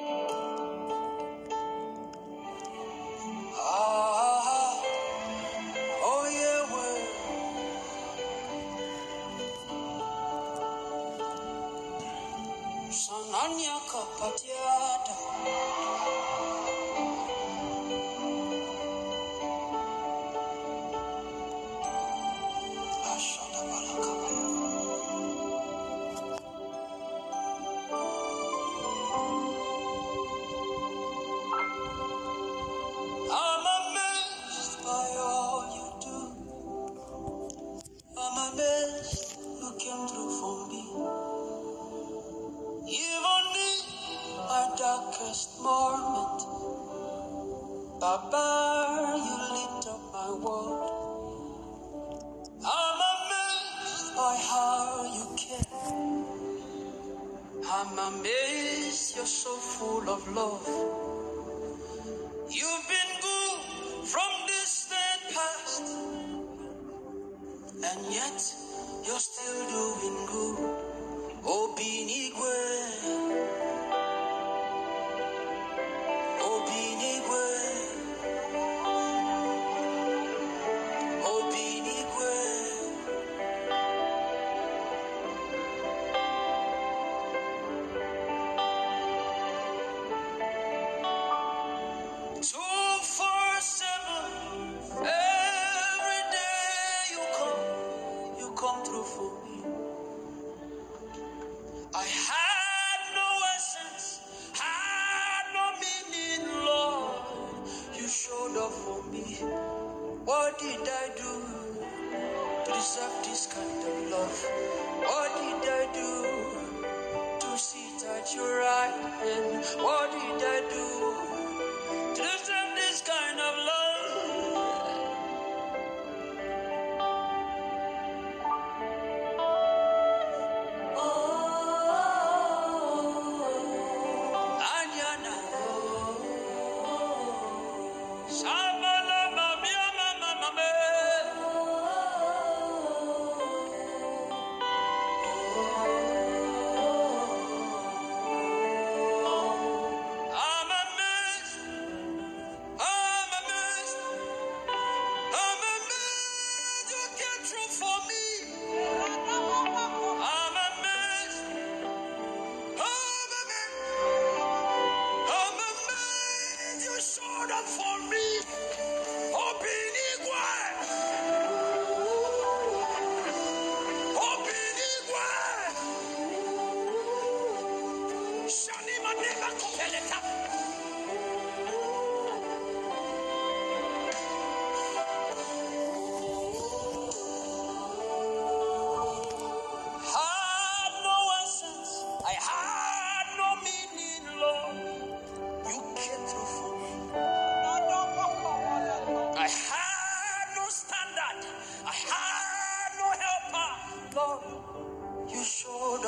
[0.00, 0.37] Ah,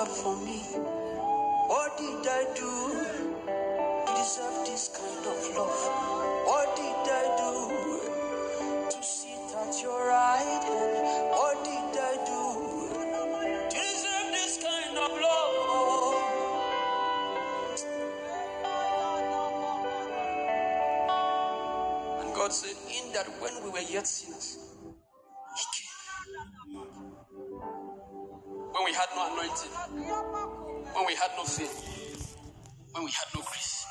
[0.00, 0.60] up for me.
[1.68, 2.72] What did I do
[4.06, 5.80] to deserve this kind of love?
[6.46, 7.52] What did I do
[8.90, 11.30] to sit at your right hand?
[11.36, 12.42] What did I do
[13.68, 16.24] to deserve this kind of love?
[22.24, 24.58] And God said, In that when we were yet sinners,
[29.00, 29.72] had no anointing,
[30.92, 32.36] when we had no faith,
[32.92, 33.86] when we had no grace,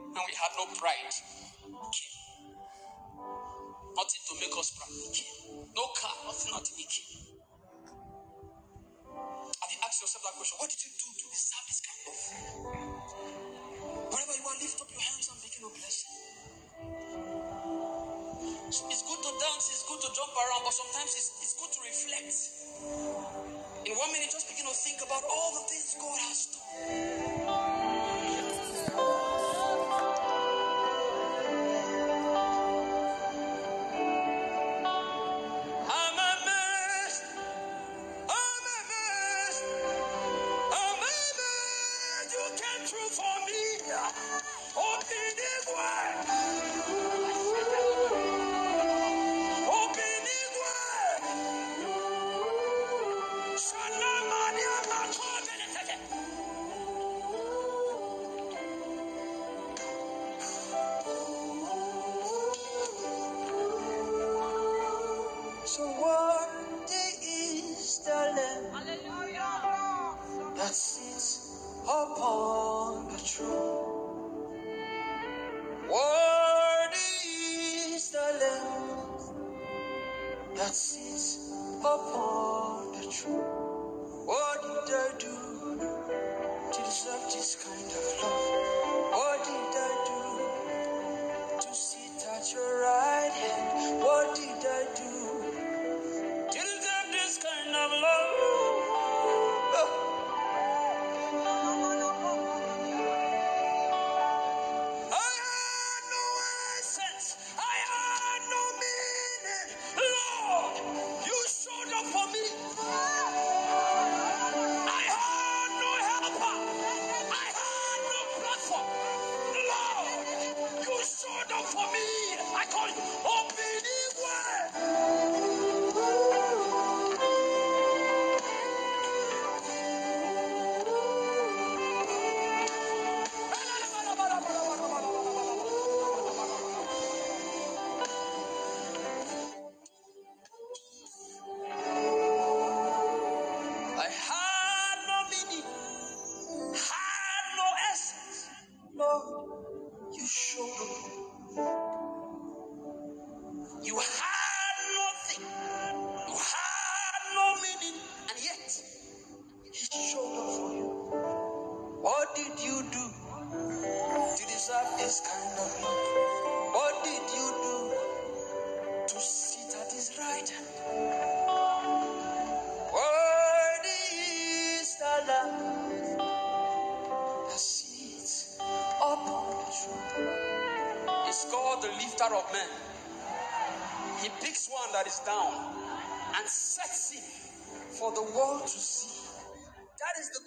[0.00, 1.12] when we had no pride,
[1.92, 2.16] came.
[3.92, 5.68] Nothing to make us proud, came.
[5.76, 7.36] No car, nothing, nothing, He came.
[9.44, 10.56] Have you asked yourself that question?
[10.60, 12.16] What did you do to deserve this kind of?
[14.08, 15.96] Wherever you are, lift up your hands and begin to bless
[18.68, 21.80] It's good to dance, it's good to jump around, but sometimes it's, it's good to
[21.84, 22.61] reflect.
[23.86, 27.71] In one minute, just begin to think about all the things God has done.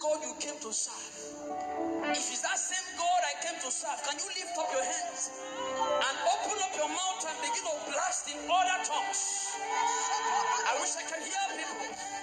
[0.05, 1.17] God you came to serve,
[2.13, 5.31] if it's that same God I came to serve, can you lift up your hands
[5.81, 9.21] and open up your mouth and begin to blast in other tongues?
[9.57, 12.14] I wish I can hear people.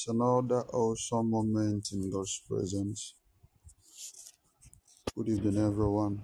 [0.00, 3.16] It's another awesome moment in God's presence.
[5.14, 6.22] Good evening, everyone.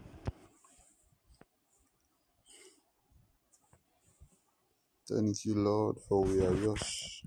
[5.06, 7.22] Thank you, Lord, for we are yours.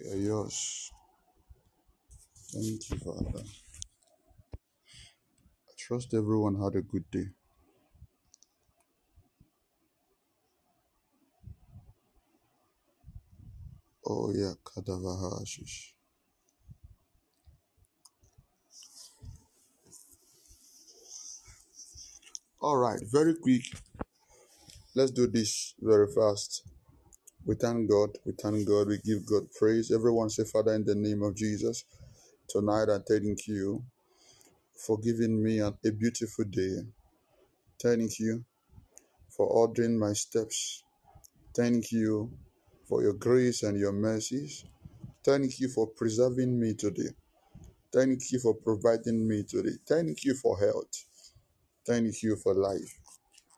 [0.00, 0.90] We are yours.
[2.52, 3.44] Thank you, Father.
[5.68, 7.28] I trust everyone had a good day.
[14.04, 14.32] Oh,
[22.60, 23.62] All right, very quick.
[24.94, 26.62] Let's do this very fast.
[27.46, 28.10] We thank God.
[28.26, 28.88] We thank God.
[28.88, 29.90] We give God praise.
[29.90, 31.84] Everyone say, Father, in the name of Jesus,
[32.48, 33.84] tonight I thank you
[34.86, 36.78] for giving me a beautiful day.
[37.80, 38.44] Thank you
[39.30, 40.82] for ordering my steps.
[41.54, 42.32] Thank you
[42.88, 44.64] for your grace and your mercies.
[45.28, 47.10] Thank you for preserving me today.
[47.92, 49.76] Thank you for providing me today.
[49.86, 51.04] Thank you for health.
[51.86, 52.98] Thank you for life.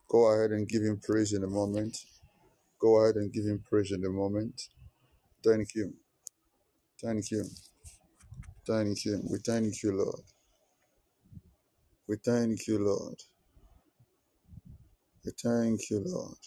[0.08, 1.96] Go ahead and give him praise in a moment.
[2.80, 4.60] Go ahead and give him praise in a moment.
[5.44, 5.94] Thank you.
[7.00, 7.44] Thank you.
[8.66, 9.22] Thank you.
[9.30, 10.24] We thank you, Lord.
[12.08, 13.22] We thank you, Lord.
[15.24, 16.38] We thank you, Lord.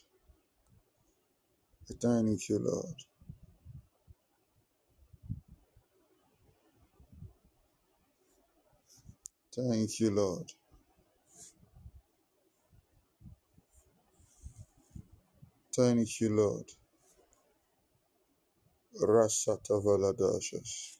[1.87, 3.12] We thank you, Lord.
[9.55, 10.51] Thank you, Lord.
[15.75, 16.65] Thank you, Lord.
[19.01, 20.97] Rasata valadashas.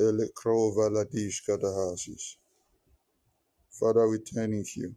[0.00, 2.36] Elekro valadish kadahasis.
[3.70, 4.94] Father, we thank you.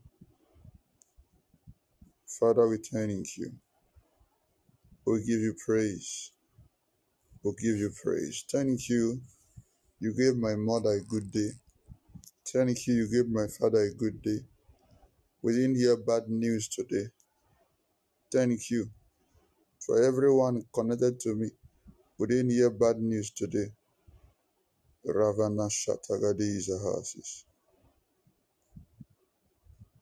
[2.39, 3.51] Father, we thank you.
[5.07, 6.31] We give you praise.
[7.43, 8.45] We give you praise.
[8.51, 9.21] Thank you.
[10.03, 11.51] You gave my mother a good day.
[12.51, 12.95] Thank you.
[12.95, 14.39] You gave my father a good day.
[15.41, 17.05] We didn't hear bad news today.
[18.29, 18.89] Thank you
[19.79, 21.51] for everyone connected to me.
[22.19, 23.67] We didn't hear bad news today.
[25.05, 27.45] Ravana Shatagadi Zahasis.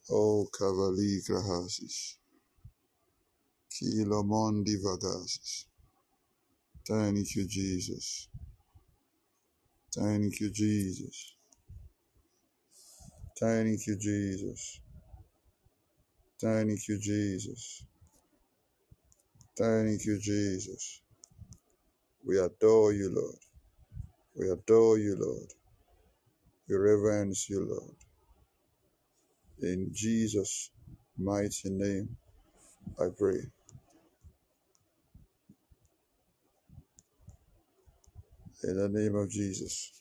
[0.10, 2.16] Oh Kavali Grahasis.
[3.70, 5.66] Kilomondi Vagasis.
[6.88, 8.30] Thank you, Jesus.
[9.95, 11.36] Thank you, Jesus.
[13.39, 14.80] Thank you, Jesus.
[16.41, 17.84] Thank you, Jesus.
[19.58, 21.01] Thank you, Jesus.
[22.25, 23.39] We adore you, Lord.
[24.36, 25.51] We adore you, Lord.
[26.69, 27.95] We reverence you, Lord.
[29.62, 30.71] In Jesus'
[31.17, 32.17] mighty name,
[32.99, 33.41] I pray.
[38.63, 39.93] In the name of Jesus.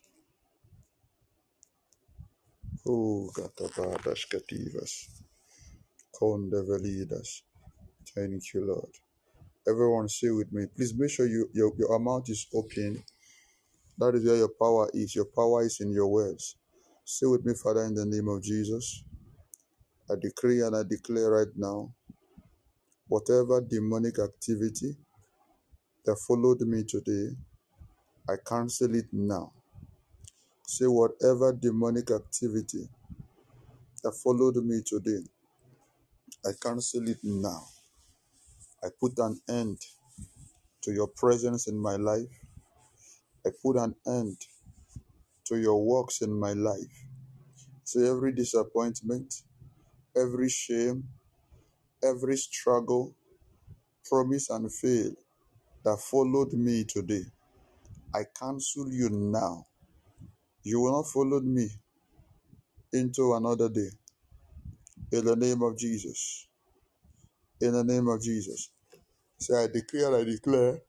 [6.20, 7.42] Kondevelidas.
[8.14, 8.90] Thank you, Lord.
[9.68, 10.66] Everyone say with me.
[10.76, 13.02] Please make sure you, your, your mouth is open.
[13.98, 15.14] That is where your power is.
[15.16, 16.56] Your power is in your words.
[17.04, 19.04] Say with me, Father, in the name of Jesus.
[20.10, 21.92] I decree and I declare right now
[23.08, 24.96] whatever demonic activity
[26.06, 27.36] that followed me today,
[28.30, 29.52] I cancel it now.
[30.66, 32.88] Say, whatever demonic activity
[34.04, 35.24] that followed me today,
[36.46, 37.64] I cancel it now.
[38.84, 39.78] I put an end
[40.82, 42.30] to your presence in my life.
[43.44, 44.36] I put an end
[45.46, 47.06] to your works in my life.
[47.82, 49.42] Say, every disappointment,
[50.16, 51.04] every shame,
[52.04, 53.16] every struggle,
[54.08, 55.12] promise, and fail
[55.84, 57.24] that followed me today,
[58.14, 59.66] I cancel you now.
[60.64, 61.68] You will not follow me
[62.92, 63.90] into another day.
[65.12, 66.48] In the name of Jesus.
[67.60, 68.70] In the name of Jesus.
[69.38, 70.80] Say, I declare, I declare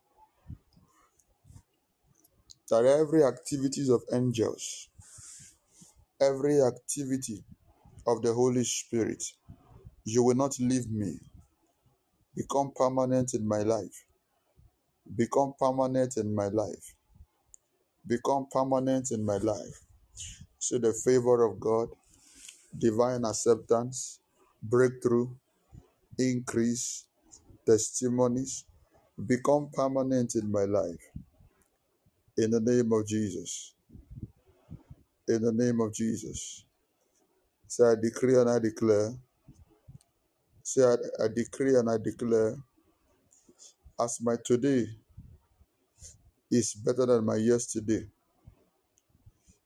[2.70, 4.90] that every activities of angels,
[6.22, 7.44] every activity
[8.08, 9.24] of the Holy Spirit,
[10.06, 11.20] you will not leave me.
[12.36, 14.06] Become permanent in my life.
[15.16, 16.96] Become permanent in my life.
[18.08, 19.82] Become permanent in my life.
[20.60, 21.90] So the favor of God,
[22.78, 24.20] divine acceptance,
[24.64, 25.30] breakthrough,
[26.20, 27.06] increase,
[27.68, 28.66] testimonies,
[29.28, 31.02] become permanent in my life.
[32.38, 33.76] In the name of Jesus.
[35.30, 36.66] In the name of Jesus.
[37.68, 39.14] So I decree and I declare
[40.64, 42.56] Say, I, I decree and I declare,
[44.02, 44.86] as my today
[46.52, 48.06] is better than my yesterday,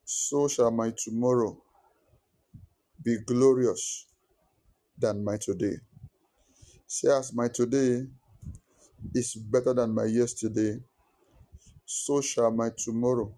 [0.05, 1.57] so shall my tomorrow
[3.03, 4.07] be glorious
[4.97, 5.75] than my today.
[6.87, 8.05] Say, as my today
[9.13, 10.79] is better than my yesterday,
[11.85, 13.33] so shall my tomorrow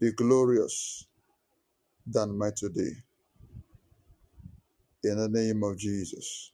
[0.00, 1.06] be glorious
[2.06, 2.92] than my today.
[5.04, 6.52] In the name of Jesus.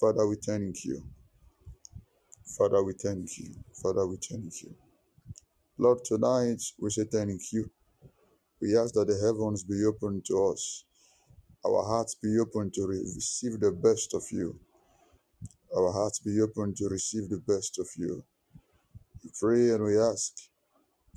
[0.00, 1.02] Father, we thank you.
[2.58, 3.54] Father, we thank you.
[3.82, 4.74] Father, we thank you.
[5.78, 7.70] Lord, tonight we say thank you.
[8.62, 10.84] We ask that the heavens be open to us,
[11.66, 14.58] our hearts be open to receive the best of you.
[15.76, 18.24] Our hearts be open to receive the best of you.
[19.24, 20.32] We pray and we ask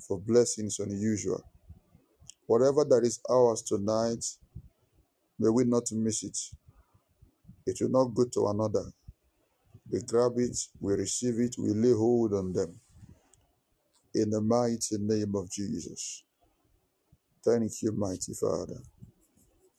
[0.08, 1.44] for blessings unusual.
[2.46, 4.24] Whatever that is ours tonight,
[5.38, 6.38] may we not miss it.
[7.66, 8.84] It will not go to another.
[9.90, 12.80] We grab it, we receive it, we lay hold on them.
[14.14, 16.24] In the mighty name of Jesus.
[17.44, 18.80] Thank you, mighty Father.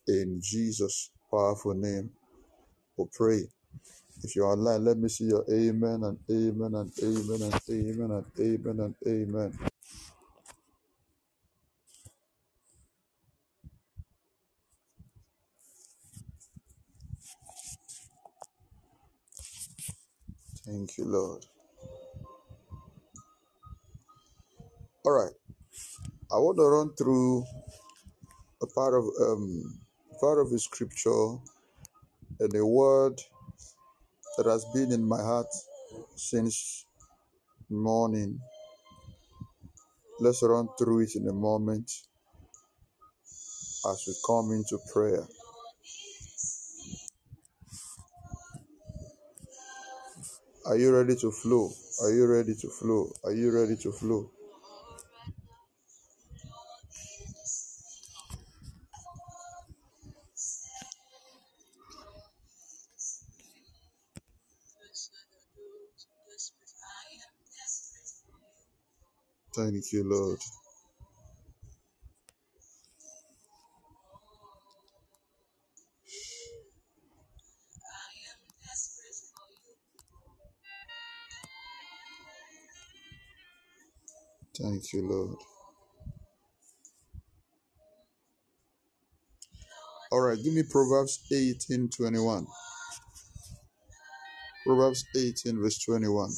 [0.07, 2.11] In Jesus' powerful name,
[2.97, 3.43] we pray.
[4.23, 8.25] If you're online, let me see your amen and amen and amen and amen and
[8.39, 9.70] amen and amen.
[20.71, 21.45] Thank you, Lord.
[25.05, 25.33] All right.
[26.31, 27.45] I want to run through
[28.63, 29.79] a part of um
[30.21, 31.37] part of the scripture
[32.39, 33.19] and a word
[34.37, 35.47] that has been in my heart
[36.15, 36.85] since
[37.69, 38.39] morning.
[40.19, 41.91] Let's run through it in a moment
[43.89, 45.27] as we come into prayer.
[50.65, 51.71] Are you ready to flow?
[52.01, 53.11] Are you ready to flow?
[53.23, 54.29] Are you ready to flow?
[69.55, 70.39] Thank you, Lord.
[84.61, 85.37] Thank you, Lord.
[90.11, 92.47] All right, give me Proverbs 18 21.
[94.65, 96.29] Proverbs 18, verse 21.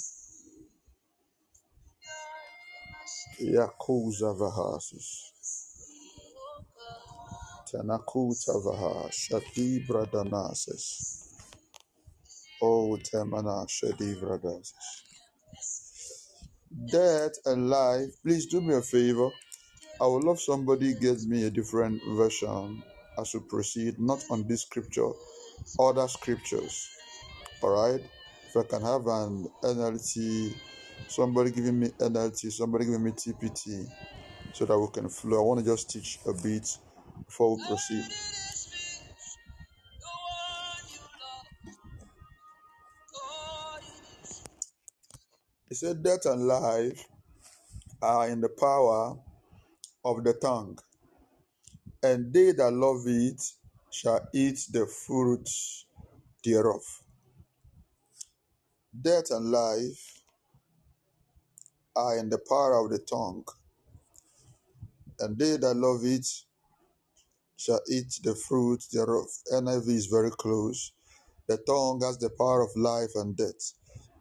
[3.42, 5.32] Yakuza Vahasis.
[7.72, 9.10] Tanakuta Vaha.
[9.88, 11.30] Bradanasis.
[12.62, 15.13] Oh, Temana Shadi Bradasis.
[16.74, 18.10] Death and life.
[18.26, 19.30] Please do me a favor.
[20.02, 22.84] I would love somebody gives me a different version
[23.20, 25.10] as we proceed, not on this scripture,
[25.80, 26.90] other scriptures.
[27.62, 28.02] All right.
[28.02, 30.54] If I can have an NLT,
[31.10, 33.86] somebody giving me NLT, somebody giving me TPT,
[34.54, 35.40] so that we can flow.
[35.40, 36.68] I want to just teach a bit
[37.28, 38.06] before we proceed.
[45.74, 47.04] It said, Death and life
[48.00, 49.18] are in the power
[50.06, 50.78] of the tongue,
[52.04, 53.42] and they that love it
[53.90, 55.50] shall eat the fruit
[56.44, 56.84] thereof.
[59.02, 60.22] Death and life
[61.96, 63.44] are in the power of the tongue,
[65.22, 66.28] and they that love it
[67.58, 69.26] shall eat the fruit thereof.
[69.52, 70.92] NIV is very close.
[71.48, 73.74] The tongue has the power of life and death,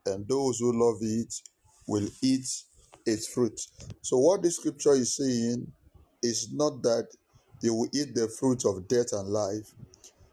[0.07, 1.35] and those who love it
[1.87, 2.47] will eat
[3.07, 3.61] its fruit.
[4.03, 5.67] So, what this scripture is saying
[6.23, 7.09] is not that
[7.61, 9.73] you will eat the fruit of death and life.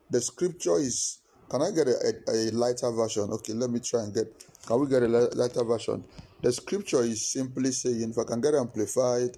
[0.09, 1.19] The scripture is.
[1.49, 1.95] Can I get a,
[2.27, 3.23] a, a lighter version?
[3.31, 4.27] Okay, let me try and get.
[4.65, 6.03] Can we get a lighter version?
[6.41, 9.35] The scripture is simply saying, if I can get amplified,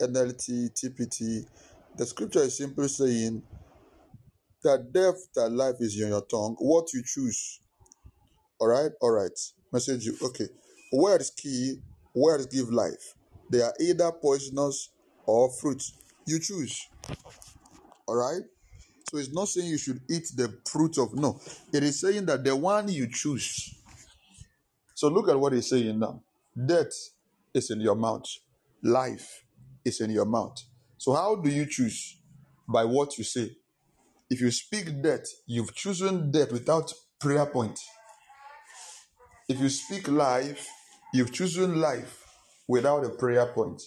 [0.00, 1.46] NLT, TPT,
[1.96, 3.42] the scripture is simply saying
[4.64, 6.56] that death that life is in your tongue.
[6.58, 7.60] What you choose.
[8.58, 9.38] All right, all right.
[9.72, 10.16] Message you.
[10.22, 10.48] Okay.
[10.92, 11.80] Words key.
[12.14, 13.14] Words give life.
[13.50, 14.90] They are either poisonous
[15.26, 15.82] or fruit.
[16.26, 16.88] You choose.
[18.06, 18.42] All right.
[19.10, 21.40] So it's not saying you should eat the fruit of no.
[21.72, 23.74] It is saying that the one you choose.
[24.94, 26.22] So look at what he's saying now.
[26.66, 26.92] Death
[27.54, 28.24] is in your mouth.
[28.82, 29.44] Life
[29.84, 30.58] is in your mouth.
[30.98, 32.18] So how do you choose?
[32.68, 33.56] By what you say.
[34.30, 37.78] If you speak death, you've chosen death without prayer point.
[39.52, 40.66] If you speak life,
[41.12, 42.26] you've chosen life
[42.66, 43.82] without a prayer point.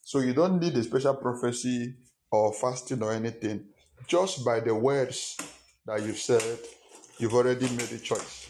[0.00, 1.96] So you don't need a special prophecy
[2.32, 3.66] or fasting or anything.
[4.06, 5.36] Just by the words
[5.84, 6.58] that you've said,
[7.18, 8.48] you've already made a choice.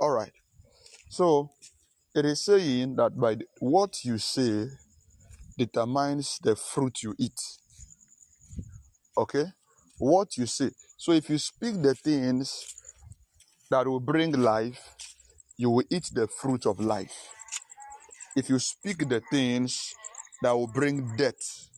[0.00, 0.32] All right.
[1.10, 1.50] So
[2.14, 4.66] it is saying that by the, what you say
[5.58, 7.38] determines the fruit you eat.
[9.16, 9.46] Okay?
[9.98, 10.70] What you say.
[10.96, 12.64] So if you speak the things
[13.70, 14.94] that will bring life,
[15.58, 17.14] you will eat the fruit of life.
[18.36, 19.92] If you speak the things
[20.42, 21.68] that will bring death,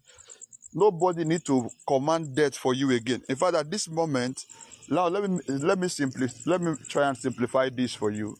[0.74, 3.22] nobody need to command death for you again.
[3.28, 4.44] In fact, at this moment,
[4.90, 8.36] now let me let me simply let me try and simplify this for you.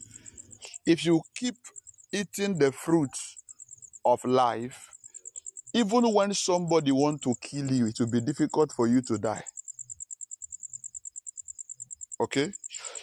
[0.87, 1.57] If you keep
[2.13, 3.11] eating the fruit
[4.05, 4.91] of life,
[5.75, 9.45] even when somebody want to kill you, it will be difficult for you to die.
[12.21, 12.53] Okay?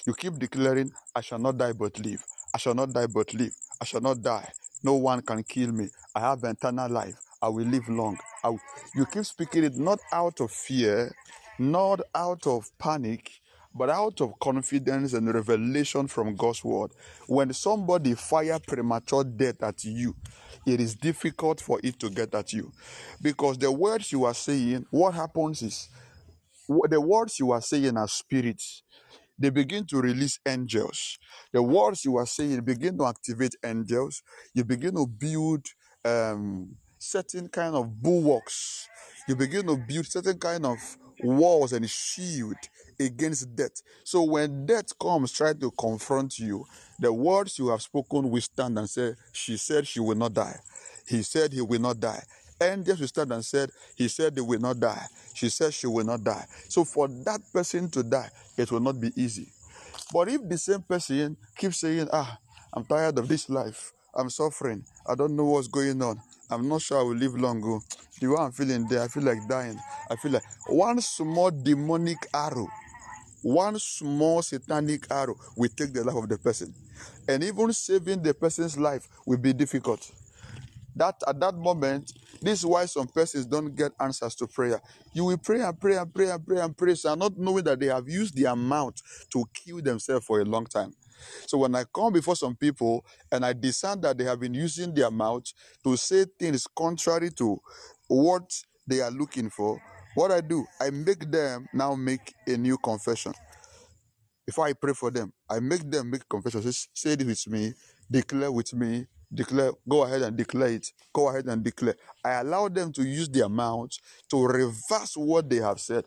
[0.07, 2.23] You keep declaring, I shall not die but live.
[2.53, 3.53] I shall not die but live.
[3.81, 4.49] I shall not die.
[4.83, 5.89] No one can kill me.
[6.15, 7.15] I have eternal life.
[7.41, 8.19] I will live long.
[8.43, 8.59] Will-
[8.95, 11.15] You keep speaking it not out of fear,
[11.59, 13.31] not out of panic,
[13.75, 16.91] but out of confidence and revelation from God's word.
[17.27, 20.15] When somebody fire premature death at you,
[20.65, 22.71] it is difficult for it to get at you.
[23.21, 25.89] Because the words you are saying, what happens is
[26.67, 28.83] the words you are saying are spirits
[29.39, 31.17] they begin to release angels.
[31.53, 34.21] The words you are saying begin to activate angels.
[34.53, 35.65] You begin to build
[36.05, 38.87] um, certain kind of bulwarks.
[39.29, 40.79] You begin to build certain kind of
[41.21, 42.55] walls and shield
[42.99, 43.83] against death.
[44.03, 46.65] So when death comes, try to confront you.
[46.97, 50.59] The words you have spoken will stand and say, "She said she will not die."
[51.05, 52.23] He said he will not die.
[52.59, 55.05] Angels will stand and said, He said they will not die.
[55.35, 56.47] She said she will not die.
[56.67, 59.53] So for that person to die, it will not be easy.
[60.11, 62.39] But if the same person keeps saying, Ah,
[62.73, 66.81] I'm tired of this life, I'm suffering, I don't know what's going on, I'm not
[66.81, 67.61] sure I will live long.
[67.63, 67.81] oh.
[68.19, 69.79] The way I'm feeling there, I feel like dying.
[70.09, 72.67] I feel like one small demonic arrow,
[73.43, 76.73] one small satanic arrow will take the life of the person.
[77.27, 80.11] And even saving the person's life will be difficult.
[80.95, 84.81] That at that moment, this is why some persons don't get answers to prayer.
[85.13, 87.79] You will pray and pray and pray and pray and pray, so not knowing that
[87.79, 88.95] they have used their mouth
[89.31, 90.93] to kill themselves for a long time.
[91.47, 94.93] So when I come before some people and I discern that they have been using
[94.93, 95.43] their mouth
[95.83, 97.59] to say things contrary to
[98.07, 98.51] what
[98.87, 99.81] they are looking for,
[100.15, 103.33] what I do, I make them now make a new confession.
[104.45, 106.63] Before I pray for them, I make them make confession.
[106.71, 107.73] Say, it with me,
[108.09, 110.87] declare with me, declare, go ahead and declare it.
[111.13, 111.95] Go ahead and declare.
[112.23, 113.91] I allow them to use their mouth
[114.29, 116.05] to reverse what they have said.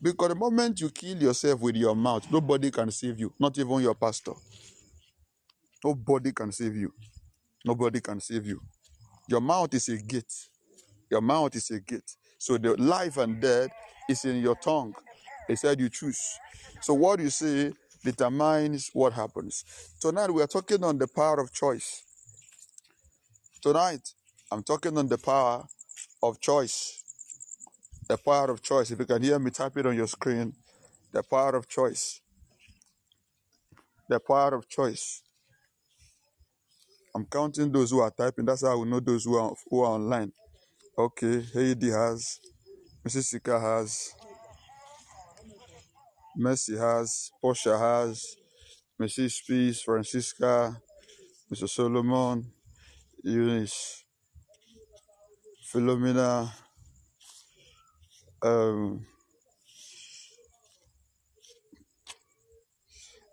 [0.00, 3.80] Because the moment you kill yourself with your mouth, nobody can save you, not even
[3.80, 4.32] your pastor.
[5.84, 6.92] Nobody can save you.
[7.64, 8.60] Nobody can save you.
[9.28, 10.32] Your mouth is a gate.
[11.10, 12.16] Your mouth is a gate.
[12.38, 13.70] So the life and death
[14.08, 14.94] is in your tongue.
[15.46, 16.20] He said you choose.
[16.80, 17.72] So what you say
[18.04, 19.64] determines what happens.
[20.00, 22.02] Tonight we are talking on the power of choice.
[23.62, 24.14] Tonight
[24.50, 25.64] I'm talking on the power
[26.20, 27.00] of choice.
[28.08, 28.90] The power of choice.
[28.90, 30.52] If you can hear me, type it on your screen.
[31.12, 32.20] The power of choice.
[34.08, 35.22] The power of choice.
[37.14, 38.46] I'm counting those who are typing.
[38.46, 40.32] That's how we know those who are who are online.
[40.98, 42.40] Okay, Heidi has,
[43.06, 43.26] Mrs.
[43.26, 44.12] Sika has,
[46.36, 48.34] Mercy has, Portia has,
[49.00, 49.46] Mrs.
[49.46, 50.76] Peace, Francisca,
[51.48, 51.68] Mr.
[51.68, 52.50] Solomon,
[53.24, 54.04] Eunice,
[55.72, 56.50] Philomena,
[58.42, 59.06] um,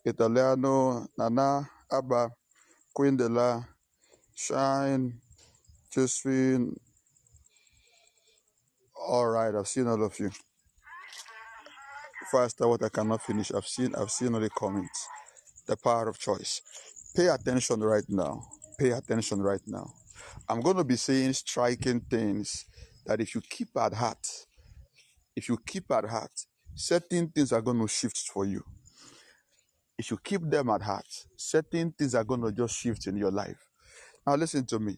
[0.06, 2.30] Italiano, Nana, Abba,
[2.94, 3.68] Queen Dela,
[4.36, 5.20] Shine,
[5.92, 6.76] Josephine.
[8.96, 10.32] All right, I've seen all of you.
[12.32, 15.08] I what I cannot finish, I've seen I've seen all the comments.
[15.68, 16.62] The power of choice.
[17.16, 18.44] Pay attention right now.
[18.80, 19.94] Pay attention right now.
[20.48, 22.66] I'm going to be saying striking things
[23.06, 24.26] that if you keep at heart,
[25.36, 26.32] if you keep at heart,
[26.76, 28.64] certain things are going to shift for you.
[29.98, 33.32] If you keep them at heart, certain things are going to just shift in your
[33.32, 33.68] life.
[34.26, 34.98] Now, listen to me.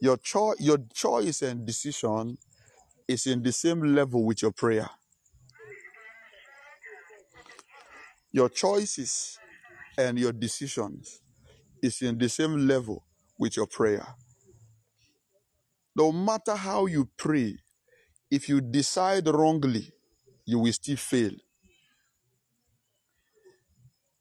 [0.00, 2.38] Your, cho- your choice and decision
[3.08, 4.88] is in the same level with your prayer.
[8.32, 9.38] Your choices
[9.98, 11.20] and your decisions
[11.82, 13.04] is in the same level
[13.38, 14.06] with your prayer.
[15.96, 17.56] No matter how you pray,
[18.30, 19.92] if you decide wrongly,
[20.46, 21.32] you will still fail.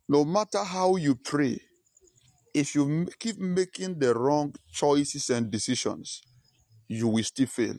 [0.10, 1.60] No matter how you pray,
[2.54, 6.22] if you keep making the wrong choices and decisions,
[6.88, 7.76] you will still fail.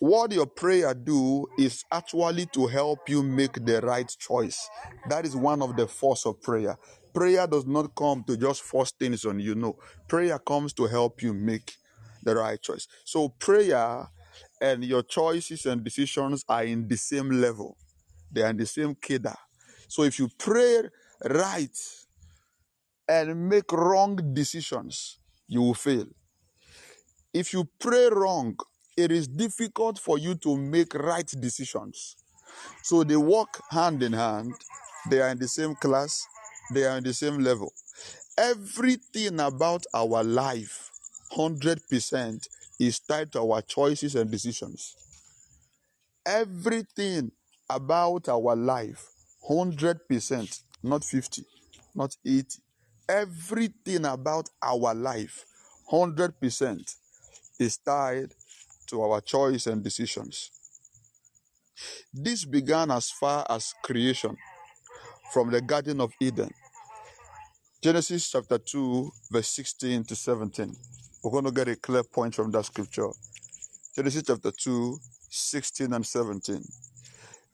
[0.00, 4.68] What your prayer do is actually to help you make the right choice.
[5.08, 6.78] That is one of the force of prayer.
[7.16, 9.54] Prayer does not come to just force things on you.
[9.54, 11.72] No, prayer comes to help you make
[12.22, 12.86] the right choice.
[13.06, 14.06] So prayer
[14.60, 17.78] and your choices and decisions are in the same level.
[18.30, 19.34] They are in the same keda.
[19.88, 20.82] So if you pray
[21.24, 21.78] right
[23.08, 26.04] and make wrong decisions, you will fail.
[27.32, 28.58] If you pray wrong,
[28.94, 32.16] it is difficult for you to make right decisions.
[32.82, 34.52] So they walk hand in hand,
[35.10, 36.26] they are in the same class,
[36.72, 37.72] they are on the same level.
[38.38, 40.90] Everything about our life,
[41.32, 42.48] 100%,
[42.78, 44.96] is tied to our choices and decisions.
[46.24, 47.30] Everything
[47.70, 49.08] about our life,
[49.48, 51.44] 100%, not 50,
[51.94, 52.58] not 80.
[53.08, 55.44] Everything about our life,
[55.90, 56.96] 100%,
[57.58, 58.34] is tied
[58.86, 60.50] to our choice and decisions.
[62.12, 64.36] This began as far as creation
[65.32, 66.50] from the Garden of Eden.
[67.82, 70.74] Genesis chapter 2, verse 16 to 17.
[71.22, 73.08] We're going to get a clear point from that scripture.
[73.94, 76.62] Genesis chapter 2, 16 and 17.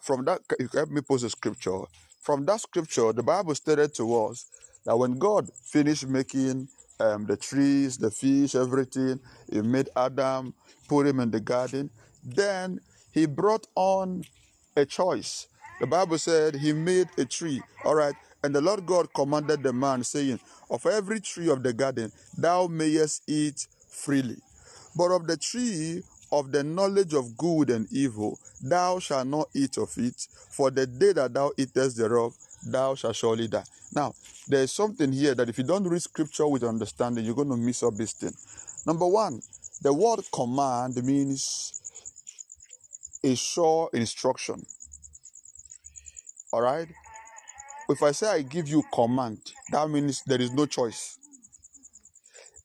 [0.01, 1.81] From that, you help me post a scripture.
[2.21, 4.47] From that scripture, the Bible stated to us
[4.85, 6.69] that when God finished making
[7.01, 10.55] um, the trees, the fish, everything, He made Adam,
[10.89, 11.91] put him in the garden,
[12.23, 12.81] then
[13.13, 14.25] He brought on
[14.77, 15.49] a choice.
[15.81, 19.73] The Bible said He made a tree, all right, and the Lord God commanded the
[19.73, 24.37] man, saying, Of every tree of the garden thou mayest eat freely.
[24.97, 29.77] But of the tree of the knowledge of good and evil, thou shalt not eat
[29.77, 32.35] of it, for the day that thou eatest thereof,
[32.67, 33.65] thou shalt surely die.
[33.95, 34.15] Now,
[34.49, 37.57] there is something here that if you don't read scripture with understanding, you're going to
[37.57, 38.33] miss up this thing.
[38.87, 39.41] Number one,
[39.83, 41.81] the word command means
[43.23, 44.65] a sure instruction.
[46.53, 46.88] All right?
[47.88, 49.40] If I say I give you command,
[49.71, 51.19] that means there is no choice.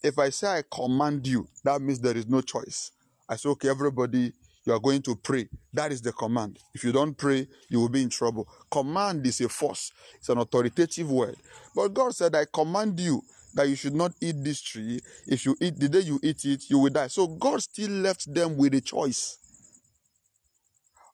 [0.03, 2.91] If I say I command you, that means there is no choice.
[3.27, 4.31] I say, okay, everybody,
[4.65, 5.49] you are going to pray.
[5.73, 6.59] That is the command.
[6.73, 8.47] If you don't pray, you will be in trouble.
[8.69, 11.35] Command is a force, it's an authoritative word.
[11.75, 13.21] But God said, I command you
[13.53, 14.99] that you should not eat this tree.
[15.25, 17.07] If you eat, the day you eat it, you will die.
[17.07, 19.39] So God still left them with a choice.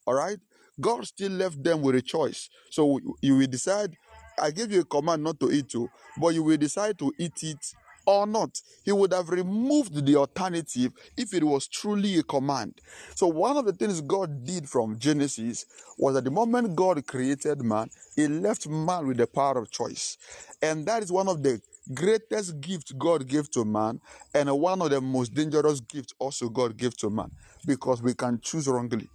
[0.05, 0.37] All right?
[0.79, 2.49] God still left them with a choice.
[2.69, 3.95] So you will decide,
[4.41, 7.43] I gave you a command not to eat too, but you will decide to eat
[7.43, 7.73] it
[8.05, 8.59] or not.
[8.83, 12.81] He would have removed the alternative if it was truly a command.
[13.15, 15.65] So one of the things God did from Genesis
[15.97, 20.17] was that the moment God created man, he left man with the power of choice.
[20.61, 21.61] And that is one of the
[21.93, 23.99] greatest gifts God gave to man
[24.33, 27.29] and one of the most dangerous gifts also God gave to man
[27.65, 29.09] because we can choose wrongly.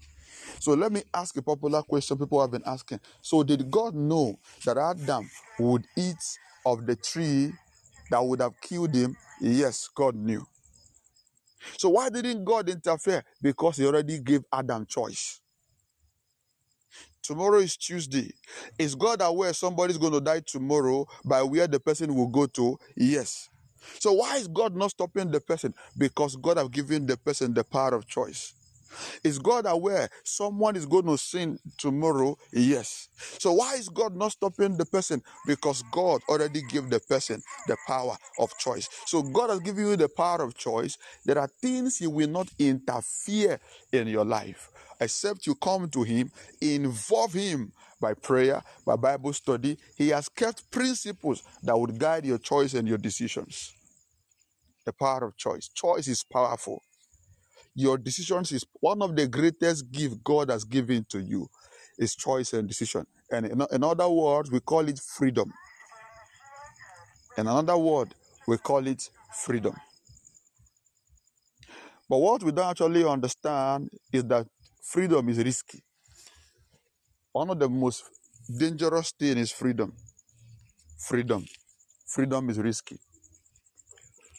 [0.61, 3.01] So let me ask a popular question people have been asking.
[3.23, 6.17] So did God know that Adam would eat
[6.67, 7.53] of the tree
[8.11, 9.17] that would have killed him?
[9.41, 10.47] Yes, God knew.
[11.79, 13.25] So why didn't God interfere?
[13.43, 15.41] Because he already gave Adam choice.
[17.23, 18.33] Tomorrow is Tuesday.
[18.79, 22.79] Is God aware somebody's going to die tomorrow by where the person will go to?
[22.97, 23.51] Yes.
[24.01, 25.75] So why is God not stopping the person?
[25.97, 28.55] Because God have given the person the power of choice.
[29.25, 32.37] Is God aware someone is going to sin tomorrow?
[32.53, 33.09] Yes.
[33.39, 35.23] So why is God not stopping the person?
[35.47, 38.89] Because God already gave the person the power of choice.
[39.07, 40.99] So God has given you the power of choice.
[41.25, 43.61] There are things He will not interfere
[43.93, 44.71] in your life
[45.01, 46.31] except you come to Him,
[46.61, 49.79] involve Him by prayer, by Bible study.
[49.97, 53.75] He has kept principles that would guide your choice and your decisions.
[54.87, 55.69] The power of choice.
[55.69, 56.83] Choice is powerful
[57.79, 61.49] your decisions is one of the greatest gift God has given to you
[61.99, 63.07] is choice and decision.
[63.31, 65.53] And in, in other words, we call it freedom.
[67.39, 68.15] In another word,
[68.49, 69.11] we call it
[69.45, 69.75] freedom.
[72.09, 74.47] But what we don't actually understand is that
[74.83, 75.83] freedom is risky.
[77.33, 78.05] One of the most
[78.59, 79.95] dangerous thing is freedom.
[80.99, 81.45] Freedom.
[82.07, 82.99] Freedom is risky.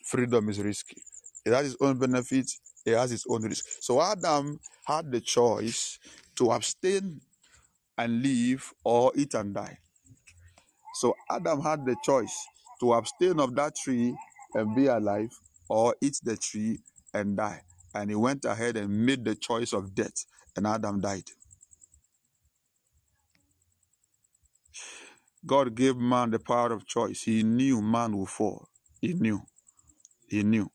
[0.06, 1.02] Freedom is risky.
[1.46, 3.66] It has its own benefits, it has his own risk.
[3.82, 6.00] So Adam had the choice
[6.36, 7.22] to abstain
[7.98, 9.80] and live or eat and die.
[10.96, 12.36] So Adam had the choice
[12.82, 14.16] to abstain of that tree
[14.56, 15.32] and be alive
[15.70, 16.80] or eat the tree
[17.14, 17.62] and die.
[17.96, 20.26] And he went ahead and made the choice of death,
[20.56, 21.30] and Adam died.
[25.46, 27.24] God gave man the power of choice.
[27.24, 28.70] He knew man would fall.
[29.02, 29.42] He knew.
[30.28, 30.70] He knew.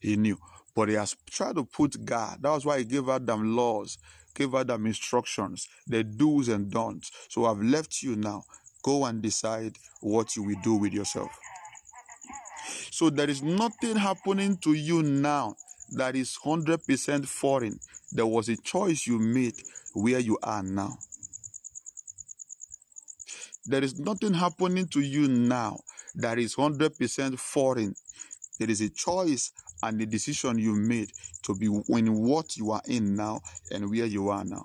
[0.00, 0.38] He knew.
[0.78, 2.38] But he has tried to put God.
[2.40, 3.98] That was why he gave Adam laws,
[4.32, 7.10] gave Adam instructions, the do's and don'ts.
[7.28, 8.44] So I've left you now.
[8.84, 9.72] Go and decide
[10.02, 11.36] what you will do with yourself.
[12.92, 15.56] So there is nothing happening to you now
[15.96, 17.80] that is 100% foreign.
[18.12, 19.56] There was a choice you made
[19.94, 20.96] where you are now.
[23.66, 25.80] There is nothing happening to you now
[26.14, 27.96] that is 100% foreign.
[28.60, 29.50] There is a choice
[29.82, 31.12] and the decision you made
[31.44, 34.64] to be in what you are in now and where you are now.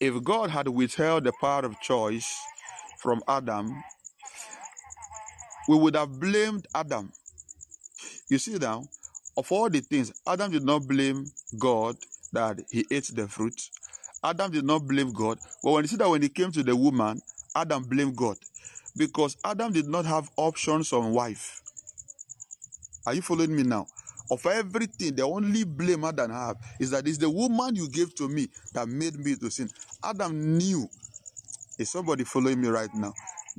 [0.00, 2.34] If God had withheld the power of choice
[2.98, 3.82] from Adam,
[5.68, 7.12] we would have blamed Adam.
[8.28, 8.84] You see now,
[9.36, 11.26] of all the things, Adam did not blame
[11.58, 11.96] God
[12.32, 13.70] that he ate the fruit.
[14.22, 15.38] Adam did not blame God.
[15.62, 17.20] But when you see that when he came to the woman,
[17.54, 18.36] Adam blamed God.
[19.00, 21.62] Because Adam did not have options on wife.
[23.06, 23.86] Are you following me now?
[24.30, 28.28] Of everything, the only blame Adam have is that it's the woman you gave to
[28.28, 29.70] me that made me to sin.
[30.04, 30.86] Adam knew.
[31.78, 33.14] Is somebody following me right now?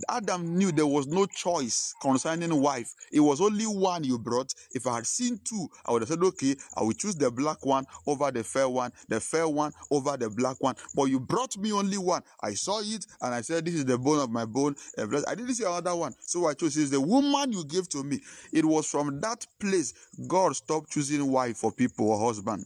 [0.10, 2.94] Adam knew there was no choice concerning wife.
[3.12, 4.54] It was only one you brought.
[4.72, 7.66] If I had seen two, I would have said, okay, I will choose the black
[7.66, 10.76] one over the fair one, the fair one over the black one.
[10.96, 12.24] But you brought me only one.
[12.42, 14.76] I saw it and I said, this is the bone of my bone.
[14.98, 16.14] I didn't see another one.
[16.22, 16.78] So I chose.
[16.78, 18.20] It's the woman you gave to me.
[18.52, 19.94] It was from that place
[20.28, 22.66] God stopped choosing wife for people or husband.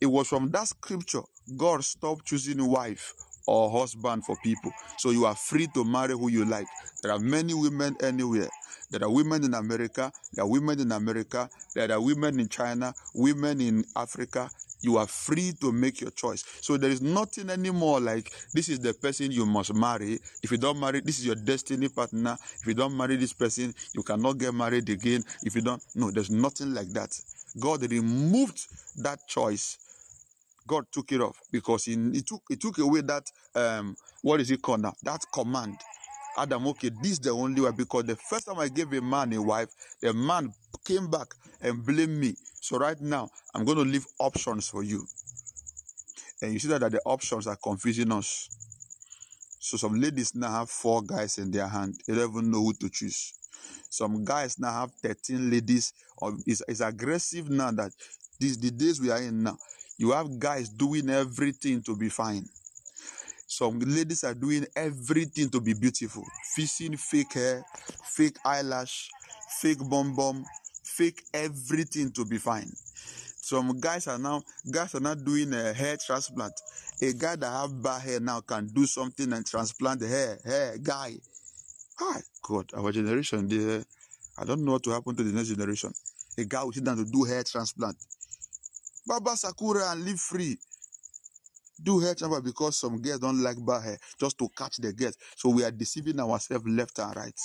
[0.00, 1.22] It was from that scripture
[1.56, 3.14] God stopped choosing wife
[3.46, 4.72] or husband for people.
[4.98, 6.66] So you are free to marry who you like.
[7.02, 8.48] There are many women anywhere.
[8.90, 12.94] There are women in America, there are women in America, there are women in China,
[13.14, 14.48] women in Africa.
[14.82, 16.44] You are free to make your choice.
[16.60, 20.20] So there is nothing anymore like this is the person you must marry.
[20.42, 22.36] If you don't marry, this is your destiny partner.
[22.60, 25.24] If you don't marry this person, you cannot get married again.
[25.42, 27.18] If you don't, no, there's nothing like that.
[27.58, 28.66] God removed
[28.98, 29.78] that choice
[30.66, 34.50] God took it off because he, he took he took away that um what is
[34.50, 34.92] it called now?
[35.02, 35.78] That command.
[36.38, 39.32] Adam, okay, this is the only way because the first time I gave a man
[39.32, 39.70] a wife,
[40.02, 40.52] the man
[40.84, 41.28] came back
[41.62, 42.34] and blamed me.
[42.60, 45.06] So right now, I'm going to leave options for you.
[46.42, 48.48] And you see that, that the options are confusing us.
[49.58, 51.94] So some ladies now have four guys in their hand.
[52.06, 53.32] They don't even know who to choose.
[53.88, 55.92] Some guys now have 13 ladies.
[56.18, 57.92] Or it's, it's aggressive now that
[58.38, 59.56] these the days we are in now.
[59.98, 62.44] You have guys doing everything to be fine.
[63.46, 66.24] Some ladies are doing everything to be beautiful.
[66.54, 67.64] Fixing fake hair,
[68.04, 69.08] fake eyelash,
[69.60, 70.44] fake bum bum,
[70.84, 72.70] fake everything to be fine.
[73.40, 76.52] Some guys are now guys are not doing a hair transplant.
[77.00, 80.38] A guy that have bad hair now can do something and transplant the hair.
[80.44, 81.14] Hair guy.
[81.98, 83.48] Hi, God, our generation,
[84.36, 85.92] I don't know what to happen to the next generation.
[86.36, 87.96] A guy will sit down to do hair transplant.
[89.06, 90.58] Baba Sakura and live free.
[91.82, 95.16] Do hair transplant because some girls don't like bad hair, just to catch the girls.
[95.36, 97.38] So we are deceiving ourselves left and right.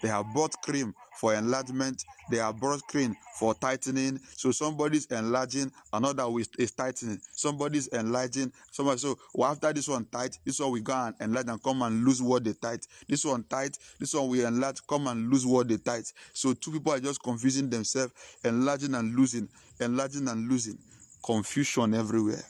[0.00, 2.04] They have bought cream for enlargement.
[2.30, 4.20] They have bought cream for tightening.
[4.36, 6.26] So somebody's enlarging, another
[6.58, 7.20] is tightening.
[7.32, 8.52] Somebody's enlarging.
[8.70, 11.82] Somebody so well, after this one tight, this one we go and enlarge and come
[11.82, 12.86] and lose what they tight.
[13.08, 16.12] This one tight, this one we enlarge, come and lose what they tight.
[16.32, 18.12] So two people are just confusing themselves,
[18.44, 19.48] enlarging and losing,
[19.80, 20.78] enlarging and losing.
[21.24, 22.42] Confusion everywhere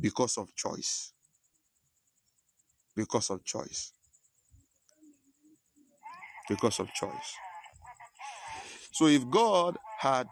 [0.00, 1.12] because of choice.
[2.96, 3.92] Because of choice
[6.48, 7.34] because of choice.
[8.92, 10.28] So if God had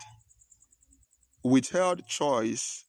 [1.44, 2.84] withheld choice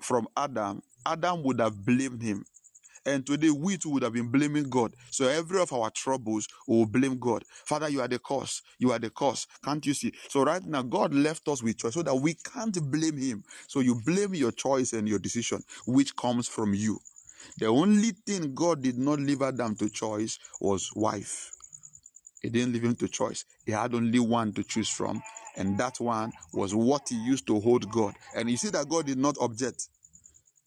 [0.00, 2.44] from Adam, Adam would have blamed him.
[3.06, 4.94] And today we too would have been blaming God.
[5.10, 7.44] So every of our troubles will blame God.
[7.48, 8.60] Father, you are the cause.
[8.78, 9.46] You are the cause.
[9.64, 10.12] Can't you see?
[10.28, 13.42] So right now, God left us with choice so that we can't blame him.
[13.68, 16.98] So you blame your choice and your decision, which comes from you.
[17.58, 21.52] The only thing God did not leave Adam to choice was wife.
[22.40, 23.44] He didn't leave him to choice.
[23.66, 25.22] He had only one to choose from,
[25.56, 28.14] and that one was what he used to hold God.
[28.34, 29.88] And you see that God did not object.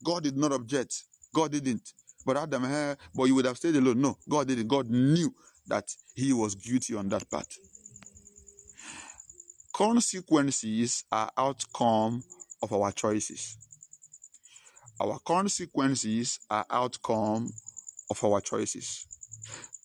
[0.04, 1.04] God did not object.
[1.34, 1.94] God didn't.
[2.26, 4.02] But Adam, eh, but you would have stayed alone.
[4.02, 4.68] No, God didn't.
[4.68, 5.34] God knew
[5.68, 7.48] that he was guilty on that part.
[9.74, 12.24] Consequences are outcome
[12.62, 13.58] of our choices.
[15.00, 17.52] Our consequences are outcome
[18.10, 19.08] of our choices.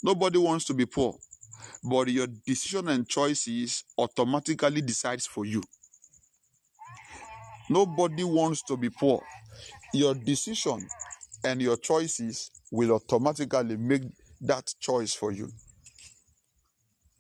[0.03, 1.17] Nobody wants to be poor,
[1.83, 5.63] but your decision and choices automatically decides for you.
[7.71, 9.23] Nobody wants to be poor.
[9.93, 10.89] Your decision
[11.45, 14.03] and your choices will automatically make
[14.41, 15.51] that choice for you.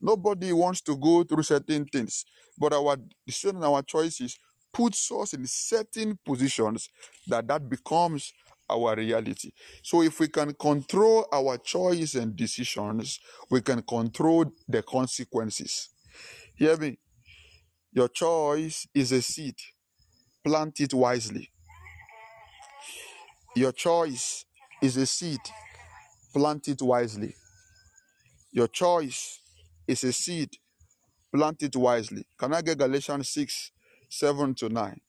[0.01, 2.25] Nobody wants to go through certain things,
[2.59, 2.97] but our
[3.27, 4.39] decision and our choices
[4.73, 6.89] puts us in certain positions
[7.27, 8.33] that that becomes
[8.71, 9.51] our reality.
[9.83, 15.91] So if we can control our choice and decisions, we can control the consequences.
[16.55, 16.99] Hear me?
[17.93, 19.57] Your choice is a seed.
[20.45, 21.51] Plant it wisely.
[23.57, 24.45] Your choice
[24.83, 25.41] is a seed.
[26.33, 27.35] Plant it wisely.
[28.53, 29.41] Your choice
[29.87, 30.51] is a seed.
[31.35, 32.25] Plant it wisely.
[32.39, 33.73] Can I get Galatians 6,
[34.09, 35.01] 7 to 9?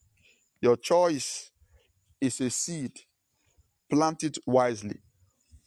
[0.62, 1.51] Your choice
[2.20, 2.91] is a seed.
[3.91, 4.99] Plant it wisely.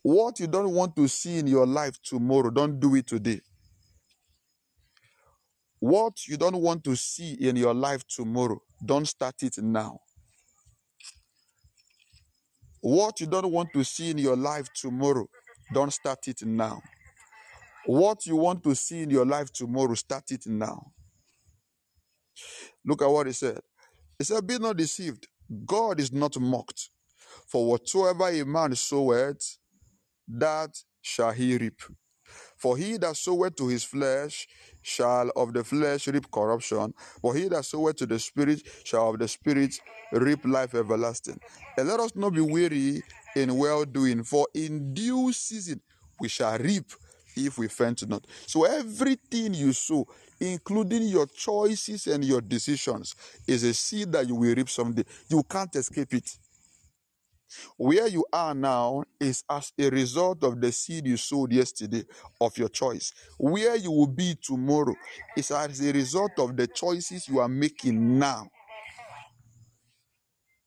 [0.03, 3.41] What you don't want to see in your life tomorrow, don't do it today.
[5.81, 10.01] What you don't want to see in your life tomorrow, don't start it now.
[12.81, 15.29] What you don't want to see in your life tomorrow,
[15.73, 16.83] don't start it now.
[17.87, 20.93] What you want to see in your life tomorrow, start it now.
[22.85, 23.61] Look at what he said.
[24.19, 25.29] He said, Be not deceived.
[25.67, 26.91] God is not mocked.
[27.47, 29.59] For whatsoever a man soweth,
[30.29, 31.81] that shall he reap.
[32.57, 34.47] For he that soweth to his flesh
[34.83, 39.19] shall of the flesh reap corruption, but he that soweth to the Spirit shall of
[39.19, 39.75] the Spirit
[40.13, 41.39] reap life everlasting.
[41.77, 43.03] And let us not be weary
[43.37, 45.81] in well doing, for in due season
[46.21, 46.91] we shall reap
[47.37, 48.27] if we faint not.
[48.47, 50.07] So everything you sow,
[50.41, 53.15] including your choices and your decisions,
[53.47, 55.05] is a seed that you will reap someday.
[55.29, 56.31] You can't escape it.
[57.77, 62.05] Where you are now is as a result of the seed you sowed yesterday
[62.41, 63.13] of your choice.
[63.39, 64.95] Where you will be tomorrow
[65.37, 68.49] is as a result of the choices you are making now.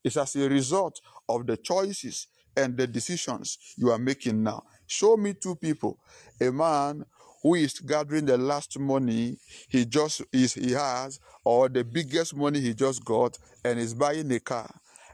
[0.04, 4.62] It's as a result of the choices and the decisions you are making now.
[4.86, 5.98] Show me two people.
[6.40, 7.04] A man
[7.42, 9.36] who is gathering the last money
[9.68, 14.30] he just is he has or the biggest money he just got and is buying
[14.32, 14.68] a car.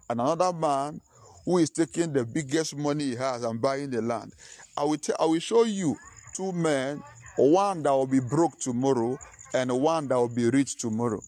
[0.09, 1.01] And another man
[1.45, 4.33] who is taking the biggest money he has and buying the land.
[4.77, 5.97] I will I will show you
[6.35, 7.03] two men,
[7.37, 9.19] one that will be broke tomorrow
[9.55, 11.21] and one that will be rich tomorrow.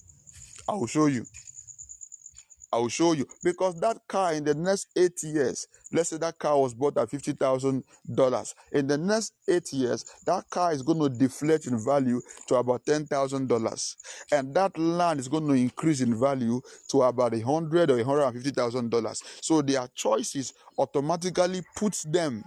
[0.68, 1.26] I will show you.
[2.74, 6.40] I will show you because that car in the next eight years, let's say that
[6.40, 8.52] car was bought at fifty thousand dollars.
[8.72, 12.84] In the next eight years, that car is going to deflate in value to about
[12.84, 13.96] ten thousand dollars,
[14.32, 16.60] and that land is going to increase in value
[16.90, 19.22] to about a hundred or hundred and fifty thousand dollars.
[19.40, 22.42] So their choices automatically puts them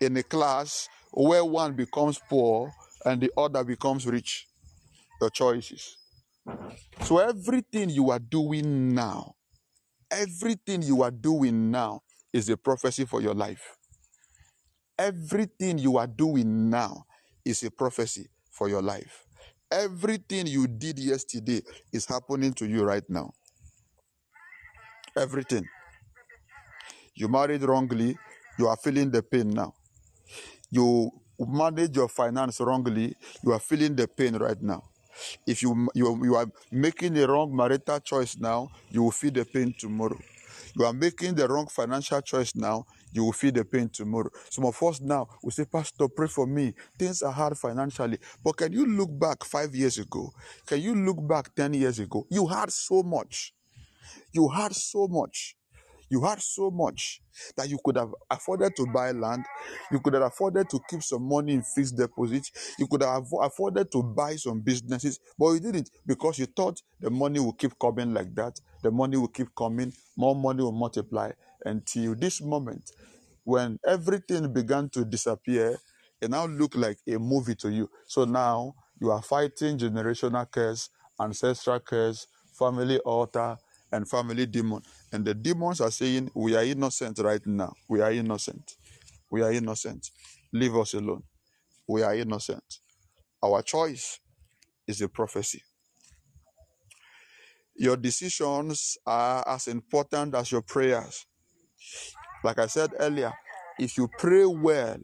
[0.00, 2.72] in a class where one becomes poor
[3.04, 4.48] and the other becomes rich.
[5.20, 5.98] Your choices.
[7.02, 9.36] So everything you are doing now
[10.10, 12.02] Everything you are doing now
[12.32, 13.76] is a prophecy for your life.
[14.98, 17.04] Everything you are doing now
[17.44, 19.26] is a prophecy for your life.
[19.70, 23.32] Everything you did yesterday is happening to you right now.
[25.16, 25.66] Everything.
[27.14, 28.16] You married wrongly,
[28.58, 29.74] you are feeling the pain now.
[30.70, 34.84] You manage your finance wrongly, you are feeling the pain right now.
[35.46, 39.44] If you, you, you are making the wrong marital choice now, you will feel the
[39.44, 40.18] pain tomorrow.
[40.78, 44.30] You are making the wrong financial choice now, you will feel the pain tomorrow.
[44.50, 46.74] Some of us now will say, Pastor, pray for me.
[46.98, 48.18] Things are hard financially.
[48.44, 50.30] But can you look back five years ago?
[50.66, 52.26] Can you look back 10 years ago?
[52.30, 53.54] You had so much.
[54.32, 55.56] You had so much.
[56.10, 57.20] You had so much
[57.56, 59.44] that you could have afforded to buy land.
[59.92, 62.50] You could have afforded to keep some money in fixed deposit.
[62.78, 67.10] You could have afforded to buy some businesses, but you didn't because you thought the
[67.10, 68.58] money will keep coming like that.
[68.82, 71.30] The money will keep coming, more money will multiply
[71.64, 72.90] until this moment
[73.44, 75.78] when everything began to disappear.
[76.20, 77.90] It now looked like a movie to you.
[78.06, 80.90] So now you are fighting generational curse,
[81.20, 83.56] ancestral curse, family altar,
[83.92, 84.82] and family demon.
[85.12, 87.72] And the demons are saying, We are innocent right now.
[87.88, 88.74] We are innocent.
[89.30, 90.10] We are innocent.
[90.52, 91.22] Leave us alone.
[91.88, 92.64] We are innocent.
[93.42, 94.20] Our choice
[94.86, 95.62] is a prophecy.
[97.76, 101.26] Your decisions are as important as your prayers.
[102.44, 103.32] Like I said earlier,
[103.78, 104.98] if you pray well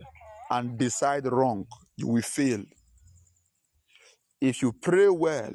[0.50, 2.62] and decide wrong, you will fail.
[4.40, 5.52] If you pray well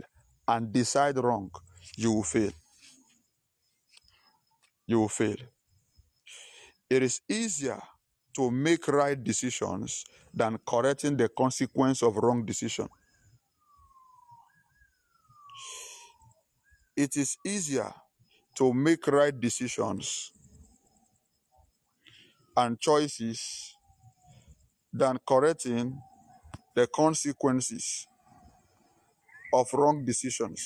[0.48, 1.52] and decide wrong,
[1.98, 2.52] you will fail.
[4.90, 5.38] You will fail.
[6.90, 7.80] It is easier
[8.36, 12.90] to make right decisions than correcting the consequence of wrong decision.
[16.98, 17.94] It is easier
[18.58, 20.32] to make right decisions
[22.58, 23.76] and choices
[24.94, 26.02] than correcting
[26.76, 28.08] the consequences
[29.54, 30.66] of wrong decisions.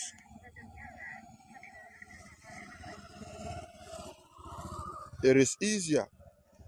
[5.23, 6.07] It is easier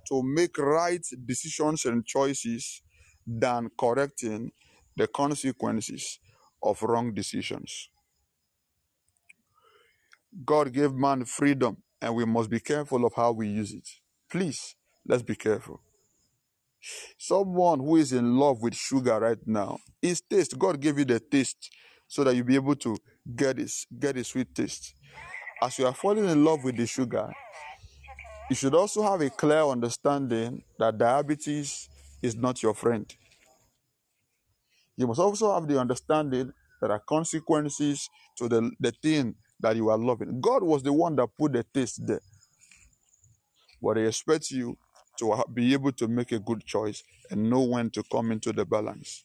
[0.09, 2.81] to make right decisions and choices
[3.27, 4.51] than correcting
[4.97, 6.19] the consequences
[6.63, 7.89] of wrong decisions.
[10.45, 13.87] God gave man freedom, and we must be careful of how we use it.
[14.29, 14.75] Please,
[15.07, 15.81] let's be careful.
[17.17, 20.57] Someone who is in love with sugar right now, is taste.
[20.59, 21.71] God gave you the taste
[22.07, 22.97] so that you'll be able to
[23.35, 24.95] get this, get a sweet taste.
[25.61, 27.31] As you are falling in love with the sugar,
[28.49, 31.89] you should also have a clear understanding that diabetes
[32.21, 33.13] is not your friend.
[34.97, 36.47] You must also have the understanding
[36.81, 40.41] that there are consequences to the, the thing that you are loving.
[40.41, 42.21] God was the one that put the taste there.
[43.81, 44.77] But He expects you
[45.19, 48.65] to be able to make a good choice and know when to come into the
[48.65, 49.23] balance.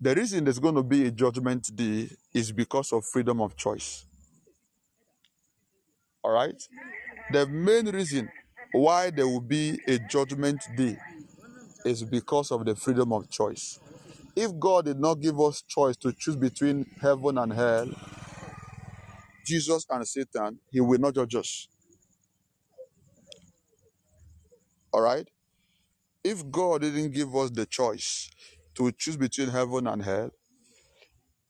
[0.00, 4.06] The reason there's going to be a judgment day is because of freedom of choice.
[6.28, 6.62] All right?
[7.32, 8.30] The main reason
[8.72, 10.98] why there will be a judgment day
[11.84, 13.80] is because of the freedom of choice.
[14.36, 17.88] If God did not give us choice to choose between heaven and hell,
[19.46, 21.68] Jesus and Satan, he will not judge us.
[24.92, 25.28] All right?
[26.24, 28.30] If God didn't give us the choice
[28.76, 30.30] to choose between heaven and hell,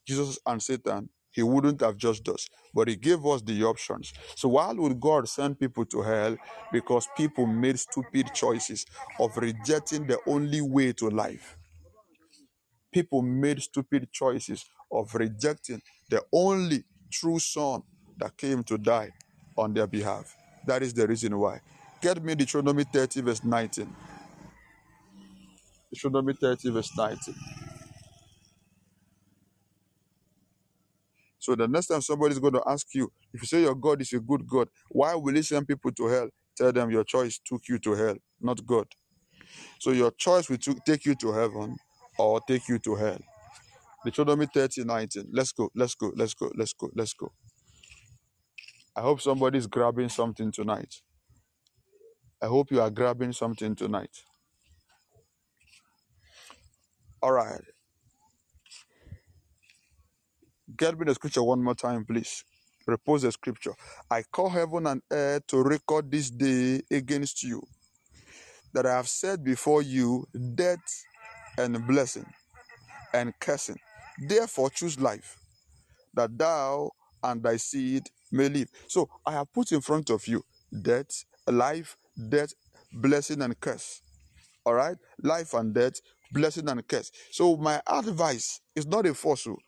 [0.07, 4.12] Jesus and Satan, he wouldn't have judged us, but he gave us the options.
[4.36, 6.36] So why would God send people to hell?
[6.72, 8.86] Because people made stupid choices
[9.20, 11.59] of rejecting the only way to life.
[12.93, 17.82] People made stupid choices of rejecting the only true son
[18.18, 19.12] that came to die
[19.57, 20.36] on their behalf.
[20.66, 21.61] That is the reason why.
[22.03, 23.97] Get me Deuteronomy 30, verse 19.
[25.93, 27.34] Deuteronomy 30, verse 19.
[31.49, 34.12] So the next time somebody's going to ask you, if you say your God is
[34.12, 36.28] a good God, why will he send people to hell?
[36.57, 38.88] Tell them your choice took you to hell, not God.
[39.80, 41.76] So your choice will take you to heaven
[42.18, 43.18] or take you to hell.
[44.05, 45.24] Deuteronomy 30, 19.
[45.32, 47.32] Let's go, let's go, let's go, let's go, let's go.
[48.96, 50.96] I hope somebody's grabbing something tonight.
[52.42, 54.16] I hope you are grabbing something tonight.
[57.22, 57.62] All right.
[60.79, 62.45] Get me the scripture one more time, please.
[62.87, 63.72] Repose the scripture.
[64.09, 67.62] I call heaven and earth to record this day against you
[68.72, 70.79] that I have said before you death
[71.59, 72.26] and blessing
[73.12, 73.79] and cursing.
[74.29, 75.37] Therefore, choose life,
[76.14, 76.93] that thou
[77.24, 78.68] and thy seed may live.
[78.87, 80.45] So I have put in front of you
[80.83, 81.97] death, life,
[82.29, 82.55] death,
[82.93, 84.01] blessing, and curse.
[84.64, 84.97] All right?
[85.22, 85.95] Life and death,
[86.33, 87.11] blessing, and curse.
[87.33, 89.47] So my advice is not a force.
[89.49, 89.59] Oh.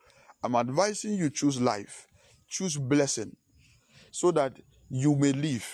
[0.43, 2.07] I'm advising you choose life,
[2.49, 3.37] choose blessing,
[4.11, 4.59] so that
[4.91, 5.67] you may live.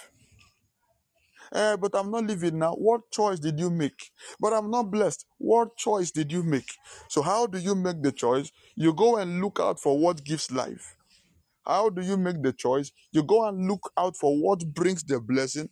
[1.52, 2.72] Eh, but I'm not living now.
[2.74, 4.10] What choice did you make?
[4.40, 5.26] But I'm not blessed.
[5.38, 6.68] What choice did you make?
[7.08, 8.50] So, how do you make the choice?
[8.76, 10.96] You go and look out for what gives life.
[11.66, 12.92] How do you make the choice?
[13.12, 15.68] You go and look out for what brings the blessing.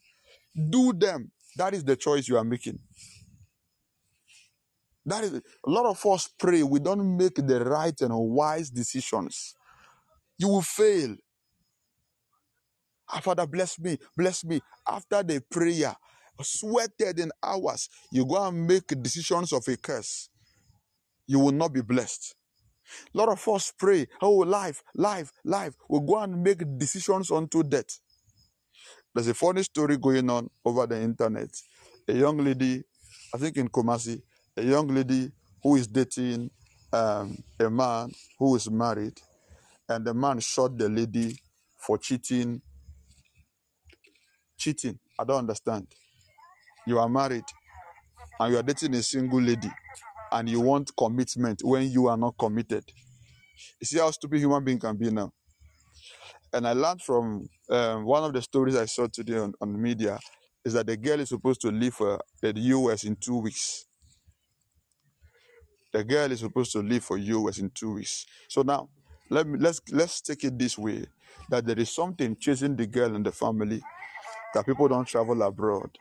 [0.71, 1.31] Do them.
[1.57, 2.79] That is the choice you are making.
[5.07, 5.35] That is.
[5.35, 6.63] A lot of us pray.
[6.63, 9.55] We don't make the right and wise decisions.
[10.39, 11.17] You will fail.
[13.11, 14.61] Ah, Father, bless me, bless me.
[14.89, 15.95] After the prayer,
[16.43, 20.29] sweated in hours, you go and make decisions of a curse.
[21.27, 22.35] You will not be blessed.
[23.15, 25.75] A lot of us pray, oh, life, life, life.
[25.89, 28.01] We go and make decisions unto death.
[29.15, 31.51] There's a funny story going on over the internet.
[32.09, 32.83] A young lady,
[33.35, 34.23] I think in Kumasi,
[34.57, 35.31] a young lady
[35.63, 36.51] who is dating
[36.93, 39.21] um, a man who is married,
[39.89, 41.37] and the man shot the lady
[41.77, 42.63] for cheating.
[44.57, 44.99] Cheating.
[45.19, 45.87] I don't understand.
[46.87, 47.45] You are married
[48.39, 49.71] and you are dating a single lady
[50.33, 52.85] and you want commitment when you are not committed.
[53.81, 55.33] You see how stupid human being can be now.
[56.53, 60.19] And I learned from um, one of the stories I saw today on, on media
[60.65, 63.87] is that the girl is supposed to leave for the US in two weeks.
[65.95, 68.27] The girl is supposed to leave for US in two weeks.
[68.49, 68.89] So now,
[69.31, 71.07] let me let's let's take it this way:
[71.49, 73.81] that there is something chasing the girl and the family,
[74.55, 75.97] that people don't travel abroad,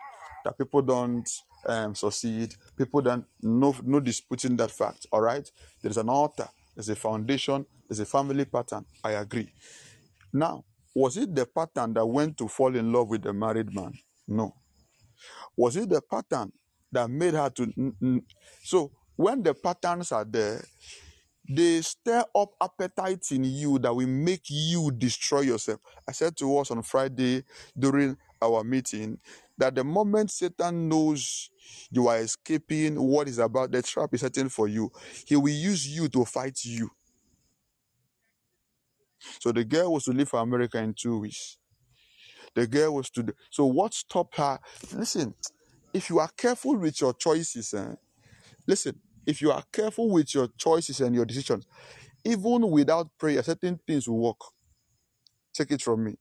[0.46, 1.30] that people don't
[1.68, 5.06] um, succeed, people don't no no disputing that fact.
[5.12, 5.48] All right,
[5.84, 8.86] there is an altar, there's a foundation, there's a family pattern.
[9.04, 9.54] I agree.
[10.34, 10.66] Now,
[10.96, 13.94] was it the pattern that went to fall in love with the married man?
[14.28, 14.56] No.
[15.56, 16.52] Was it the pattern
[16.92, 18.24] that made her to?
[18.64, 20.64] So when the patterns are there,
[21.48, 25.82] they stir up appetites in you that will make you destroy yourself.
[26.08, 27.44] I said to us on Friday
[27.78, 29.20] during our meeting
[29.58, 31.50] that the moment Satan knows
[31.92, 34.92] you are escaping what is about, the trap is setting for you,
[35.26, 36.90] he will use you to fight you.
[39.40, 41.58] So the girl was to leave for America in two weeks.
[42.56, 43.34] The girl was to.
[43.50, 44.60] So what stopped her?
[44.94, 45.34] Listen,
[45.94, 47.96] if you are careful with your choices, eh,
[48.68, 51.68] listen, if you are careful with your choices and your decisions,
[52.26, 54.40] even without prayer, certain things will work.
[55.54, 56.16] Take it from me.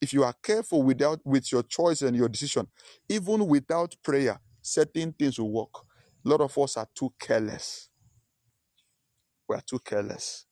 [0.00, 2.68] If you are careful without with your choice and your decision,
[3.08, 5.74] even without prayer, certain things will work.
[6.24, 7.90] A lot of us are too careless.
[9.48, 10.46] We are too careless.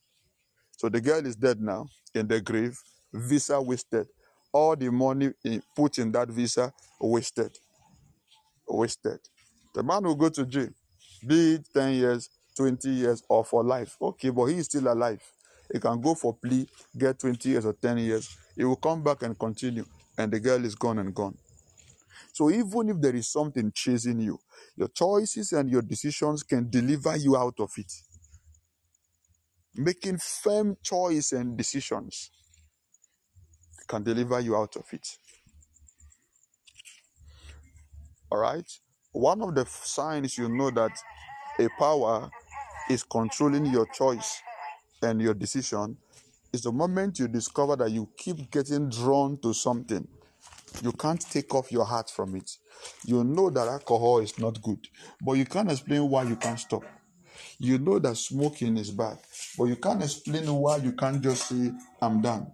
[0.78, 2.78] So the girl is dead now in the grave,
[3.12, 4.08] visa wasted.
[4.52, 5.32] All the money
[5.76, 7.56] put in that visa wasted.
[8.68, 9.20] Wasted.
[9.74, 10.68] The man will go to jail,
[11.26, 13.96] be it 10 years, 20 years, or for life.
[14.00, 15.22] Okay, but he is still alive.
[15.72, 16.66] He can go for plea,
[16.98, 18.36] get 20 years or 10 years.
[18.56, 19.84] He will come back and continue,
[20.18, 21.36] and the girl is gone and gone.
[22.32, 24.38] So even if there is something chasing you,
[24.76, 27.92] your choices and your decisions can deliver you out of it.
[29.74, 32.30] Making firm choice and decisions
[33.86, 35.06] can deliver you out of it.
[38.30, 38.66] All right.
[39.12, 40.92] One of the signs you know that
[41.58, 42.30] a power
[42.88, 44.40] is controlling your choice
[45.02, 45.96] and your decision
[46.52, 50.06] is the moment you discover that you keep getting drawn to something.
[50.82, 52.56] You can't take off your heart from it.
[53.04, 54.86] You know that alcohol is not good,
[55.20, 56.84] but you can't explain why you can't stop.
[57.62, 59.18] You know that smoking is bad,
[59.58, 62.50] but you can't explain why you can't just say, I'm done.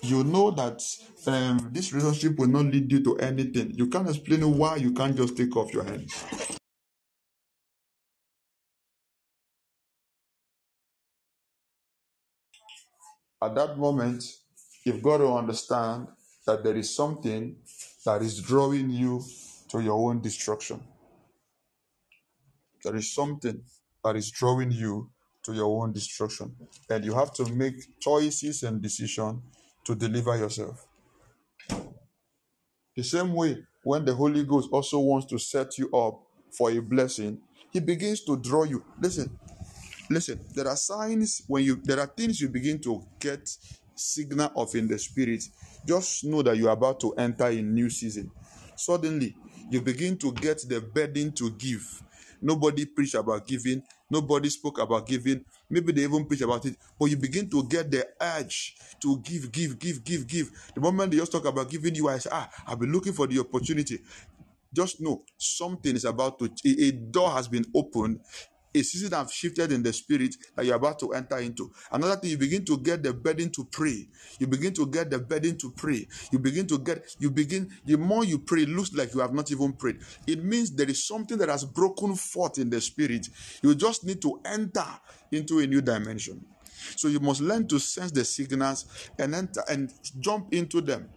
[0.00, 0.80] You know that
[1.26, 3.72] um, this relationship will not lead you to anything.
[3.74, 6.24] You can't explain why you can't just take off your hands.
[13.42, 14.24] At that moment,
[14.84, 16.06] you've got to understand
[16.46, 17.56] that there is something
[18.06, 19.20] that is drawing you
[19.70, 20.80] to your own destruction.
[22.84, 23.64] There is something
[24.04, 25.10] that is drawing you
[25.42, 26.54] to your own destruction.
[26.88, 29.42] And you have to make choices and decisions
[29.84, 30.86] to deliver yourself.
[32.96, 36.78] The same way, when the Holy Ghost also wants to set you up for a
[36.80, 37.38] blessing,
[37.72, 38.84] He begins to draw you.
[39.00, 39.38] Listen,
[40.08, 40.40] listen.
[40.54, 41.80] There are signs when you.
[41.82, 43.50] There are things you begin to get
[43.94, 45.42] signal of in the spirit.
[45.86, 48.30] Just know that you are about to enter a new season.
[48.76, 49.34] Suddenly,
[49.70, 52.02] you begin to get the burden to give.
[52.44, 53.82] Nobody preached about giving.
[54.10, 55.44] Nobody spoke about giving.
[55.70, 59.50] Maybe they even preach about it, but you begin to get the urge to give,
[59.50, 60.50] give, give, give, give.
[60.74, 63.38] The moment they just talk about giving you, say, ah, I've been looking for the
[63.40, 64.00] opportunity.
[64.72, 68.20] Just know something is about to, a door has been opened.
[68.74, 71.70] A season have shifted in the spirit that you're about to enter into.
[71.92, 74.08] Another thing, you begin to get the burden to pray.
[74.38, 76.06] You begin to get the burden to pray.
[76.32, 79.32] You begin to get, you begin, the more you pray, it looks like you have
[79.34, 79.98] not even prayed.
[80.26, 83.26] It means there is something that has broken forth in the spirit.
[83.62, 84.86] You just need to enter
[85.32, 86.44] into a new dimension.
[86.96, 88.86] So you must learn to sense the signals
[89.18, 91.10] and enter and jump into them.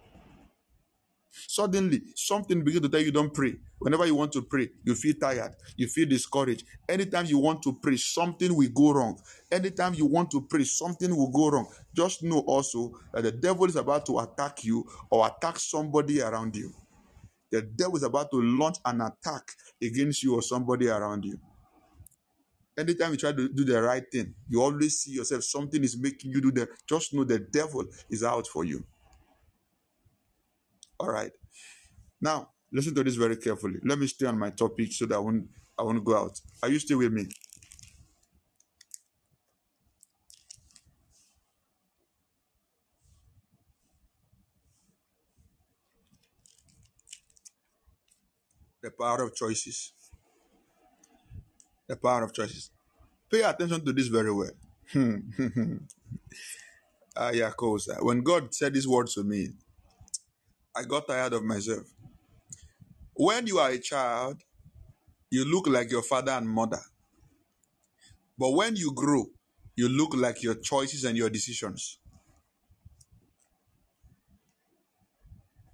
[1.46, 3.54] Suddenly, something begin to tell you don't pray.
[3.78, 6.64] Whenever you want to pray, you feel tired, you feel discouraged.
[6.88, 9.20] Anytime you want to pray, something will go wrong.
[9.50, 11.66] Anytime you want to pray, something will go wrong.
[11.94, 16.56] Just know also that the devil is about to attack you or attack somebody around
[16.56, 16.72] you.
[17.50, 21.38] The devil is about to launch an attack against you or somebody around you.
[22.78, 26.30] Anytime you try to do the right thing, you always see yourself, something is making
[26.30, 26.68] you do that.
[26.88, 28.84] Just know the devil is out for you.
[31.00, 31.32] All right.
[32.20, 33.80] Now, listen to this very carefully.
[33.84, 36.40] Let me stay on my topic so that I won't, I won't go out.
[36.62, 37.28] Are you still with me?
[48.82, 49.92] The power of choices.
[51.88, 52.70] The power of choices.
[53.30, 54.52] Pay attention to this very well.
[57.16, 59.50] Ah, yeah, cool, When God said these words to me,
[60.76, 61.84] I got tired of myself.
[63.14, 64.42] When you are a child,
[65.30, 66.80] you look like your father and mother.
[68.38, 69.26] But when you grow,
[69.76, 71.98] you look like your choices and your decisions.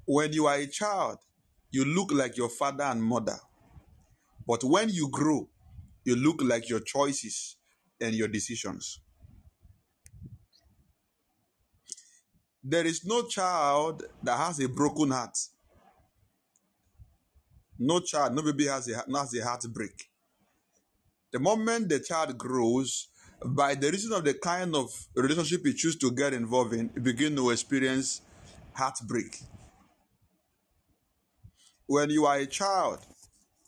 [0.07, 1.19] When you are a child,
[1.71, 3.39] you look like your father and mother.
[4.47, 5.49] But when you grow,
[6.05, 7.57] you look like your choices
[8.01, 9.01] and your decisions.
[12.67, 15.37] There is no child that has a broken heart.
[17.79, 20.09] No child, no baby has a, has a heartbreak.
[21.31, 23.09] The moment the child grows,
[23.45, 27.37] by the reason of the kind of relationship you choose to get involved in, begin
[27.37, 28.23] to experience
[28.73, 29.41] heartbreak.
[31.87, 33.01] When you are a child,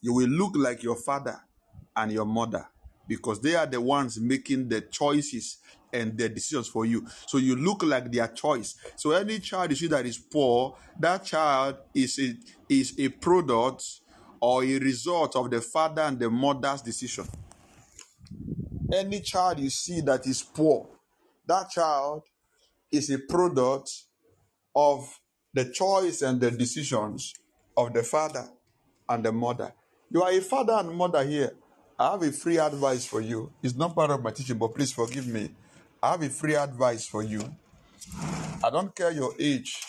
[0.01, 1.39] you will look like your father
[1.95, 2.67] and your mother
[3.07, 5.59] because they are the ones making the choices
[5.93, 7.07] and the decisions for you.
[7.27, 8.77] So you look like their choice.
[8.97, 12.35] So any child you see that is poor, that child is a,
[12.69, 13.85] is a product
[14.41, 17.27] or a result of the father and the mother's decision.
[18.93, 20.89] Any child you see that is poor,
[21.47, 22.23] that child
[22.93, 23.91] is a product
[24.75, 25.19] of
[25.55, 27.35] the choice and the decisions
[27.77, 28.47] of the father
[29.09, 29.73] and the mother.
[30.11, 31.53] You are a father and mother here.
[31.99, 33.51] I have a free advice for you.
[33.63, 35.51] It's not part of my teaching, but please forgive me.
[36.03, 37.43] I have a free advice for you.
[38.63, 39.83] I don't care your age.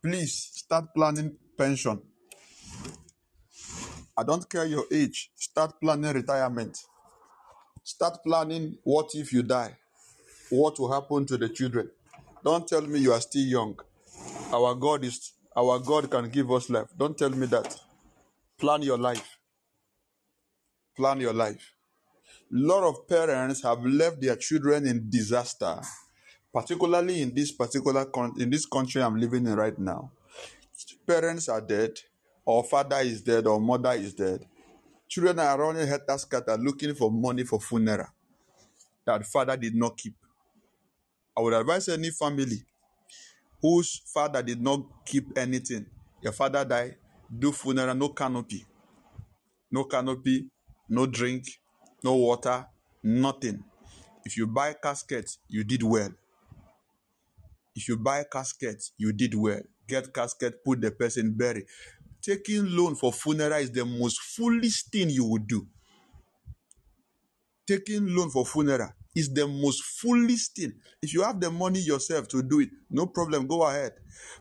[0.00, 2.00] Please start planning pension.
[4.16, 5.32] I don't care your age.
[5.34, 6.78] Start planning retirement.
[7.82, 9.76] Start planning what if you die?
[10.50, 11.90] What will happen to the children?
[12.44, 13.80] Don't tell me you are still young.
[14.52, 16.86] Our God is our God can give us life.
[16.96, 17.74] Don't tell me that.
[18.58, 19.37] Plan your life
[20.98, 21.74] plan your life.
[22.52, 25.80] A lot of parents have left their children in disaster,
[26.52, 30.10] particularly in this particular con- in this country I'm living in right now.
[31.06, 31.92] Parents are dead,
[32.44, 34.44] or father is dead, or mother is dead.
[35.08, 38.08] Children are running helter skelter looking for money for funeral
[39.06, 40.14] that father did not keep.
[41.36, 42.62] I would advise any family
[43.62, 45.86] whose father did not keep anything.
[46.22, 46.96] Your father died,
[47.38, 48.66] do funeral, no canopy.
[49.70, 50.46] No canopy,
[50.88, 51.44] no drink,
[52.02, 52.66] no water,
[53.02, 53.64] nothing.
[54.24, 56.10] If you buy caskets, you did well.
[57.74, 59.62] If you buy caskets, you did well.
[59.86, 61.64] Get casket, put the person bury.
[62.20, 65.66] Taking loan for funeral is the most foolish thing you would do.
[67.66, 70.72] Taking loan for funeral is the most foolish thing.
[71.02, 73.92] If you have the money yourself to do it, no problem, go ahead.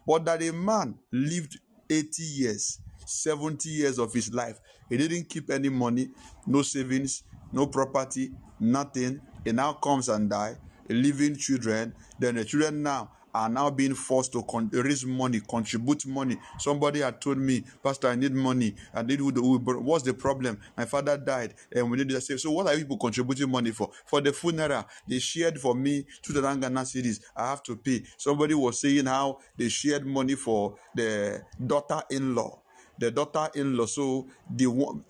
[0.05, 4.59] But that a man lived 80 years 70 years of his life.
[4.89, 6.09] He didn't keep any money,
[6.45, 9.21] no savings, no property, nothing.
[9.43, 10.57] He now comes and die,
[10.89, 11.93] leaving children.
[12.19, 16.37] Then the children now are now being forced to con- raise money, contribute money.
[16.57, 18.75] Somebody had told me, Pastor, I need money.
[18.93, 20.59] I need what's the problem?
[20.75, 23.91] My father died, and we need to say, so what are people contributing money for?
[24.05, 27.19] For the funeral, they shared for me to the Ghana cedis.
[27.35, 28.03] I have to pay.
[28.17, 32.61] Somebody was saying how they shared money for the daughter-in-law
[32.99, 33.85] the daughter-in-law.
[33.85, 35.03] So the one,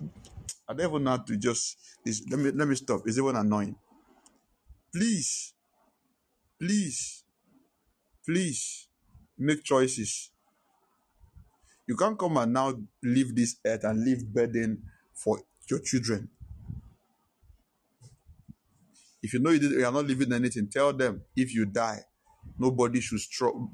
[0.67, 1.77] I don't even know to just.
[2.29, 3.01] let me let me stop.
[3.05, 3.75] It's even annoying.
[4.93, 5.53] Please,
[6.59, 7.23] please,
[8.25, 8.87] please,
[9.37, 10.31] make choices.
[11.87, 14.83] You can't come and now leave this earth and leave burden
[15.13, 16.29] for your children.
[19.23, 22.01] If you know you, did, you are not leaving anything, tell them if you die,
[22.57, 23.19] nobody should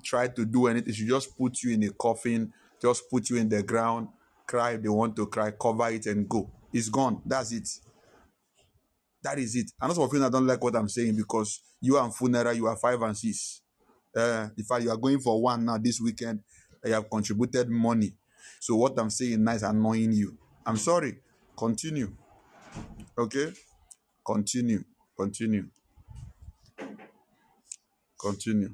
[0.04, 0.94] try to do anything.
[0.94, 2.54] Should just put you in a coffin
[2.84, 4.10] just put you in the ground,
[4.46, 6.52] cry they want to cry, cover it and go.
[6.74, 7.22] It's gone.
[7.26, 7.70] That's it.
[9.24, 9.72] That is it.
[9.82, 12.76] And some of you don't like what I'm saying because you are funeral, you are
[12.76, 13.62] five and six.
[14.16, 16.42] Uh, in fact, you are going for one now this weekend.
[16.84, 18.14] You have contributed money.
[18.60, 20.38] So what I'm saying now is annoying you.
[20.66, 21.20] I'm sorry.
[21.58, 22.12] Continue.
[23.18, 23.54] Okay?
[24.26, 24.84] Continue.
[25.18, 25.68] Continue.
[28.20, 28.70] Continue.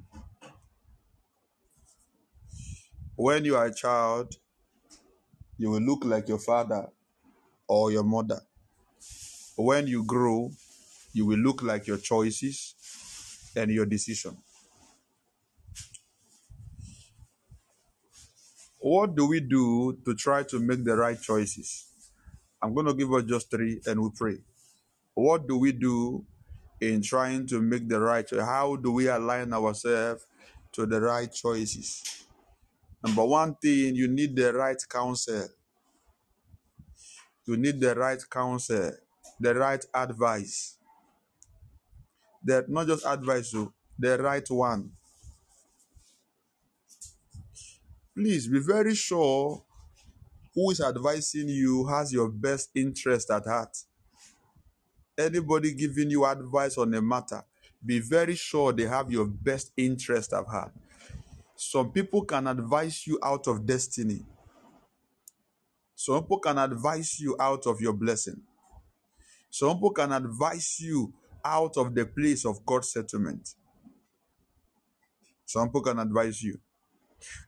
[3.20, 4.34] When you are a child,
[5.58, 6.88] you will look like your father
[7.68, 8.40] or your mother.
[9.58, 10.52] When you grow,
[11.12, 12.76] you will look like your choices
[13.58, 14.38] and your decision.
[18.80, 21.88] What do we do to try to make the right choices?
[22.62, 24.38] I'm going to give us just three and we pray.
[25.14, 26.24] What do we do
[26.80, 28.30] in trying to make the right?
[28.32, 30.26] How do we align ourselves
[30.72, 32.20] to the right choices?
[33.04, 35.48] Number one thing, you need the right counsel.
[37.48, 38.92] You need the right counsel.
[39.40, 40.78] the right advice.
[42.44, 44.92] That not just advice, so the right one.
[48.16, 49.64] Please be very sure
[50.54, 53.78] who is advising you has your best interest at heart.
[55.18, 57.44] Anybody giving you advice on a matter,
[57.86, 60.74] be very sure they have your best interest at heart.
[61.62, 64.26] Some people can advise you out of destiny.
[65.94, 68.42] Some people can advise you out of your blessing.
[69.50, 73.56] Some people can advise you out of the place of God's settlement.
[75.46, 76.58] Some people can advise you.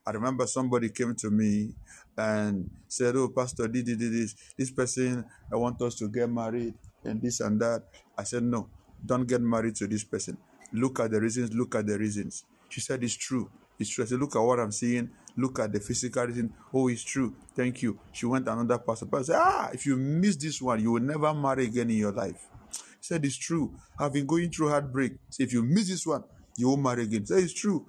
[0.05, 1.73] I remember somebody came to me
[2.17, 4.35] and said, Oh, Pastor, did did this.
[4.57, 6.73] This person, I want us to get married
[7.05, 7.83] and this and that.
[8.17, 8.67] I said, No,
[9.05, 10.37] don't get married to this person.
[10.73, 12.43] Look at the reasons, look at the reasons.
[12.67, 13.49] She said, It's true.
[13.79, 14.03] It's true.
[14.03, 15.09] I said, Look at what I'm seeing.
[15.37, 16.53] Look at the physical reason.
[16.73, 17.35] Oh, it's true.
[17.55, 17.99] Thank you.
[18.11, 19.05] She went another pastor.
[19.05, 22.11] Pastor said, Ah, if you miss this one, you will never marry again in your
[22.11, 22.47] life.
[22.71, 23.73] He said, It's true.
[23.99, 25.13] I've been going through heartbreak.
[25.39, 26.23] If you miss this one,
[26.57, 27.21] you won't marry again.
[27.21, 27.87] He said, It's true.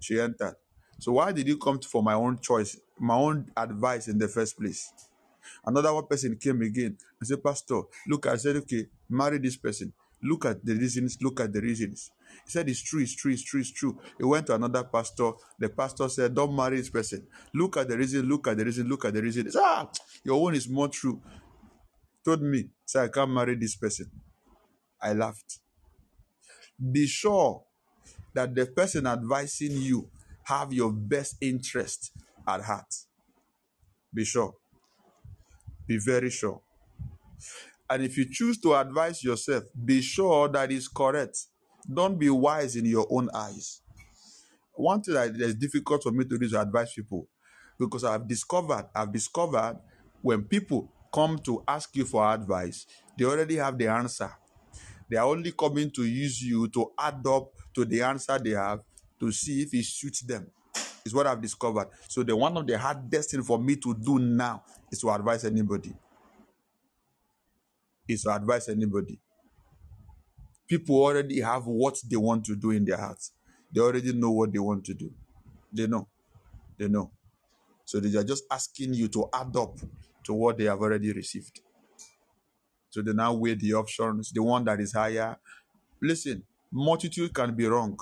[0.00, 0.56] She entered.
[0.98, 4.58] So why did you come for my own choice, my own advice in the first
[4.58, 4.92] place?
[5.64, 9.92] Another one person came again and said, Pastor, look, I said, okay, marry this person.
[10.22, 12.10] Look at the reasons, look at the reasons.
[12.44, 13.98] He said, It's true, it's true, it's true, it's true.
[14.18, 15.32] He went to another pastor.
[15.58, 17.26] The pastor said, Don't marry this person.
[17.54, 19.46] Look at the reason, look at the reason, look at the reason.
[19.46, 19.88] He said, Ah,
[20.24, 21.20] your own is more true.
[22.24, 24.10] Told me, say, I can't marry this person.
[25.00, 25.60] I laughed.
[26.92, 27.64] Be sure
[28.34, 30.10] that the person advising you
[30.44, 32.12] have your best interest
[32.46, 32.92] at heart.
[34.12, 34.54] Be sure.
[35.86, 36.60] Be very sure.
[37.90, 41.38] And if you choose to advise yourself, be sure that it's correct.
[41.92, 43.80] Don't be wise in your own eyes.
[44.74, 47.28] One thing that is difficult for me to do is advise people
[47.78, 49.78] because I've discovered, I've discovered
[50.22, 52.86] when people come to ask you for advice,
[53.16, 54.30] they already have the answer.
[55.10, 58.80] They are only coming to use you to add up to the answer they have
[59.20, 60.46] to see if it suits them.
[61.04, 61.88] Is what I've discovered.
[62.06, 64.62] So the one of the hardest thing for me to do now
[64.92, 65.94] is to advise anybody.
[68.08, 69.20] Is to advise anybody.
[70.66, 73.32] People already have what they want to do in their hearts.
[73.70, 75.12] They already know what they want to do.
[75.72, 76.08] They know.
[76.78, 77.10] They know.
[77.84, 79.78] So they are just asking you to add up
[80.24, 81.60] to what they have already received.
[82.90, 85.36] So they now weigh the options, the one that is higher.
[86.00, 86.42] Listen,
[86.72, 87.98] multitude can be wrong.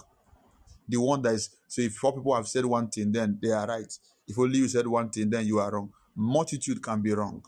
[0.88, 3.66] The one that is, so if four people have said one thing, then they are
[3.66, 3.92] right.
[4.28, 5.92] If only you said one thing, then you are wrong.
[6.14, 7.42] Multitude can be wrong.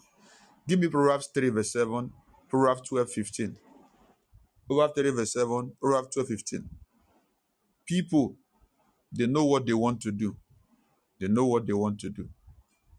[0.66, 2.12] Give me Proverbs 3, verse 7,
[2.48, 3.56] Proverbs 12, 15.
[4.66, 6.68] Proverbs 3, verse 7, Proverbs 12, 15.
[7.86, 8.36] People,
[9.12, 10.36] they know what they want to do.
[11.20, 12.28] They know what they want to do.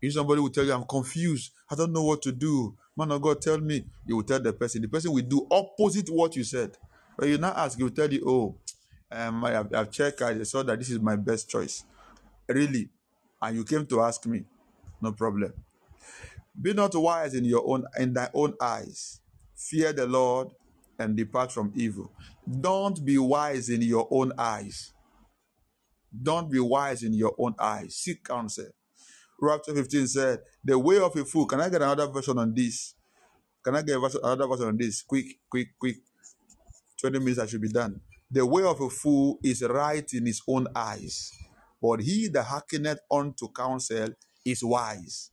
[0.01, 2.75] If somebody will tell you, I'm confused, I don't know what to do.
[2.95, 3.85] Man of God, tell me.
[4.05, 4.81] You will tell the person.
[4.81, 6.77] The person will do opposite what you said.
[7.17, 8.55] But you now ask, he will tell you, oh,
[9.11, 11.83] um, I have, I've checked, I saw that this is my best choice.
[12.47, 12.89] Really?
[13.41, 14.45] And you came to ask me.
[15.01, 15.53] No problem.
[16.61, 19.21] Be not wise in your own in thy own eyes.
[19.59, 20.49] Fear the Lord
[20.97, 22.11] and depart from evil.
[22.49, 24.93] Don't be wise in your own eyes.
[26.23, 27.95] Don't be wise in your own eyes.
[27.95, 28.67] Seek counsel.
[29.41, 31.45] Chapter 15 said, The way of a fool.
[31.45, 32.95] Can I get another version on this?
[33.63, 35.01] Can I get another version on this?
[35.01, 35.97] Quick, quick, quick.
[37.01, 37.99] 20 minutes, I should be done.
[38.31, 41.31] The way of a fool is right in his own eyes,
[41.81, 44.09] but he that hearkeneth unto counsel
[44.45, 45.31] is wise.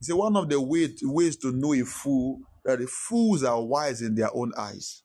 [0.00, 4.02] Said, One of the way, ways to know a fool that the fools are wise
[4.02, 5.02] in their own eyes.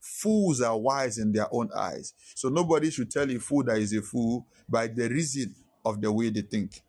[0.00, 2.14] Fools are wise in their own eyes.
[2.34, 5.54] So nobody should tell a fool that is a fool by the reason
[5.84, 6.82] of the way they think.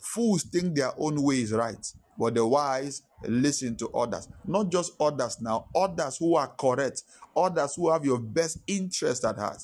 [0.00, 1.86] Fools think their own way is right,
[2.18, 4.28] but the wise listen to others.
[4.46, 7.02] Not just others now, others who are correct,
[7.36, 9.62] others who have your best interest at heart.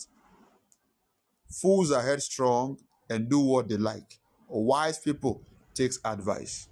[1.51, 2.79] Fools are headstrong
[3.11, 4.19] and do what they like.
[4.49, 5.43] Wise people
[5.75, 6.69] takes advice.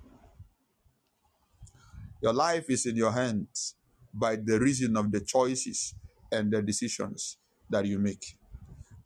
[2.22, 3.74] Your life is in your hands
[4.12, 5.94] by the reason of the choices
[6.32, 7.38] and the decisions
[7.70, 8.36] that you make.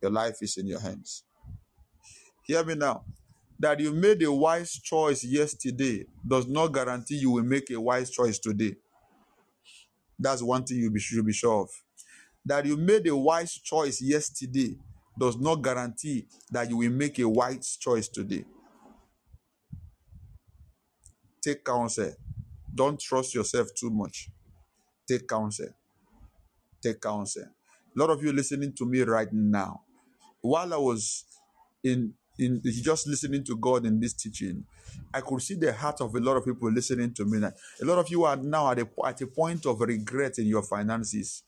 [0.01, 1.23] Your life is in your hands.
[2.43, 3.03] Hear me now.
[3.59, 8.09] That you made a wise choice yesterday does not guarantee you will make a wise
[8.09, 8.75] choice today.
[10.17, 11.69] That's one thing you should be sure of.
[12.45, 14.77] That you made a wise choice yesterday
[15.19, 18.45] does not guarantee that you will make a wise choice today.
[21.41, 22.13] Take counsel.
[22.73, 24.29] Don't trust yourself too much.
[25.07, 25.69] Take counsel.
[26.81, 27.43] Take counsel.
[27.43, 29.81] A lot of you listening to me right now.
[30.41, 31.25] While I was
[31.83, 34.65] in in just listening to God in this teaching,
[35.13, 37.39] I could see the heart of a lot of people listening to me.
[37.39, 37.51] Now.
[37.81, 40.63] A lot of you are now at a, at a point of regret in your
[40.63, 41.43] finances.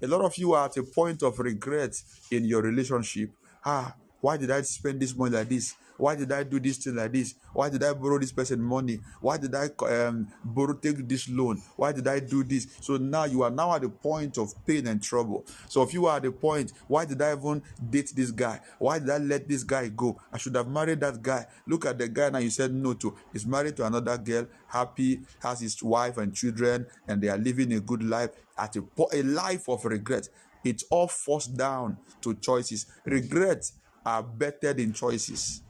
[0.00, 2.00] A lot of you are at a point of regret
[2.30, 3.30] in your relationship.
[3.64, 5.74] Ah, why did I spend this money like this?
[5.98, 7.34] Why did I do this thing like this?
[7.52, 9.00] Why did I borrow this person money?
[9.20, 11.60] Why did I um, borrow take this loan?
[11.76, 12.68] Why did I do this?
[12.80, 15.44] So now you are now at the point of pain and trouble.
[15.68, 18.60] So if you are at the point, why did I even date this guy?
[18.78, 20.20] Why did I let this guy go?
[20.32, 21.46] I should have married that guy.
[21.66, 23.16] Look at the guy now you said no to.
[23.32, 27.72] He's married to another girl, happy, has his wife and children, and they are living
[27.72, 30.28] a good life at a, a life of regret.
[30.64, 32.86] It's all forced down to choices.
[33.04, 33.72] Regrets
[34.04, 35.62] are better than choices.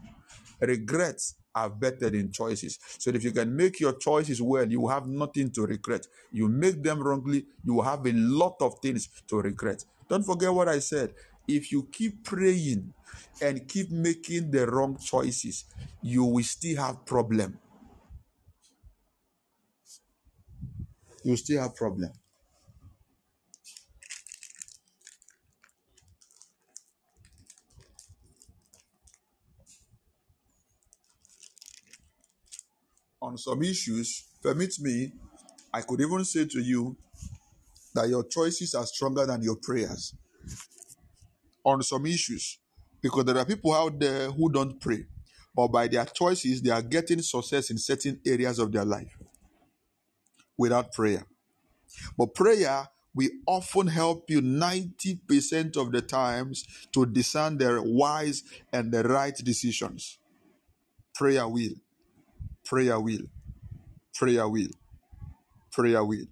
[0.60, 2.78] Regrets are better than choices.
[2.98, 6.06] So if you can make your choices well, you have nothing to regret.
[6.32, 9.84] You make them wrongly, you have a lot of things to regret.
[10.08, 11.14] Don't forget what I said.
[11.46, 12.92] If you keep praying
[13.40, 15.64] and keep making the wrong choices,
[16.02, 17.58] you will still have problem.
[21.24, 22.12] You still have problem.
[33.20, 35.12] On some issues, permit me,
[35.72, 36.96] I could even say to you
[37.94, 40.14] that your choices are stronger than your prayers
[41.64, 42.58] on some issues.
[43.02, 45.04] Because there are people out there who don't pray,
[45.54, 49.16] but by their choices, they are getting success in certain areas of their life
[50.58, 51.24] without prayer.
[52.16, 58.42] But prayer will often help you 90% of the times to discern the wise
[58.72, 60.18] and the right decisions.
[61.14, 61.74] Prayer will.
[62.68, 63.22] Prayer will.
[64.14, 64.68] Prayer will.
[65.72, 66.26] Prayer will.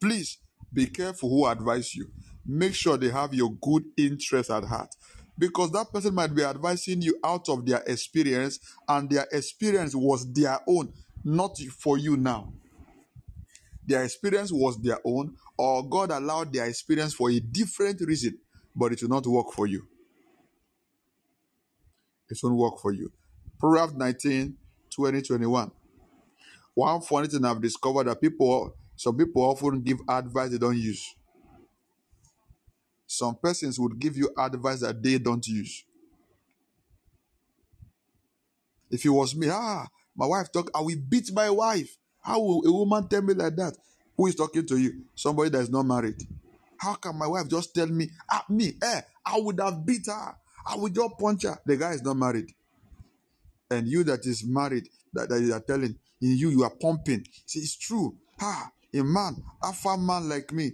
[0.00, 0.38] Please
[0.72, 2.10] be careful who advise you.
[2.46, 4.94] Make sure they have your good interest at heart.
[5.38, 8.58] Because that person might be advising you out of their experience,
[8.88, 12.54] and their experience was their own, not for you now.
[13.86, 18.38] Their experience was their own, or God allowed their experience for a different reason,
[18.74, 19.86] but it will not work for you.
[22.30, 23.12] It won't work for you.
[23.60, 24.56] Proverbs 19
[24.96, 25.70] 2021.
[26.74, 31.14] One funny thing I've discovered that people, some people often give advice they don't use.
[33.06, 35.84] Some persons would give you advice that they don't use.
[38.90, 39.86] If it was me, ah,
[40.16, 41.96] my wife talk, I will beat my wife.
[42.22, 43.76] How will a woman tell me like that?
[44.16, 45.04] Who is talking to you?
[45.14, 46.16] Somebody that is not married.
[46.78, 50.34] How can my wife just tell me, ah, me, eh, I would have beat her.
[50.66, 51.58] I would just punch her.
[51.64, 52.52] The guy is not married
[53.70, 57.24] and you that is married, that, that you are telling, in you, you are pumping.
[57.46, 58.16] See, it's true.
[58.40, 60.72] Ah, a man, a far man like me,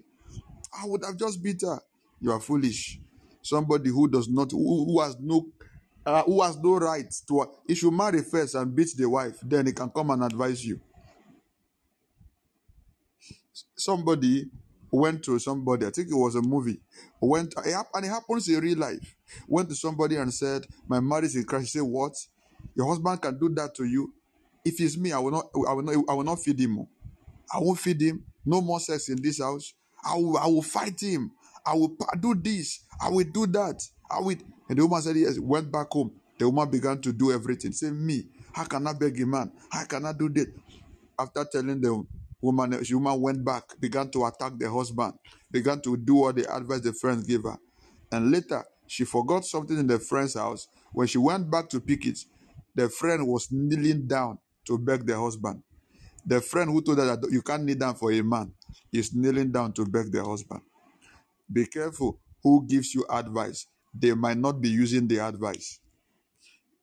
[0.73, 1.79] I would have just beat her.
[2.21, 3.01] You are foolish.
[3.43, 5.47] Somebody who does not, who, who has no,
[6.07, 9.39] uh, who has no right to, he should marry first and beat the wife.
[9.43, 10.81] Then he can come and advise you.
[13.77, 14.51] Somebody
[14.91, 16.81] went to somebody, I think it was a movie,
[17.21, 19.17] went, and it happens in real life.
[19.49, 21.73] Went to somebody and said, My marriage is crashed.
[21.73, 22.15] He said, What?
[22.75, 24.13] Your husband can do that to you.
[24.65, 26.87] If it's me, I will not, I will not, I will not feed him.
[27.53, 28.25] I won't feed him.
[28.45, 29.75] No more sex in this house.
[30.05, 31.33] I will, I will fight him.
[31.65, 32.81] I will do this.
[33.01, 33.83] I will do that.
[34.11, 34.37] I will.
[34.69, 35.39] And the woman said, yes.
[35.39, 36.13] Went back home.
[36.39, 37.73] The woman began to do everything.
[37.73, 39.53] Say, me, how can I beg a man?
[39.71, 40.49] How can I do that?
[41.19, 42.05] After telling the
[42.41, 45.15] woman, the woman went back, began to attack the husband,
[45.51, 47.57] began to do what the advice the friends gave her.
[48.11, 50.69] And later, she forgot something in the friend's house.
[50.93, 52.25] When she went back to pick it,
[52.75, 55.63] the friend was kneeling down to beg the husband.
[56.25, 58.53] The friend who told her that you can't kneel down for a man
[58.93, 60.63] is kneeling down to beg the husband.
[61.53, 63.67] Be careful who gives you advice.
[63.95, 65.81] They might not be using the advice,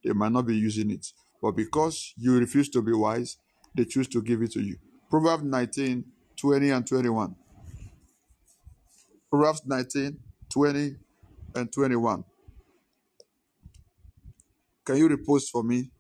[0.03, 1.07] they might not be using it.
[1.41, 3.38] But because you refuse to be wise,
[3.76, 4.78] they choose to give it to you.
[5.10, 6.03] Proverbs 19
[6.36, 7.36] 20 and 21.
[9.30, 10.18] Proverbs 19
[10.49, 10.95] 20
[11.56, 12.24] and 21.
[14.90, 15.91] Can you repost for me?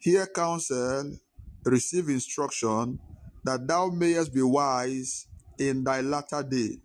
[0.00, 1.16] Hear counsel,
[1.64, 2.98] receive instruction,
[3.42, 5.26] that thou mayest be wise
[5.58, 6.76] in thy latter day.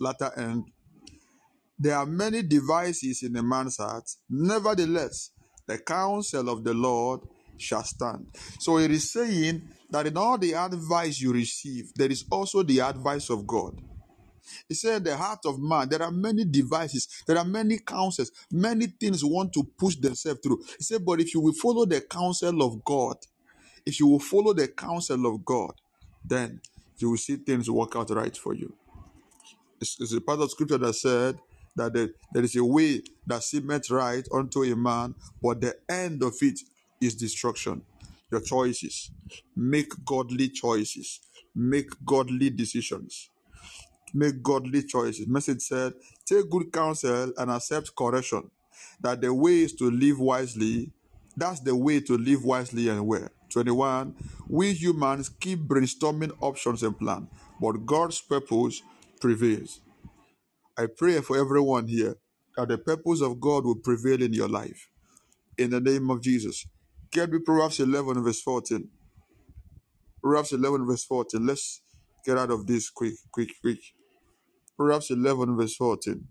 [0.00, 0.64] Latter end.
[1.78, 4.08] There are many devices in a man's heart.
[4.30, 5.32] Nevertheless,
[5.66, 7.20] the counsel of the Lord
[7.58, 8.28] shall stand.
[8.60, 12.80] So it is saying that in all the advice you receive, there is also the
[12.80, 13.78] advice of God.
[14.68, 18.86] He said, The heart of man, there are many devices, there are many counsels, many
[18.88, 20.62] things want to push themselves through.
[20.78, 23.16] He said, But if you will follow the counsel of God,
[23.86, 25.72] if you will follow the counsel of God,
[26.24, 26.60] then
[26.98, 28.74] you will see things work out right for you.
[29.80, 31.38] It's, it's a part of scripture that said,
[31.76, 36.22] that there, there is a way that seemeth right unto a man, but the end
[36.24, 36.60] of it
[37.00, 37.82] is destruction.
[38.32, 39.10] Your choices.
[39.56, 41.20] Make godly choices.
[41.54, 43.30] Make godly decisions.
[44.14, 45.26] Make godly choices.
[45.26, 45.92] Message said,
[46.26, 48.50] take good counsel and accept correction.
[49.00, 50.92] That the way is to live wisely.
[51.36, 53.28] That's the way to live wisely and well.
[53.50, 54.14] 21.
[54.48, 57.28] We humans keep brainstorming options and plan,
[57.60, 58.82] but God's purpose
[59.20, 59.80] prevails.
[60.78, 62.16] I pray for everyone here
[62.56, 64.88] that the purpose of God will prevail in your life.
[65.58, 66.66] In the name of Jesus.
[67.10, 68.88] Get me Proverbs 11, verse 14.
[70.22, 71.46] Proverbs 11, verse 14.
[71.46, 71.82] Let's
[72.24, 73.78] get out of this quick, quick, quick.
[74.80, 76.26] Proverbs 11, verse 14.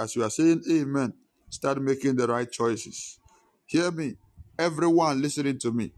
[0.00, 1.12] As you are saying amen,
[1.50, 3.18] start making the right choices.
[3.66, 4.16] Hear me.
[4.58, 5.92] Everyone listening to me.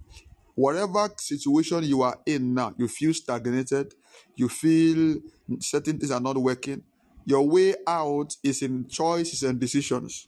[0.57, 3.95] Whatever situation you are in now, you feel stagnated,
[4.35, 5.21] you feel
[5.61, 6.83] certain things are not working,
[7.25, 10.27] your way out is in choices and decisions.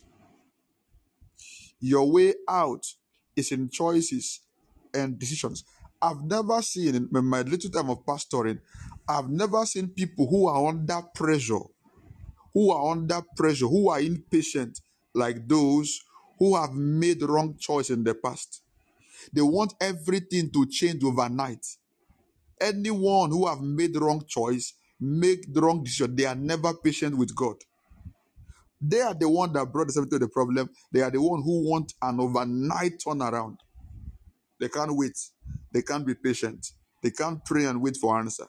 [1.80, 2.86] Your way out
[3.34, 4.39] is in choices
[4.94, 5.64] and decisions.
[6.02, 8.60] I've never seen in my little time of pastoring,
[9.08, 11.60] I've never seen people who are under pressure,
[12.54, 14.80] who are under pressure, who are impatient
[15.14, 16.00] like those
[16.38, 18.62] who have made wrong choice in the past.
[19.32, 21.66] They want everything to change overnight.
[22.60, 27.34] Anyone who have made wrong choice, make the wrong decision, they are never patient with
[27.36, 27.56] God.
[28.80, 30.70] They are the one that brought themselves to the problem.
[30.92, 33.56] They are the one who want an overnight turnaround.
[34.60, 35.18] They can't wait.
[35.73, 36.66] They can't be patient.
[37.02, 38.47] They can't pray and wait for answer.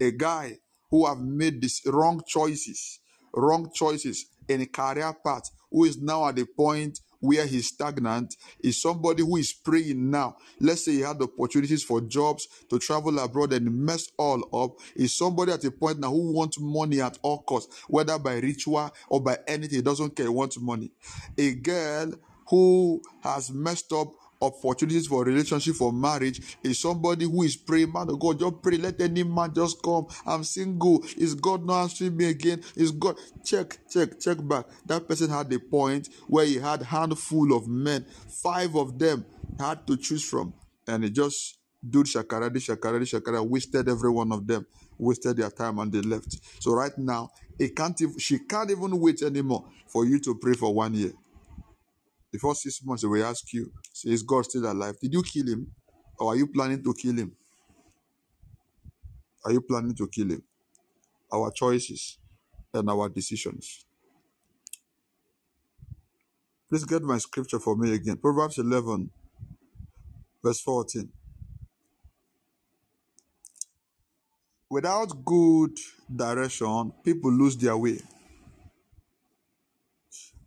[0.00, 0.58] A guy
[0.90, 3.00] who have made these wrong choices,
[3.34, 8.34] wrong choices in a career path, who is now at the point where he's stagnant
[8.62, 10.36] is somebody who is praying now.
[10.60, 14.76] Let's say he had opportunities for jobs to travel abroad and mess all up.
[14.94, 18.90] Is somebody at a point now who wants money at all costs, whether by ritual
[19.08, 19.78] or by anything.
[19.78, 20.30] He doesn't care.
[20.30, 20.92] Wants money.
[21.36, 22.12] A girl
[22.48, 24.08] who has messed up
[24.40, 28.76] opportunities for relationship for marriage is somebody who is praying man of god just pray
[28.76, 30.06] let any man just come.
[30.26, 31.04] I'm single.
[31.16, 32.62] Is god not answering me again?
[32.76, 34.66] Is god check check check back.
[34.86, 38.04] That person had a point where he had handful of men.
[38.42, 39.24] Five of them
[39.58, 40.54] had to choose from.
[40.86, 41.58] And he just
[41.88, 44.66] did shakara did shakara did shakara wasted every one of them
[44.98, 46.38] wasted their time and they left.
[46.62, 50.72] So right now it can't she can't even wait anymore for you to pray for
[50.74, 51.12] one year
[52.30, 54.98] before six months, they will ask you, say, is God still alive?
[55.00, 55.72] Did you kill him?
[56.18, 57.32] Or are you planning to kill him?
[59.44, 60.42] Are you planning to kill him?
[61.32, 62.18] Our choices
[62.74, 63.84] and our decisions.
[66.68, 68.16] Please get my scripture for me again.
[68.18, 69.10] Proverbs 11,
[70.44, 71.08] verse 14.
[74.70, 75.70] Without good
[76.14, 77.98] direction, people lose their way.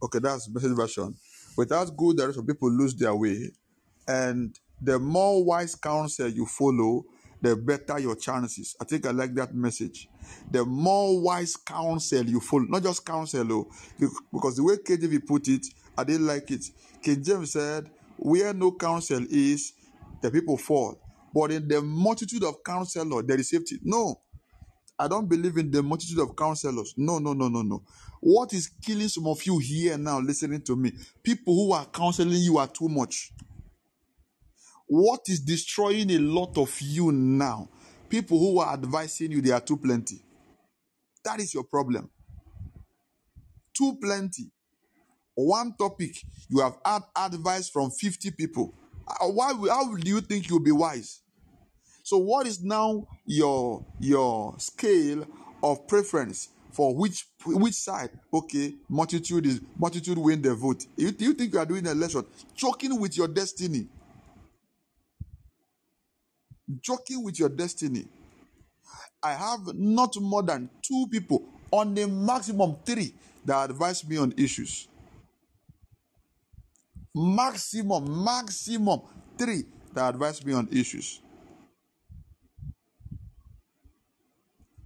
[0.04, 1.16] Okay, that's message version.
[1.58, 3.52] Without good direction, people lose their way.
[4.08, 7.06] And the more wise counsel you follow,
[7.42, 8.76] the better your chances.
[8.80, 10.08] I think I like that message.
[10.50, 13.68] The more wise counsel you follow, not just counsel, oh,
[14.32, 15.66] because the way KJV put it,
[15.98, 16.66] I didn't like it.
[17.02, 19.74] King James said, Where no counsel is,
[20.22, 21.00] the people fall.
[21.34, 23.80] But in the multitude of counselors, there is safety.
[23.84, 24.20] No,
[25.02, 26.94] I don't believe in the multitude of counselors.
[26.96, 27.82] No, no, no, no, no.
[28.20, 30.94] What is killing some of you here now listening to me?
[31.24, 33.34] People who are counseling you are too much.
[34.86, 37.68] What is destroying a lot of you now?
[38.10, 40.22] People who are advising you, they are too plenty.
[41.26, 42.08] That is your problem.
[43.76, 44.52] Too plenty.
[45.34, 46.16] One topic,
[46.48, 48.72] you have had advice from 50 people.
[49.08, 51.21] Uh, why, how do you think you'll be wise?
[52.04, 55.26] So, what is now your your scale
[55.64, 58.10] of preference for which which side?
[58.34, 60.86] Okay, multitude is multitude win the vote.
[60.96, 62.26] You, you think you are doing election,
[62.56, 63.88] joking with your destiny,
[66.82, 68.08] joking with your destiny.
[69.24, 73.14] I have not more than two people on the maximum three
[73.46, 74.88] that advise me on issues.
[77.14, 79.02] Maximum, maximum
[79.38, 81.22] three that advise me on issues.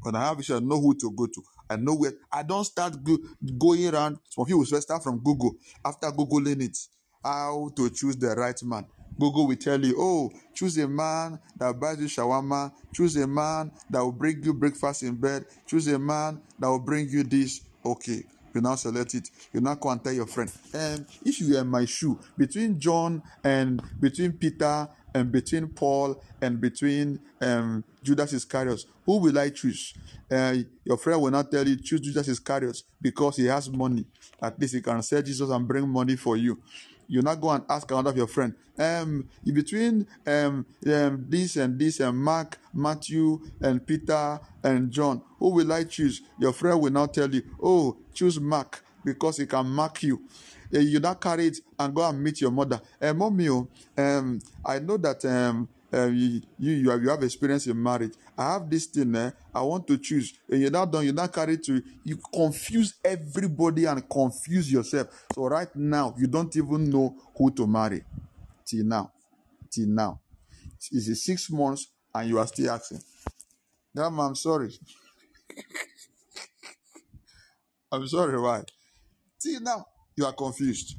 [0.06, 1.44] When I have issues, I know who to go to.
[1.68, 2.14] I know where.
[2.32, 3.18] I don't start go,
[3.58, 4.20] going around.
[4.30, 5.56] Some people start from Google.
[5.84, 6.78] After Googling it,
[7.24, 8.86] how to choose the right man.
[9.20, 12.72] Google will tell you, oh, choose a man that buys you shawarma.
[12.94, 15.46] Choose a man that will bring you breakfast in bed.
[15.66, 17.62] Choose a man that will bring you this.
[17.84, 18.24] Okay.
[18.54, 19.30] You now select it.
[19.54, 23.22] You now go and tell your friend, um, if you were my shoe, between John
[23.44, 29.94] and between Peter and between Paul and between um, Judas Iscariot, who will I choose?
[30.30, 34.06] Uh, your friend will not tell you choose Judas Iscariot because he has money.
[34.42, 36.60] At least he can sell Jesus and bring money for you.
[37.08, 38.54] You not go and ask another of your friend.
[38.78, 45.52] Um, between um, um this and this and Mark, Matthew and Peter and John, who
[45.52, 46.24] will I choose?
[46.40, 50.24] Your friend will now tell you, oh, choose Mark because he can mark you.
[50.72, 52.82] You now carry it and go and meet your mother.
[53.02, 53.68] Uh, mommy, oh,
[53.98, 58.14] um, I know that um, uh, you, you, have, you have experience in marriage.
[58.38, 59.32] I have this thing, eh?
[59.54, 60.34] I want to choose.
[60.50, 65.08] And you're not done, you're not carried to, you confuse everybody and confuse yourself.
[65.34, 68.04] So right now, you don't even know who to marry.
[68.66, 69.12] Till now.
[69.72, 70.20] Till now.
[70.92, 73.02] It's six months and you are still asking.
[73.94, 74.74] Yeah, I'm sorry.
[77.92, 78.64] I'm sorry, why?
[79.40, 79.86] Till now,
[80.16, 80.96] you are confused.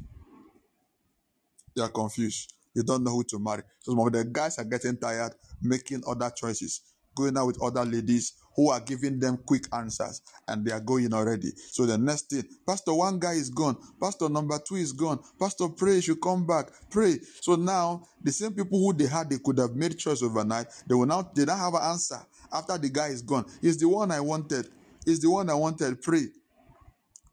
[1.74, 2.52] You are confused.
[2.74, 3.62] You don't know who to marry.
[3.80, 5.32] So some of the guys are getting tired
[5.62, 6.82] making other choices,
[7.14, 11.12] going out with other ladies who are giving them quick answers and they are going
[11.12, 11.50] already.
[11.70, 13.76] So the next thing, Pastor, one guy is gone.
[14.00, 15.20] Pastor number two is gone.
[15.38, 16.66] Pastor, pray, you should come back.
[16.90, 17.18] Pray.
[17.40, 20.66] So now the same people who they had, they could have made choice overnight.
[20.86, 22.18] They will now they don't have an answer
[22.52, 23.44] after the guy is gone.
[23.62, 24.68] Is the one I wanted.
[25.06, 26.02] Is the one I wanted.
[26.02, 26.26] Pray.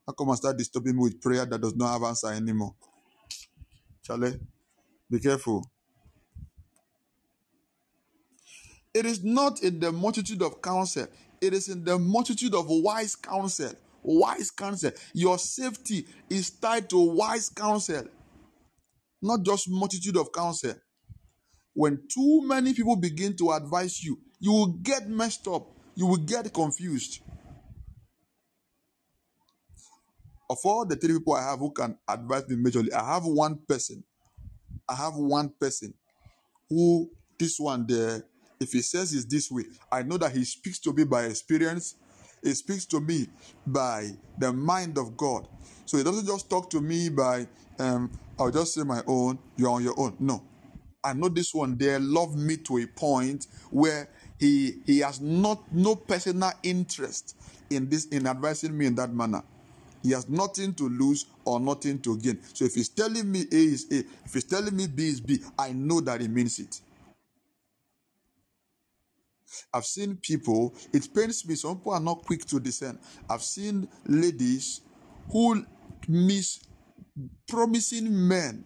[0.05, 2.75] How come I start disturbing me with prayer that does not have answer anymore?
[4.03, 4.37] Charlie?
[5.09, 5.63] Be careful.
[8.93, 11.07] It is not in the multitude of counsel,
[11.41, 13.71] it is in the multitude of wise counsel.
[14.05, 14.91] Wise counsel.
[15.13, 18.03] Your safety is tied to wise counsel,
[19.21, 20.73] not just multitude of counsel.
[21.73, 26.17] When too many people begin to advise you, you will get messed up, you will
[26.17, 27.21] get confused.
[30.53, 33.57] Of all the three people I have who can advise me majorly, I have one
[33.67, 34.03] person
[34.87, 35.93] I have one person
[36.69, 37.09] who
[37.39, 38.23] this one there,
[38.59, 41.95] if he says it's this way, I know that he speaks to me by experience.
[42.43, 43.27] He speaks to me
[43.65, 45.47] by the mind of God.
[45.85, 47.47] So he doesn't just talk to me by
[47.79, 50.15] um, I'll just say my own, you're on your own.
[50.19, 50.43] No.
[51.03, 54.09] I know this one there love me to a point where
[54.39, 57.35] he he has not no personal interest
[57.69, 59.43] in this in advising me in that manner.
[60.03, 62.39] He has nothing to lose or nothing to gain.
[62.53, 65.39] So if he's telling me A is A, if he's telling me B is B,
[65.57, 66.81] I know that he means it.
[69.73, 72.99] I've seen people, it pains me, some people are not quick to discern.
[73.29, 74.81] I've seen ladies
[75.31, 75.65] who
[76.07, 76.59] miss
[77.47, 78.65] promising men,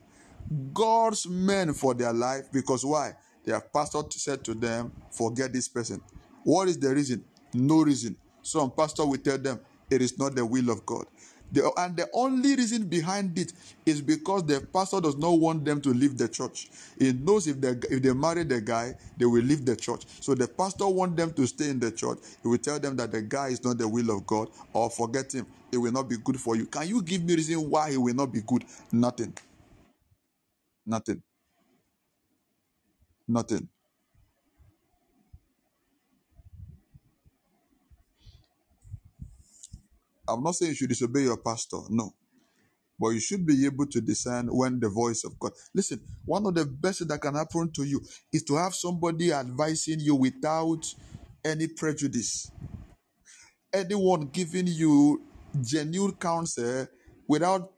[0.73, 3.13] God's men for their life because why?
[3.45, 6.01] Their pastor said to them, Forget this person.
[6.43, 7.23] What is the reason?
[7.53, 8.15] No reason.
[8.41, 9.59] Some pastor will tell them,
[9.91, 11.05] It is not the will of God.
[11.51, 13.53] The, and the only reason behind it
[13.85, 16.69] is because the pastor does not want them to leave the church.
[16.99, 20.05] He knows if they if they marry the guy, they will leave the church.
[20.21, 22.19] So the pastor wants them to stay in the church.
[22.43, 25.33] He will tell them that the guy is not the will of God or forget
[25.33, 25.47] him.
[25.71, 26.67] It will not be good for you.
[26.67, 28.65] Can you give me reason why he will not be good?
[28.91, 29.33] Nothing.
[30.85, 31.23] Nothing.
[33.27, 33.69] Nothing.
[40.27, 42.13] I'm not saying you should disobey your pastor, no.
[42.99, 45.51] But you should be able to discern when the voice of God.
[45.73, 48.01] Listen, one of the best that can happen to you
[48.33, 50.85] is to have somebody advising you without
[51.45, 52.51] any prejudice.
[53.73, 55.21] Anyone giving you
[55.61, 56.87] genuine counsel
[57.27, 57.71] without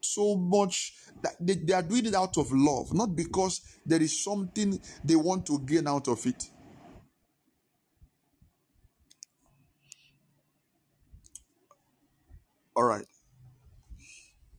[0.00, 4.22] so much that they, they are doing it out of love, not because there is
[4.24, 6.50] something they want to gain out of it.
[12.76, 13.06] All right.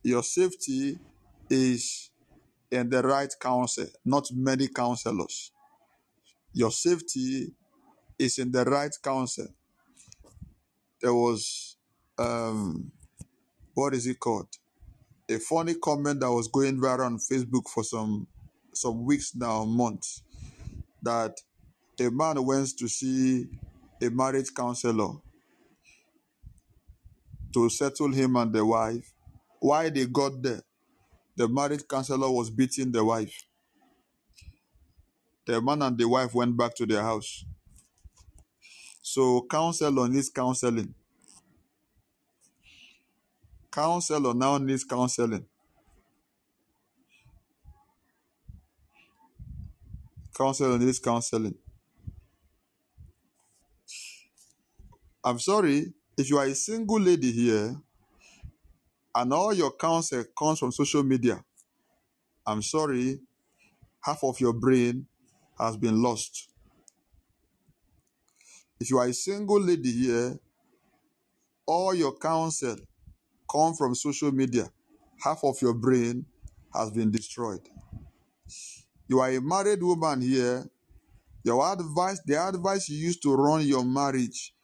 [0.02, 0.98] Your safety
[1.50, 2.10] is
[2.70, 5.52] in the right counsel, not many counselors.
[6.52, 7.52] Your safety
[8.18, 9.48] is in the right counsel.
[11.00, 11.76] There was,
[12.18, 12.92] um,
[13.74, 14.48] what is it called?
[15.28, 18.28] A funny comment that was going viral on Facebook for some
[18.74, 20.22] some weeks now, months,
[21.02, 21.34] that
[22.00, 23.46] a man went to see
[24.02, 25.14] a marriage counselor
[27.56, 29.14] to settle him and the wife.
[29.60, 30.60] Why they got there?
[31.36, 33.46] The marriage counselor was beating the wife.
[35.46, 37.46] The man and the wife went back to their house.
[39.00, 40.94] So counselor needs counseling.
[43.72, 45.46] Counselor now needs counseling.
[50.36, 51.54] Counselor needs counseling.
[55.24, 57.76] I'm sorry, if you are a single lady here,
[59.14, 61.42] and all your counsel comes from social media,
[62.46, 63.20] I'm sorry,
[64.00, 65.06] half of your brain
[65.58, 66.48] has been lost.
[68.80, 70.38] If you are a single lady here,
[71.66, 72.76] all your counsel
[73.50, 74.70] come from social media,
[75.22, 76.26] half of your brain
[76.74, 77.68] has been destroyed.
[79.08, 80.66] You are a married woman here,
[81.42, 84.55] your advice, the advice you used to run your marriage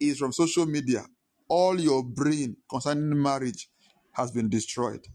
[0.00, 1.04] is from social media.
[1.48, 3.68] All your brain concerning marriage
[4.12, 5.06] has been destroyed.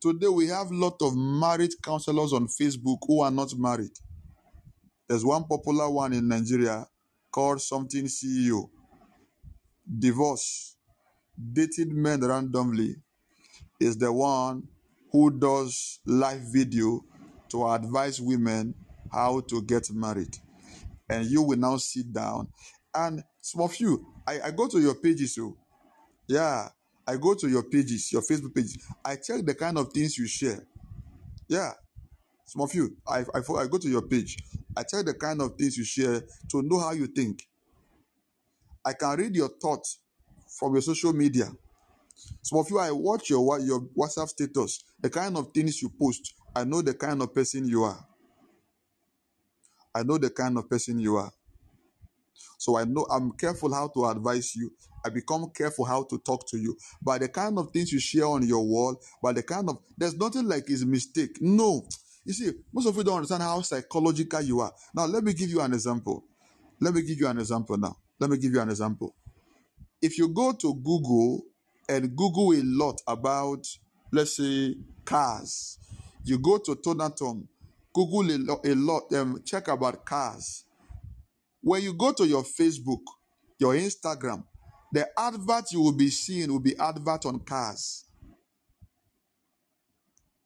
[0.00, 3.92] Today we have a lot of marriage counselors on Facebook who are not married.
[5.08, 6.86] There's one popular one in Nigeria
[7.30, 8.68] called something CEO.
[9.98, 10.76] Divorce,
[11.52, 12.96] dating men randomly
[13.80, 14.68] is the one
[15.10, 17.00] who does live video
[17.48, 18.74] to advise women
[19.12, 20.36] how to get married.
[21.08, 22.48] And you will now sit down
[22.94, 25.54] and some of you, I, I go to your pages, so
[26.26, 26.66] yeah,
[27.06, 28.78] I go to your pages, your Facebook pages.
[29.04, 30.66] I check the kind of things you share.
[31.46, 31.72] Yeah,
[32.46, 34.38] some of you, I, I, I go to your page.
[34.74, 36.22] I check the kind of things you share
[36.52, 37.46] to know how you think.
[38.82, 39.98] I can read your thoughts
[40.58, 41.52] from your social media.
[42.40, 46.32] Some of you, I watch your your WhatsApp status, the kind of things you post.
[46.56, 48.06] I know the kind of person you are.
[49.94, 51.30] I know the kind of person you are.
[52.64, 54.72] So I know I'm careful how to advise you.
[55.04, 56.74] I become careful how to talk to you.
[57.02, 60.16] By the kind of things you share on your wall, by the kind of there's
[60.16, 61.36] nothing like it's a mistake.
[61.42, 61.86] No.
[62.24, 64.72] You see, most of you don't understand how psychological you are.
[64.94, 66.24] Now, let me give you an example.
[66.80, 67.98] Let me give you an example now.
[68.18, 69.14] Let me give you an example.
[70.00, 71.42] If you go to Google
[71.86, 73.66] and Google a lot about,
[74.10, 74.74] let's say,
[75.04, 75.78] cars,
[76.24, 77.46] you go to Tonaton,
[77.92, 80.63] Google a, lo- a lot, um, check about cars.
[81.64, 83.00] When you go to your Facebook,
[83.58, 84.44] your Instagram,
[84.92, 88.04] the advert you will be seeing will be advert on cars.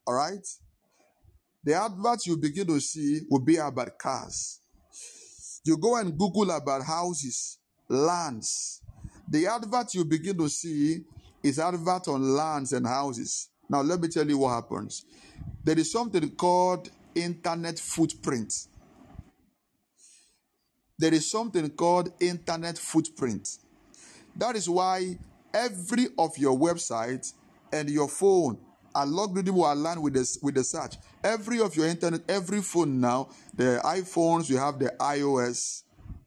[0.06, 0.46] All right?
[1.64, 4.60] The advert you begin to see will be about cars.
[5.64, 7.58] You go and Google about houses,
[7.88, 8.80] lands.
[9.28, 11.00] The advert you begin to see
[11.42, 13.48] is advert on lands and houses.
[13.68, 15.04] Now let me tell you what happens.
[15.64, 18.54] There is something called internet footprint.
[20.98, 23.58] There is something called internet footprint.
[24.34, 25.18] That is why
[25.54, 27.34] every of your websites
[27.72, 28.58] and your phone
[28.96, 30.96] algorithm will align with the, with the search.
[31.22, 35.84] Every of your internet, every phone now, the iPhones, you have the iOS,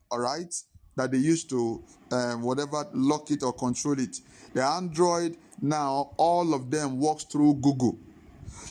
[0.10, 0.54] all right,
[0.96, 4.22] that they used to um, whatever lock it or control it.
[4.54, 7.98] The Android now, all of them works through Google.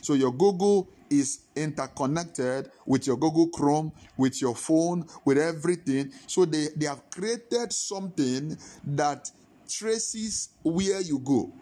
[0.00, 6.12] So your Google is interconnected with your Google Chrome, with your phone, with everything.
[6.26, 9.30] So they, they have created something that
[9.68, 11.52] traces where you go.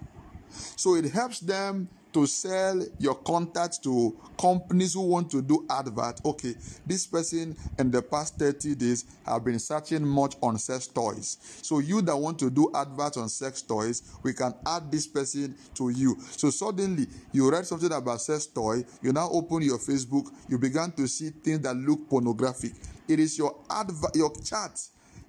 [0.77, 6.21] So it helps them to sell your contact to companies who want to do advert.
[6.25, 6.55] Okay,
[6.87, 11.39] this person in the past 30 days have been searching much on sex toys.
[11.63, 15.55] So you that want to do advert on sex toys, we can add this person
[15.75, 16.17] to you.
[16.21, 20.93] So suddenly you read something about sex toy, you now open your Facebook, you began
[20.93, 22.73] to see things that look pornographic.
[23.07, 24.81] It is your advert, your chat,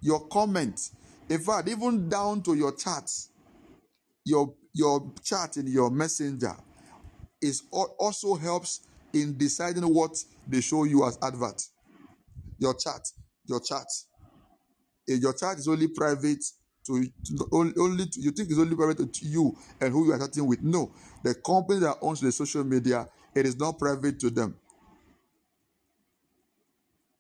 [0.02, 0.92] your comment.
[1.30, 3.30] In fact, even down to your chats,
[4.26, 6.56] your your chat in your messenger
[7.42, 8.82] is also helps
[9.14, 10.16] in deciding what
[10.48, 11.62] they show you as advert.
[12.58, 13.02] Your chat,
[13.46, 13.86] your chat.
[15.08, 16.44] If your chat is only private
[16.86, 20.14] to, to only, only to, you think it's only private to you and who you
[20.14, 20.62] are chatting with.
[20.62, 20.92] No,
[21.24, 24.56] the company that owns the social media, it is not private to them.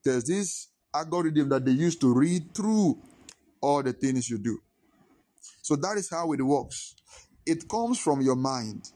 [0.03, 2.97] There's this algorithm that they use to read through
[3.61, 4.59] all the things you do.
[5.61, 6.95] So that is how it works.
[7.45, 8.89] It comes from your mind.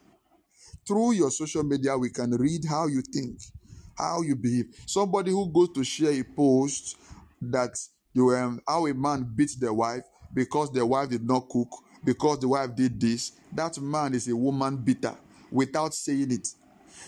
[0.87, 3.37] Through your social media, we can read how you think,
[3.97, 4.65] how you behave.
[4.85, 6.97] Somebody who goes to share a post
[7.41, 7.77] that
[8.13, 10.03] you um, how a man beat the wife
[10.33, 11.69] because the wife did not cook,
[12.03, 13.31] because the wife did this.
[13.51, 15.15] That man is a woman beater
[15.51, 16.47] without saying it.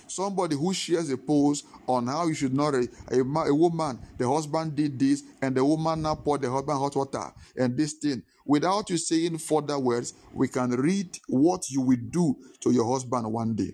[0.07, 4.29] Somebody who shares a post on how you should not a, a, a woman, the
[4.29, 8.23] husband did this, and the woman now poured the husband hot water and this thing.
[8.45, 13.31] Without you saying further words, we can read what you will do to your husband
[13.31, 13.73] one day.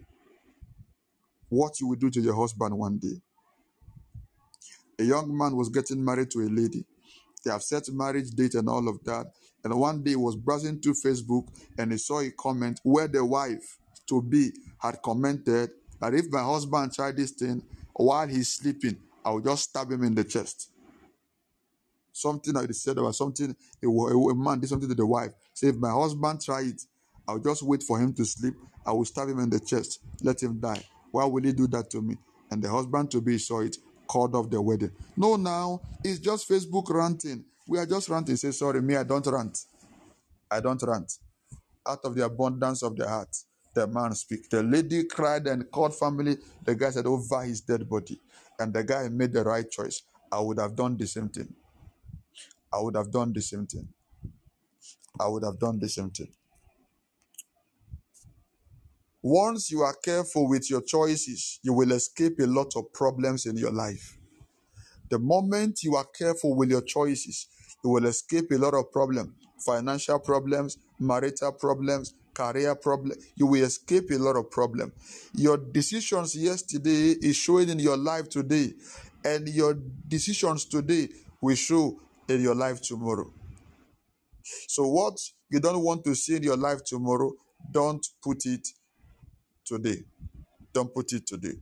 [1.50, 3.22] What you will do to your husband one day.
[5.00, 6.86] A young man was getting married to a lady.
[7.44, 9.28] They have set marriage date and all of that.
[9.64, 13.26] And one day he was browsing through Facebook and he saw a comment where the
[13.26, 13.78] wife
[14.08, 17.62] to be had commented that if my husband tried this thing
[17.94, 20.70] while he's sleeping, I will just stab him in the chest.
[22.12, 25.32] Something they said about something, a, a, man did something to the wife.
[25.54, 26.82] Say, if my husband tried it
[27.28, 28.56] I'll just wait for him to sleep.
[28.86, 30.84] I will stab him in the chest, let him die.
[31.12, 32.18] Why will he do that to me?
[32.50, 34.92] And the husband to be saw it, called off the wedding.
[35.16, 37.46] No, now it's just Facebook ranting.
[37.68, 38.36] We are just ranting.
[38.36, 39.60] Say, sorry, me, I don't rant.
[40.50, 41.14] I don't rant.
[41.88, 43.36] Out of the abundance of the heart,
[43.74, 44.50] the man speak.
[44.50, 46.38] The lady cried and called family.
[46.66, 48.20] The guy said, over his dead body.
[48.60, 50.04] And the guy made the right choice.
[50.32, 51.54] I would have done the same thing.
[52.74, 53.88] I would have done the same thing.
[55.20, 56.32] I would have done the same thing.
[59.22, 63.56] Once you are careful with your choices, you will escape a lot of problems in
[63.56, 64.18] your life.
[65.10, 67.48] The moment you are careful with your choices,
[67.84, 73.18] you will escape a lot of problems financial problems, marital problems, career problem.
[73.36, 74.94] You will escape a lot of problems.
[75.36, 78.74] Your decisions yesterday is showing in your life today,
[79.24, 79.76] and your
[80.08, 81.10] decisions today
[81.42, 83.32] will show in your life tomorrow.
[84.68, 85.20] So, what
[85.50, 87.32] you don't want to see in your life tomorrow,
[87.72, 88.68] don't put it
[89.66, 90.04] today.
[90.74, 91.58] Don't put it today.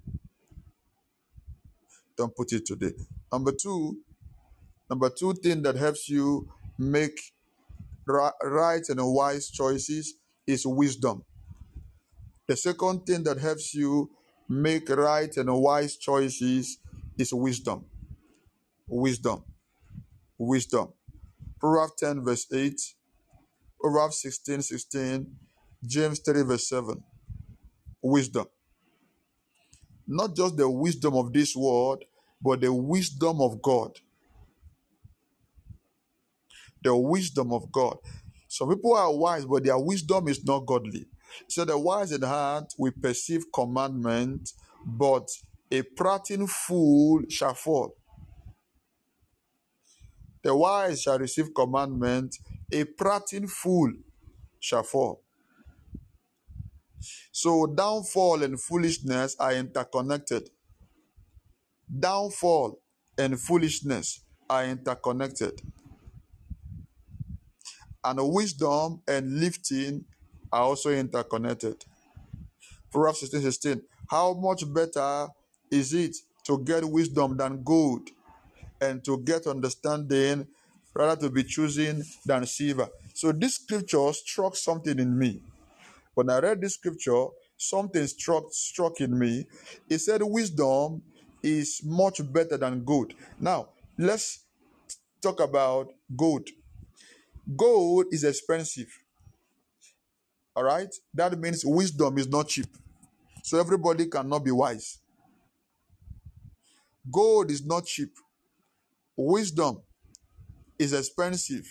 [2.16, 2.94] Don't put it today.
[3.32, 3.98] Number two,
[4.90, 6.48] number two thing that helps you
[6.78, 7.20] make
[8.08, 10.16] right and wise choices
[10.50, 11.24] is wisdom.
[12.48, 14.12] The second thing that helps you
[14.50, 16.80] make right and wise choices
[17.18, 17.86] is wisdom.
[18.88, 19.44] Wisdom.
[20.38, 20.90] Wisdom.
[21.60, 22.74] Proverbs 10, verse 8,
[23.82, 25.28] Proverbs 16, 16,
[25.86, 27.04] James 3, verse 7
[28.02, 28.46] wisdom.
[30.08, 32.04] Not just the wisdom of this world,
[32.42, 33.92] but the wisdom of God.
[36.84, 37.98] The wisdom of God.
[38.60, 41.06] Some people are wise, but their wisdom is not godly.
[41.48, 44.52] So the wise in heart will perceive commandment,
[44.86, 45.30] but
[45.72, 47.96] a prating fool shall fall.
[50.44, 52.36] The wise shall receive commandment,
[52.70, 53.94] a prating fool
[54.60, 55.24] shall fall.
[57.32, 60.50] So downfall and foolishness are interconnected.
[61.98, 62.78] Downfall
[63.18, 64.20] and foolishness
[64.50, 65.62] are interconnected.
[68.10, 70.04] And wisdom and lifting
[70.52, 71.86] are also interconnected.
[72.92, 73.82] Proverbs 16 16.
[74.10, 75.28] How much better
[75.70, 76.16] is it
[76.46, 78.10] to get wisdom than gold,
[78.82, 80.48] and to get understanding
[80.96, 82.90] rather to be choosing than silver?
[83.14, 85.44] So this scripture struck something in me.
[86.16, 87.28] When I read this scripture,
[87.58, 89.46] something struck struck in me.
[89.88, 91.04] It said wisdom
[91.44, 93.14] is much better than gold.
[93.40, 93.70] Now,
[94.00, 94.46] let's
[95.22, 96.50] talk about gold.
[97.56, 98.88] Gold is expensive.
[100.56, 100.94] All right?
[101.14, 102.68] That means wisdom is not cheap.
[103.44, 105.00] So everybody cannot be wise.
[107.12, 108.12] Gold is not cheap.
[109.16, 109.82] Wisdom
[110.78, 111.66] is expensive.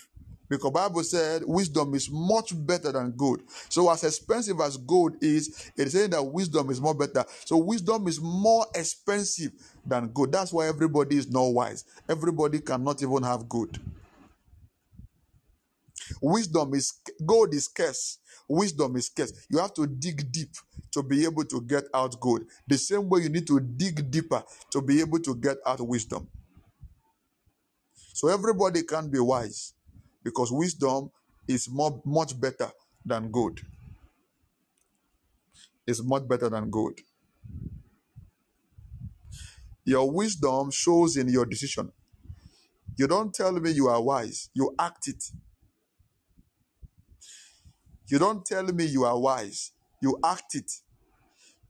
[0.49, 3.41] Because Bible said wisdom is much better than gold.
[3.69, 7.23] So as expensive as gold is, it is saying that wisdom is more better.
[7.45, 9.51] So wisdom is more expensive
[9.85, 10.31] than gold.
[10.31, 11.85] That's why everybody is not wise.
[12.09, 13.79] Everybody cannot even have gold.
[16.21, 16.93] Wisdom is
[17.25, 18.19] gold is scarce.
[18.47, 19.33] Wisdom is scarce.
[19.49, 20.51] You have to dig deep
[20.91, 22.43] to be able to get out gold.
[22.67, 26.27] The same way you need to dig deeper to be able to get out wisdom.
[28.13, 29.73] So everybody can be wise
[30.23, 31.11] because wisdom
[31.47, 32.69] is more, much better
[33.05, 33.59] than gold.
[35.87, 36.99] It's much better than gold.
[39.85, 41.91] Your wisdom shows in your decision.
[42.97, 45.23] You don't tell me you are wise, you act it.
[48.09, 49.71] You don't tell me you are wise,
[50.01, 50.71] you act it.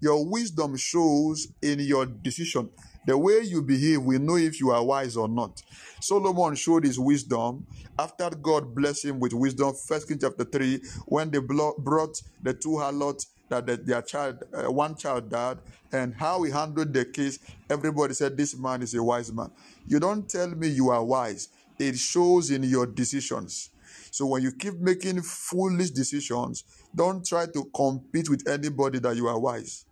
[0.01, 2.69] Your wisdom shows in your decision.
[3.05, 5.61] The way you behave, we know if you are wise or not.
[5.99, 7.67] Solomon showed his wisdom
[7.97, 9.73] after God blessed him with wisdom.
[9.87, 14.95] First King chapter 3, when they brought the two harlots that their child, uh, one
[14.95, 15.57] child died,
[15.91, 17.39] and how he handled the case,
[17.69, 19.51] everybody said, This man is a wise man.
[19.85, 23.71] You don't tell me you are wise, it shows in your decisions.
[24.11, 26.63] So when you keep making foolish decisions,
[26.95, 29.85] don't try to compete with anybody that you are wise.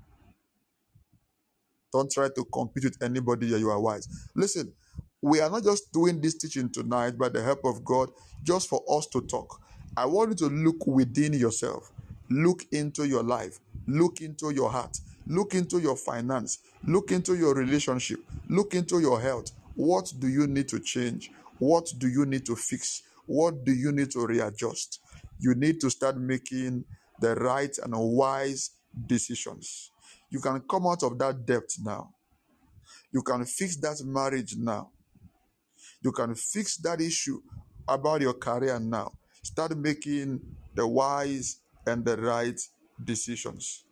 [1.94, 4.08] Don't try to compete with anybody that you are wise.
[4.36, 4.74] Listen,
[5.22, 8.10] we are not just doing this teaching tonight by the help of God
[8.44, 9.62] just for us to talk.
[9.96, 11.92] I want you to look within yourself,
[12.30, 17.56] look into your life, look into your heart, look into your finance, look into your
[17.56, 18.20] relationship,
[18.50, 19.52] look into your health.
[19.76, 21.32] What do you need to change?
[21.60, 23.04] What do you need to fix?
[23.28, 25.00] What do you need to readjust?
[25.40, 26.86] You need to start making
[27.20, 28.72] the right and wise
[29.06, 29.92] decisions.
[30.30, 32.14] You can come out of that debt now.
[33.12, 34.92] You can fix that marriage now.
[36.02, 37.42] You can fix that issue
[37.88, 39.12] about your career now.
[39.44, 40.42] Start making
[40.74, 42.60] the wise and the right
[43.04, 43.86] decisions.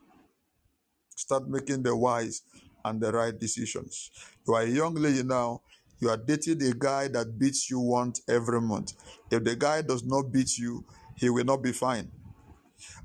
[1.15, 2.41] Start making the wise
[2.83, 4.11] and the right decisions.
[4.47, 5.61] You are a young lady now,
[5.99, 8.93] you are dating a guy that beats you once every month.
[9.31, 10.83] If the guy does not beat you,
[11.15, 12.11] he will not be fine.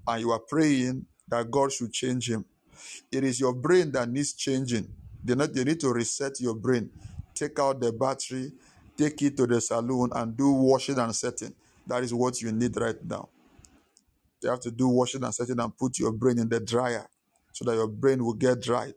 [0.06, 2.44] And you are praying that God should change him.
[3.12, 4.88] It is your brain that needs changing.
[5.22, 6.90] They need, they need to reset your brain.
[7.34, 8.52] Take out the battery,
[8.96, 11.54] take it to the salon, and do washing and setting.
[11.86, 13.28] That is what you need right now.
[14.42, 17.06] You have to do washing and setting and put your brain in the dryer
[17.52, 18.94] so that your brain will get dried.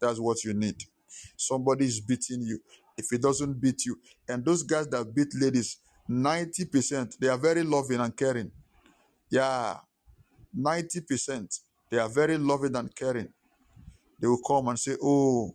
[0.00, 0.84] That's what you need.
[1.36, 2.60] Somebody is beating you.
[2.96, 5.78] If it doesn't beat you, and those guys that beat ladies,
[6.08, 8.50] 90%, they are very loving and caring.
[9.30, 9.78] Yeah,
[10.58, 11.60] 90%,
[11.90, 13.28] they are very loving and caring.
[14.20, 15.54] They will come and say, Oh,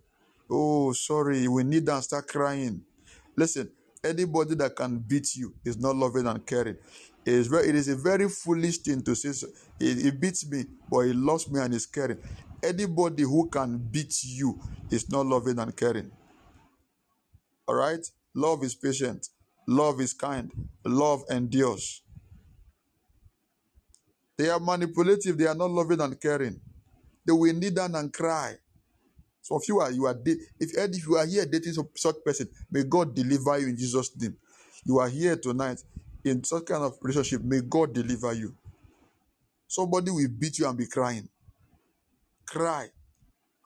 [0.50, 2.82] oh, sorry, we need and start crying.
[3.36, 3.72] Listen,
[4.04, 6.78] anybody that can beat you is not loving and caring.
[7.26, 9.32] It is, very, it is a very foolish thing to say.
[9.34, 9.48] So.
[9.80, 12.20] He, he beats me, but he loves me and is caring.
[12.64, 14.60] Anybody who can beat you
[14.92, 16.12] is not loving and caring.
[17.68, 18.06] All right?
[18.36, 19.28] Love is patient.
[19.68, 20.52] Love is kind.
[20.86, 22.02] Love endures.
[24.38, 25.38] They are manipulative.
[25.38, 26.60] They are not loving and caring.
[27.26, 28.56] They will kneel down and cry.
[29.42, 32.84] So if you are you are if if you are here dating such person, may
[32.84, 34.36] God deliver you in Jesus' name.
[34.86, 35.82] You are here tonight
[36.24, 37.44] in such kind of relationship.
[37.44, 38.56] May God deliver you.
[39.68, 41.30] Somebody will beat you and be crying.
[42.48, 42.88] Cry.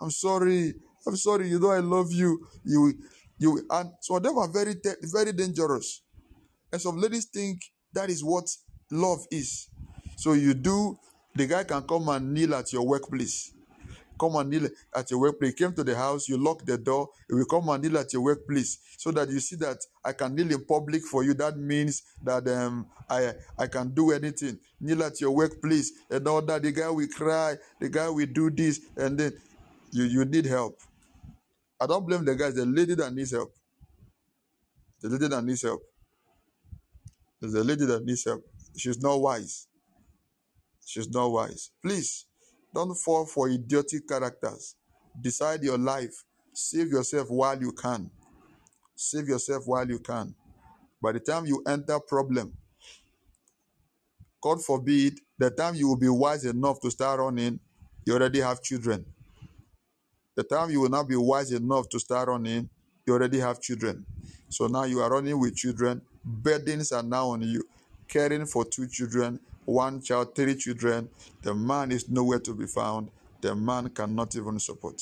[0.01, 0.73] I'm sorry.
[1.05, 1.49] I'm sorry.
[1.49, 2.47] You know I love you.
[2.63, 2.93] You
[3.37, 6.03] you and some of them are very very dangerous.
[6.71, 7.59] And some ladies think
[7.93, 8.45] that is what
[8.91, 9.69] love is.
[10.17, 10.97] So you do.
[11.35, 13.53] The guy can come and kneel at your workplace
[14.19, 15.51] come and kneel at your workplace.
[15.51, 18.11] He came to the house, you lock the door, he will come and kneel at
[18.13, 21.33] your workplace so that you see that I can kneel in public for you.
[21.33, 24.59] That means that um, I I can do anything.
[24.79, 26.61] Kneel at your workplace and all that.
[26.61, 29.33] The guy will cry, the guy will do this, and then
[29.91, 30.79] you, you need help.
[31.79, 33.53] I don't blame the guys, the lady that needs help.
[35.01, 35.81] The lady that needs help.
[37.39, 38.43] There's a lady that needs help.
[38.75, 39.67] She's not wise.
[40.85, 41.71] She's not wise.
[41.81, 42.25] Please
[42.73, 44.75] don't fall for idiotic characters.
[45.19, 46.23] Decide your life.
[46.53, 48.09] Save yourself while you can.
[48.95, 50.35] Save yourself while you can.
[51.01, 52.53] By the time you enter problem,
[54.41, 57.59] God forbid, the time you will be wise enough to start running,
[58.05, 59.05] you already have children.
[60.35, 62.69] The time you will not be wise enough to start running,
[63.05, 64.05] you already have children.
[64.49, 66.01] So now you are running with children.
[66.23, 67.63] Burdens are now on you.
[68.07, 69.39] Caring for two children,
[69.69, 71.09] one child, three children.
[71.41, 73.09] The man is nowhere to be found.
[73.41, 75.01] The man cannot even support.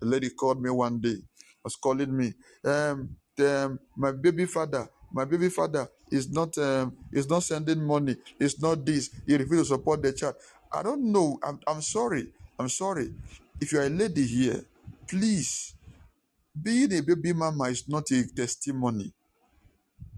[0.00, 1.16] The lady called me one day,
[1.62, 2.34] was calling me.
[2.64, 7.84] Um, the, um, my baby father, my baby father is not um, is not sending
[7.84, 8.16] money.
[8.38, 9.10] It's not this.
[9.26, 10.36] He refused to support the child.
[10.72, 11.38] I don't know.
[11.42, 12.28] I'm, I'm sorry.
[12.58, 13.12] I'm sorry.
[13.60, 14.64] If you're a lady here,
[15.08, 15.74] please,
[16.60, 19.12] being a baby mama is not a testimony.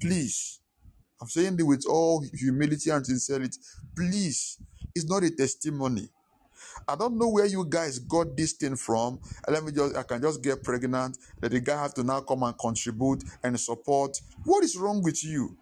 [0.00, 0.60] Please,
[1.20, 3.58] I'm saying this with all humility and sincerity.
[3.96, 4.58] Please,
[4.94, 6.10] it's not a testimony.
[6.88, 9.20] I don't know where you guys got this thing from.
[9.48, 11.18] let me just, I can just get pregnant.
[11.40, 14.16] That the guy have to now come and contribute and support.
[14.44, 15.56] What is wrong with you?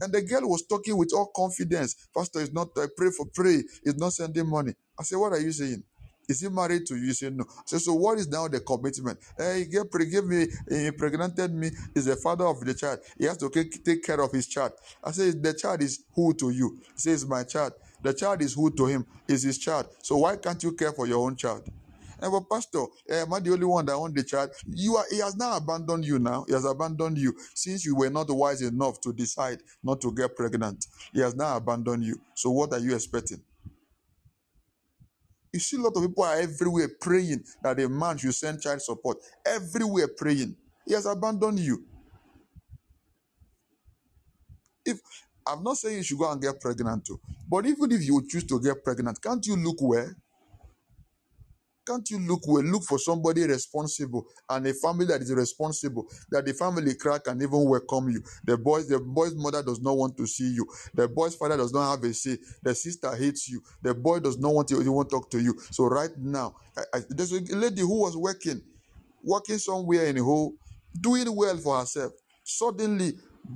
[0.00, 1.96] And the girl was talking with all confidence.
[2.16, 3.62] Pastor is not, I pray for pray.
[3.84, 4.74] He's not sending money.
[4.98, 5.84] I said, what are you saying?
[6.28, 7.06] Is he married to you?
[7.06, 7.44] He said, No.
[7.64, 9.18] So, so what is now the commitment?
[9.38, 12.98] Hey, he give me, he impregnated me, is the father of the child.
[13.18, 14.72] He has to take care of his child.
[15.04, 16.78] I say, The child is who to you?
[16.94, 17.72] He says, My child.
[18.02, 19.06] The child is who to him?
[19.28, 19.86] Is his child.
[20.02, 21.62] So why can't you care for your own child?
[22.20, 24.50] And but pastor, eh, am I the only one that want the child?
[24.66, 26.44] You are he has now abandoned you now.
[26.46, 30.34] He has abandoned you since you were not wise enough to decide not to get
[30.34, 30.86] pregnant.
[31.12, 32.20] He has now abandoned you.
[32.34, 33.42] So what are you expecting?
[35.56, 38.82] You see, a lot of people are everywhere praying that a man should send child
[38.82, 39.16] support.
[39.46, 40.54] Everywhere praying.
[40.86, 41.82] He has abandoned you.
[44.84, 45.00] If
[45.48, 47.18] I'm not saying you should go and get pregnant too,
[47.48, 50.14] but even if you choose to get pregnant, can't you look where?
[51.86, 52.64] Can't you look well?
[52.64, 57.40] Look for somebody responsible and a family that is responsible, that the family crack and
[57.40, 58.22] even welcome you.
[58.44, 60.66] The boys, the boy's mother does not want to see you.
[60.94, 62.38] The boy's father does not have a say.
[62.62, 63.62] The sister hates you.
[63.82, 65.54] The boy does not want to even talk to you.
[65.70, 68.62] So right now, I, I, there's a lady who was working,
[69.22, 70.54] working somewhere in a hole,
[71.00, 72.12] doing well for herself.
[72.42, 73.12] Suddenly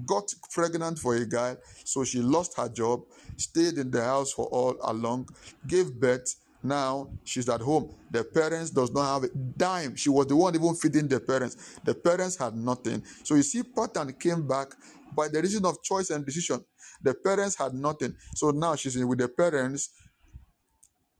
[0.06, 3.02] got pregnant for a guy, so she lost her job,
[3.36, 5.28] stayed in the house for all along,
[5.66, 7.94] gave birth, Now she's at home.
[8.10, 9.96] The parents does not have a dime.
[9.96, 11.78] She was the one even feeding the parents.
[11.84, 13.02] The parents had nothing.
[13.24, 14.68] So you see, pattern came back
[15.16, 16.64] by the reason of choice and decision.
[17.02, 18.14] The parents had nothing.
[18.34, 19.90] So now she's with the parents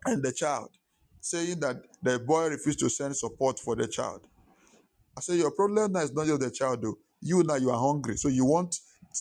[0.05, 0.71] and the child,
[1.21, 4.27] saying that the boy refused to send support for the child.
[5.17, 6.99] I say your problem now is not just the child though.
[7.21, 8.77] You now you are hungry, so you want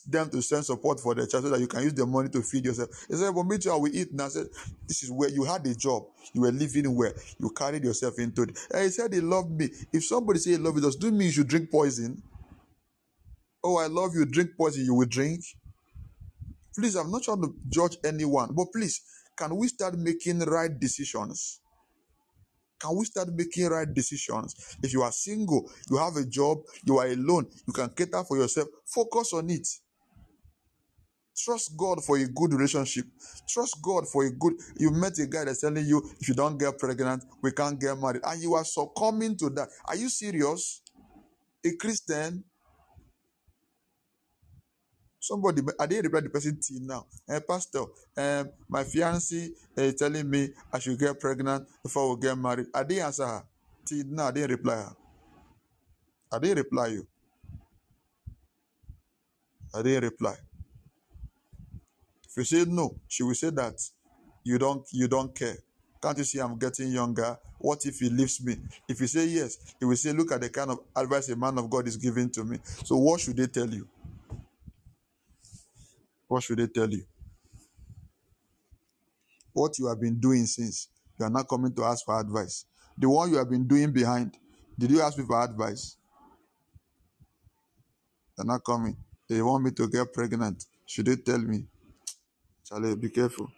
[0.08, 2.42] them to send support for the child so that you can use the money to
[2.42, 2.90] feed yourself.
[3.08, 4.48] He said, "But me too, I will eat." now." I said,
[4.88, 6.04] "This is where you had a job,
[6.34, 9.70] you were living where you carried yourself into it." And he said, "He loved me."
[9.92, 12.22] If somebody say he love you, does do mean you should drink poison?
[13.64, 14.26] Oh, I love you.
[14.26, 15.44] Drink poison, you will drink.
[16.76, 19.02] Please, I'm not trying to judge anyone, but please,
[19.38, 21.62] can we start making right decisions?
[22.80, 24.78] Can we start making right decisions?
[24.82, 28.38] If you are single, you have a job, you are alone, you can cater for
[28.38, 29.68] yourself, focus on it.
[31.38, 33.06] Trust God for a good relationship.
[33.48, 34.54] Trust God for a good.
[34.78, 37.98] You met a guy that's telling you if you don't get pregnant, we can't get
[37.98, 39.70] married, and you are succumbing to that.
[39.86, 40.82] Are you serious?
[41.66, 42.44] A Christian?
[45.30, 47.06] Somebody, I didn't reply the person till now.
[47.30, 47.86] Eh, Pastor,
[48.18, 52.66] um, my fiancé is telling me I should get pregnant before we get married.
[52.74, 53.44] I didn't answer her.
[53.86, 54.96] Till now, I didn't reply her.
[56.34, 57.08] I didn't reply you.
[59.72, 60.34] I didn't reply.
[62.28, 63.80] If you say no, she will say that
[64.44, 65.58] you don't you don't care.
[66.02, 67.38] Can't you see I'm getting younger?
[67.60, 68.58] What if he leaves me?
[68.88, 71.60] If you say yes, he will say, Look at the kind of advice a man
[71.60, 72.58] of God is giving to me.
[72.84, 73.88] So what should they tell you?
[76.30, 77.04] What should they tell you?
[79.52, 80.88] What you have been doing since
[81.20, 82.66] you are not coming to ask for advice.
[82.98, 84.38] The one you have been doing behind,
[84.78, 85.98] did you ask me for advice?
[88.38, 88.96] They're not coming.
[89.28, 90.64] They want me to get pregnant.
[90.86, 91.66] Should they tell me?
[92.64, 93.52] Charlie, be careful.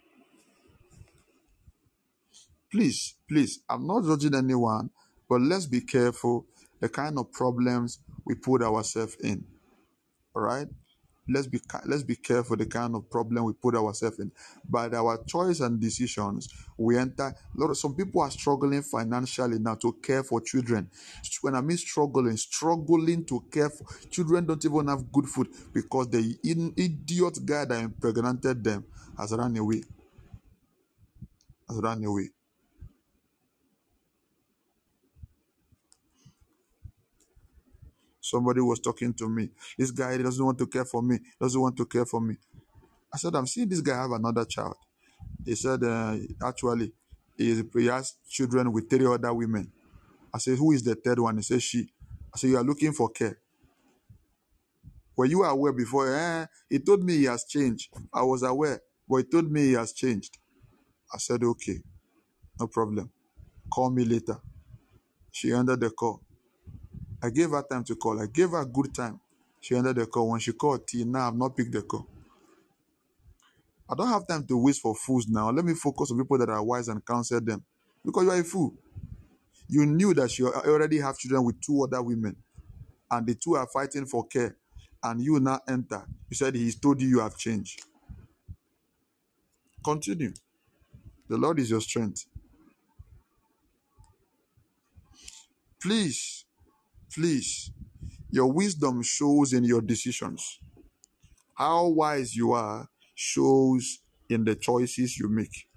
[2.71, 4.89] Please, please, I'm not judging anyone,
[5.29, 6.45] but let's be careful
[6.79, 9.43] the kind of problems we put ourselves in.
[10.33, 10.67] All right?
[11.27, 14.31] Let's be let's be careful the kind of problem we put ourselves in.
[14.67, 19.93] By our choice and decisions we enter of some people are struggling financially now to
[20.01, 20.89] care for children.
[21.41, 26.09] When i mean struggling struggling to care for children don't even have good food because
[26.09, 28.85] the idiot guy that impregnated them
[29.17, 29.83] has run away.
[31.69, 32.29] Has run away
[38.31, 39.49] Somebody was talking to me.
[39.77, 42.37] This guy doesn't want to care for me, doesn't want to care for me.
[43.13, 44.77] I said, I'm seeing this guy have another child.
[45.45, 46.93] He said, uh, actually,
[47.37, 49.69] he, has children with three other women.
[50.33, 51.35] I said, who is the third one?
[51.35, 51.89] He said, she.
[52.33, 53.37] I said, you are looking for care.
[55.17, 56.15] Were you aware before?
[56.15, 57.89] Eh, he told me he has changed.
[58.13, 58.79] I was aware,
[59.09, 60.37] but he told me he has changed.
[61.13, 61.79] I said, okay,
[62.57, 63.11] no problem.
[63.69, 64.37] Call me later.
[65.33, 66.21] She ended the call.
[67.23, 68.21] I gave her time to call.
[68.21, 69.19] I gave her good time.
[69.59, 70.29] She ended the call.
[70.29, 72.07] When she called, till now I've not picked the call.
[73.89, 75.51] I don't have time to waste for fools now.
[75.51, 77.63] Let me focus on people that are wise and counsel them.
[78.03, 78.73] Because you are a fool.
[79.67, 82.35] You knew that you already have children with two other women,
[83.09, 84.55] and the two are fighting for care,
[85.03, 86.05] and you now enter.
[86.29, 87.83] You said he's told you you have changed.
[89.83, 90.33] Continue.
[91.29, 92.25] The Lord is your strength.
[95.81, 96.45] Please
[97.13, 97.71] Please,
[98.29, 100.59] your wisdom shows in your decisions.
[101.55, 105.67] How wise you are shows in the choices you make.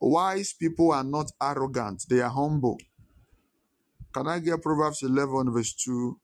[0.00, 2.78] Wise people are not arrogant, they are humble.
[4.12, 6.18] Can I get Proverbs 11, verse 2?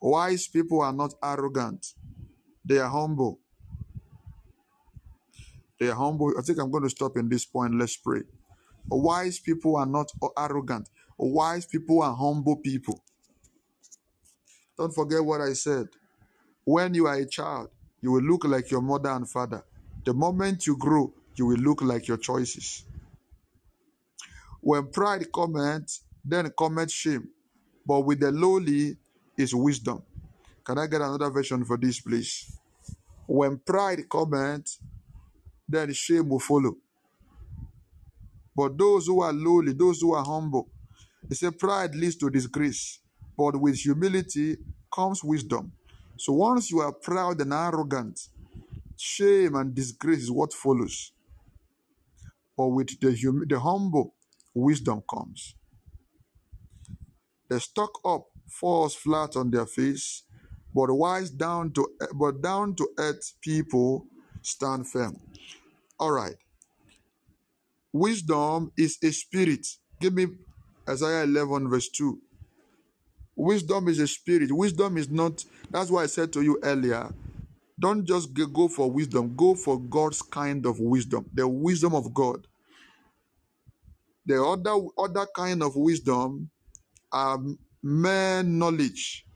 [0.00, 1.86] Wise people are not arrogant,
[2.64, 3.40] they are humble.
[5.78, 6.32] They are humble.
[6.38, 7.74] I think I'm going to stop in this point.
[7.78, 8.22] Let's pray.
[8.88, 10.88] Wise people are not arrogant,
[11.18, 13.02] Wise people are humble people.
[14.76, 15.86] Don't forget what I said.
[16.64, 17.70] When you are a child,
[18.02, 19.64] you will look like your mother and father.
[20.04, 22.84] The moment you grow, you will look like your choices.
[24.60, 27.28] When pride comes, then comes shame.
[27.86, 28.96] But with the lowly
[29.38, 30.02] is wisdom.
[30.64, 32.58] Can I get another version for this, please?
[33.26, 34.80] When pride comes,
[35.68, 36.76] then shame will follow.
[38.54, 40.68] But those who are lowly, those who are humble,
[41.28, 43.00] they say pride leads to disgrace,
[43.36, 44.58] but with humility
[44.94, 45.72] comes wisdom.
[46.18, 48.20] So once you are proud and arrogant,
[48.96, 51.12] shame and disgrace is what follows.
[52.56, 54.14] But with the, hum- the humble,
[54.54, 55.54] wisdom comes.
[57.48, 60.24] The stuck up falls flat on their face,
[60.74, 64.06] but wise down to but down to earth people
[64.42, 65.20] stand firm.
[66.00, 66.36] All right.
[67.92, 69.66] Wisdom is a spirit.
[70.00, 70.28] Give me
[70.88, 72.18] Isaiah 11, verse 2.
[73.36, 74.52] Wisdom is a spirit.
[74.52, 77.12] Wisdom is not, that's why I said to you earlier,
[77.78, 82.46] don't just go for wisdom, go for God's kind of wisdom, the wisdom of God.
[84.24, 86.50] The other other kind of wisdom
[87.12, 87.38] are
[87.82, 89.26] mere knowledge,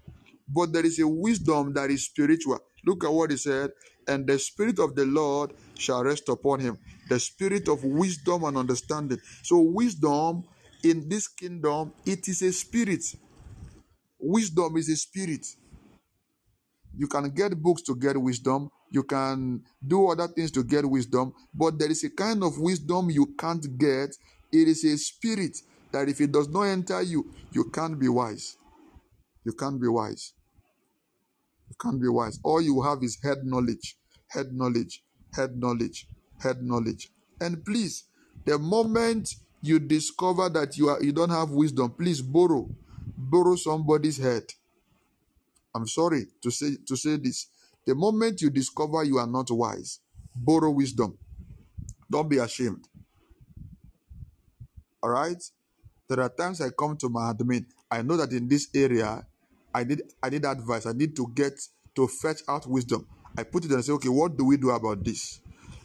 [0.48, 2.58] but there is a wisdom that is spiritual.
[2.86, 3.72] Look at what he said,
[4.08, 6.78] and the spirit of the Lord shall rest upon him,
[7.08, 9.18] the spirit of wisdom and understanding.
[9.42, 10.44] So wisdom
[10.84, 13.04] in this kingdom, it is a spirit.
[14.20, 15.46] Wisdom is a spirit.
[16.96, 18.70] You can get books to get wisdom.
[18.90, 21.32] You can do other things to get wisdom.
[21.54, 24.10] But there is a kind of wisdom you can't get.
[24.52, 25.56] It is a spirit
[25.92, 28.56] that if it does not enter you, you can't be wise.
[29.44, 30.34] You can't be wise.
[31.68, 32.40] You can't be wise.
[32.44, 33.96] All you have is head knowledge,
[34.28, 35.04] head knowledge,
[35.34, 36.06] head knowledge,
[36.40, 37.10] head knowledge.
[37.40, 38.04] And please,
[38.46, 42.68] the moment you discover that you are you don't have wisdom, please borrow.
[43.16, 44.44] Borrow somebody's head
[45.74, 47.46] I'm sorry to say to say this.
[47.86, 50.00] The moment you discover you are not wise,
[50.34, 51.16] borrow wisdom.
[52.10, 52.86] Don't be ashamed.
[55.02, 55.42] All right?
[56.08, 57.66] There are times I come to my admin.
[57.90, 59.24] I know that in this area,
[59.72, 60.86] I need I need advice.
[60.86, 61.58] I need to get
[61.94, 63.06] to fetch out wisdom.
[63.36, 65.40] I put it and say, okay, what do we do about this?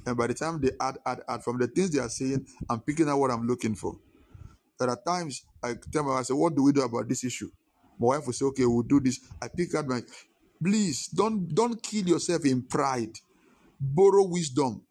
[0.06, 2.82] And by the time they add, add, add from the things they are saying, I'm
[2.82, 3.98] picking out what I'm looking for.
[4.80, 7.24] There are times I tell my wife, I say, what do we do about this
[7.24, 7.50] issue?
[8.00, 9.20] My wife will say, okay, we'll do this.
[9.42, 10.02] I pick out my
[10.64, 13.14] please don't don't kill yourself in pride.
[13.80, 14.82] Borrow wisdom.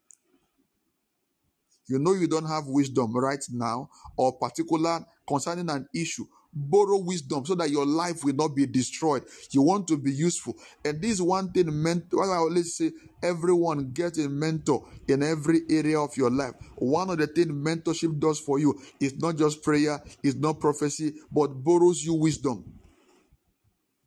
[1.89, 6.25] You know you don't have wisdom right now, or particular concerning an issue.
[6.55, 9.25] Borrow wisdom so that your life will not be destroyed.
[9.51, 10.55] You want to be useful.
[10.85, 15.63] And this one thing meant well, I always say everyone get a mentor in every
[15.71, 16.55] area of your life.
[16.77, 21.15] One of the things mentorship does for you is not just prayer, it's not prophecy,
[21.33, 22.65] but borrows you wisdom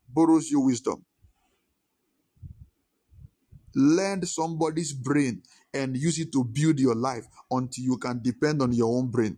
[0.10, 1.06] borrows you wisdom.
[3.76, 5.44] Lend somebody's brain
[5.74, 9.38] and use it to build your life until you can depend on your own brain.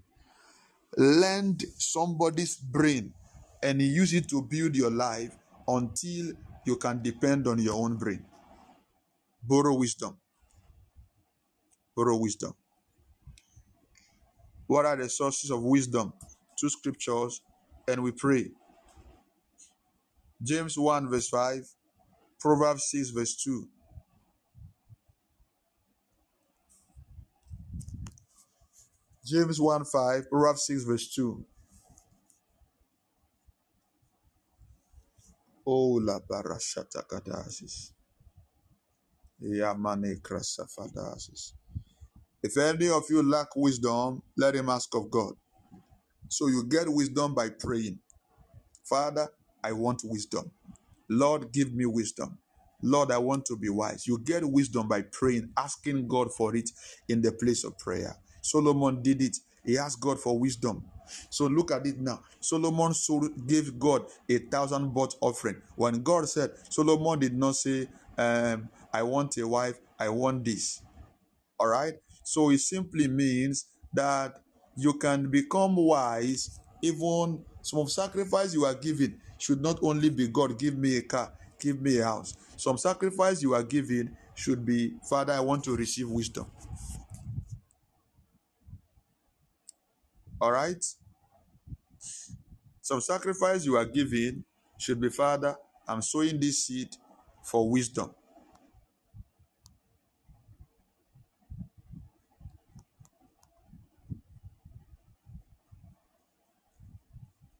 [0.97, 3.13] Lend somebody's brain
[3.63, 5.35] and use it to build your life
[5.67, 6.33] until
[6.65, 8.25] you can depend on your own brain.
[9.43, 10.17] Borrow wisdom.
[11.95, 12.53] Borrow wisdom.
[14.67, 16.13] What are the sources of wisdom?
[16.59, 17.41] Two scriptures,
[17.87, 18.51] and we pray.
[20.41, 21.65] James 1, verse 5,
[22.39, 23.67] Proverbs 6, verse 2.
[29.29, 31.45] James 1 5, Proverbs 6, verse 2.
[35.67, 37.91] Oh, la barashata kadasis.
[39.43, 41.53] Yamane krasafadasis.
[42.43, 45.33] If any of you lack wisdom, let him ask of God.
[46.29, 47.99] So you get wisdom by praying.
[48.85, 49.29] Father,
[49.63, 50.51] I want wisdom.
[51.09, 52.39] Lord, give me wisdom.
[52.83, 54.07] Lord, I want to be wise.
[54.07, 56.69] You get wisdom by praying, asking God for it
[57.09, 58.15] in the place of prayer.
[58.41, 59.37] Solomon did it.
[59.65, 60.83] He asked God for wisdom.
[61.29, 62.21] So look at it now.
[62.39, 62.93] Solomon
[63.47, 65.61] gave God a thousand burnt offering.
[65.75, 67.87] When God said, Solomon did not say,
[68.17, 70.81] um, I want a wife, I want this.
[71.59, 71.95] All right?
[72.23, 74.41] So it simply means that
[74.77, 80.57] you can become wise even some sacrifice you are giving should not only be God,
[80.59, 82.33] give me a car, give me a house.
[82.57, 86.47] Some sacrifice you are giving should be, Father, I want to receive wisdom.
[90.41, 90.83] All right?
[92.81, 94.45] Some sacrifice you are giving
[94.79, 95.55] should be, Father,
[95.87, 96.89] I'm sowing this seed
[97.43, 98.11] for wisdom.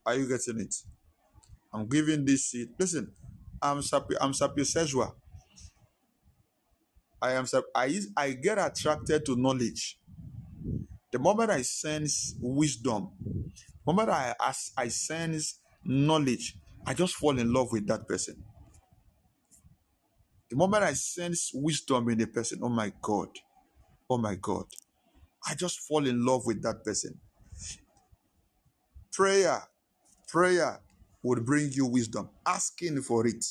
[0.05, 0.75] Are you getting it?
[1.73, 2.69] I'm giving this seed.
[2.79, 3.11] Listen,
[3.61, 5.13] I'm sapi- I'm sapiosexual.
[7.21, 7.45] I am
[7.75, 9.98] I I get attracted to knowledge.
[11.11, 16.55] The moment I sense wisdom, the moment I as I sense knowledge,
[16.85, 18.43] I just fall in love with that person.
[20.49, 23.29] The moment I sense wisdom in a person, oh my God,
[24.09, 24.65] oh my God,
[25.47, 27.19] I just fall in love with that person.
[29.13, 29.61] Prayer,
[30.27, 30.81] prayer
[31.23, 32.29] would bring you wisdom.
[32.47, 33.45] Asking for it.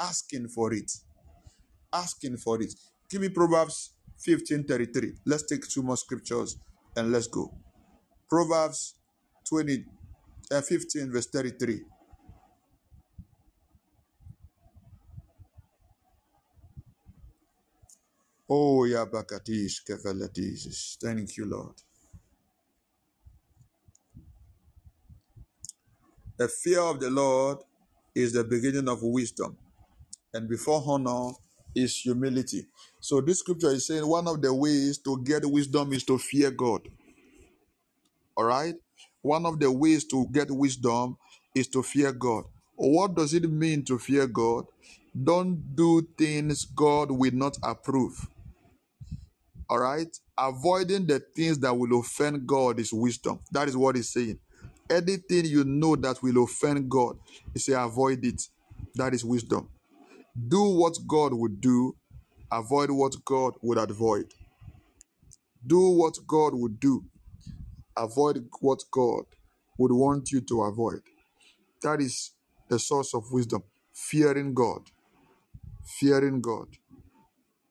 [0.00, 0.92] Asking for it.
[1.92, 2.74] Asking for it.
[3.10, 5.18] Give me Proverbs 15:33.
[5.26, 6.56] Let's take two more scriptures
[6.96, 7.52] and let's go.
[8.30, 8.96] Proverbs
[9.48, 9.84] 20
[10.52, 11.82] uh, 15 verse 33.
[18.48, 20.98] Oh, Yabakatis, Kevelatis.
[21.02, 21.74] Thank you, Lord.
[26.38, 27.58] The fear of the Lord
[28.14, 29.56] is the beginning of wisdom,
[30.34, 31.32] and before honor
[31.76, 32.66] is humility.
[33.00, 36.50] So, this scripture is saying one of the ways to get wisdom is to fear
[36.50, 36.82] God.
[38.36, 38.74] All right?
[39.22, 41.18] One of the ways to get wisdom
[41.54, 42.44] is to fear God.
[42.76, 44.66] What does it mean to fear God?
[45.24, 48.28] Don't do things God will not approve.
[49.70, 50.08] All right?
[50.38, 53.40] Avoiding the things that will offend God is wisdom.
[53.52, 54.38] That is what he's saying.
[54.90, 57.18] Anything you know that will offend God,
[57.54, 58.42] he say avoid it.
[58.94, 59.68] That is wisdom.
[60.36, 61.96] Do what God would do,
[62.52, 64.34] avoid what God would avoid.
[65.66, 67.04] Do what God would do,
[67.96, 69.24] avoid what God
[69.78, 71.02] would want you to avoid.
[71.82, 72.32] That is
[72.70, 73.62] the source of wisdom.
[73.94, 74.90] Fearing God.
[76.00, 76.68] Fearing God.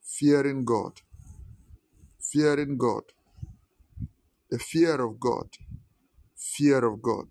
[0.03, 1.01] Fearing God.
[2.19, 3.03] Fearing God.
[4.51, 5.49] The fear of God.
[6.37, 7.27] Fear of God.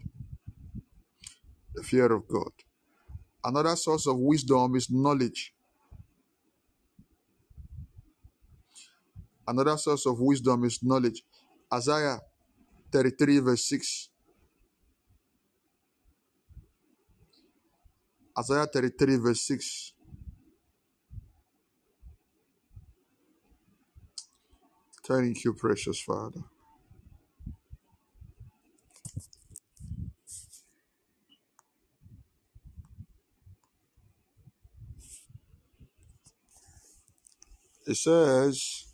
[1.75, 2.53] The fear of God.
[3.45, 5.55] Another source of wisdom is knowledge.
[9.49, 11.23] Another source of wisdom is knowledge.
[11.73, 12.21] Isaiah
[12.93, 14.11] 33, verse 6.
[18.39, 19.93] Isaiah 33, verse 6.
[25.07, 26.43] Thank you, precious Father.
[37.87, 38.87] It says,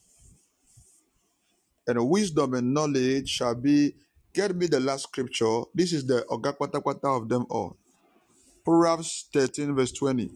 [1.87, 3.95] and wisdom and knowledge shall be.
[4.33, 5.63] Get me the last scripture.
[5.75, 7.77] This is the Ogakwatakwata of them all.
[8.65, 10.31] Proverbs 13, verse 20.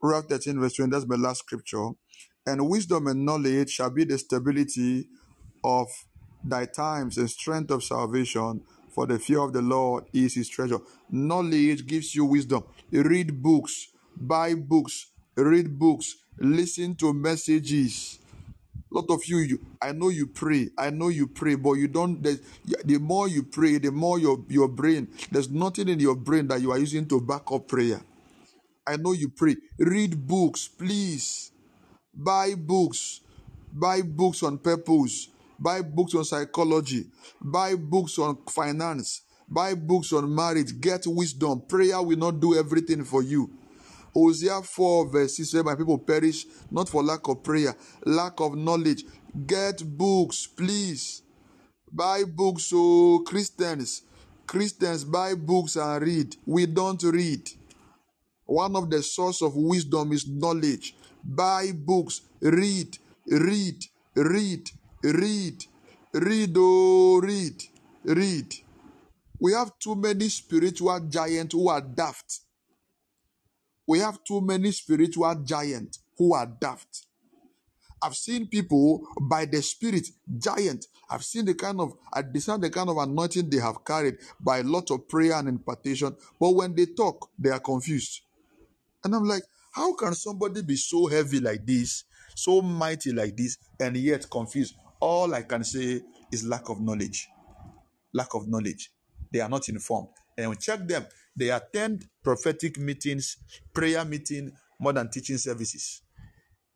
[0.00, 0.90] Proverbs 13, verse 20.
[0.90, 1.90] That's my last scripture.
[2.46, 5.08] And wisdom and knowledge shall be the stability
[5.62, 5.88] of
[6.42, 8.62] thy times and strength of salvation.
[8.90, 10.78] For the fear of the Lord is his treasure.
[11.10, 12.64] Knowledge gives you wisdom.
[12.90, 18.18] Read books, buy books, read books, listen to messages.
[18.90, 20.70] A lot of you, you, I know you pray.
[20.78, 22.22] I know you pray, but you don't.
[22.22, 22.40] The,
[22.84, 25.08] the more you pray, the more your your brain.
[25.30, 28.00] There's nothing in your brain that you are using to back up prayer.
[28.86, 29.56] I know you pray.
[29.78, 31.52] Read books, please.
[32.14, 33.20] Buy books.
[33.72, 35.28] Buy books on purpose.
[35.58, 37.06] Buy books on psychology.
[37.40, 39.22] Buy books on finance.
[39.48, 40.80] Buy books on marriage.
[40.80, 41.62] Get wisdom.
[41.68, 43.50] Prayer will not do everything for you.
[44.14, 47.74] Hosea 4 verse 6 where My people perish not for lack of prayer,
[48.04, 49.04] lack of knowledge.
[49.46, 51.22] Get books, please.
[51.92, 54.02] Buy books, so Christians.
[54.46, 56.36] Christians buy books and read.
[56.46, 57.50] We don't read.
[58.46, 60.94] One of the source of wisdom is knowledge.
[61.22, 63.84] Buy books, read, read,
[64.16, 64.70] read,
[65.02, 65.64] read,
[66.14, 67.62] read, oh, read,
[68.04, 68.54] read.
[69.38, 72.40] We have too many spiritual giants who are daft.
[73.88, 77.06] We have too many spiritual giants who are daft.
[78.02, 80.06] I've seen people by the spirit,
[80.38, 80.86] giant.
[81.10, 84.58] I've seen the kind of, I discern the kind of anointing they have carried by
[84.58, 86.14] a lot of prayer and impartation.
[86.38, 88.20] But when they talk, they are confused.
[89.02, 89.42] And I'm like,
[89.72, 92.04] how can somebody be so heavy like this,
[92.34, 94.74] so mighty like this, and yet confused?
[95.00, 97.28] All I can say is lack of knowledge.
[98.12, 98.92] Lack of knowledge.
[99.32, 100.08] They are not informed.
[100.36, 101.06] And check them.
[101.38, 103.36] They attend prophetic meetings,
[103.72, 106.02] prayer meeting, more than teaching services.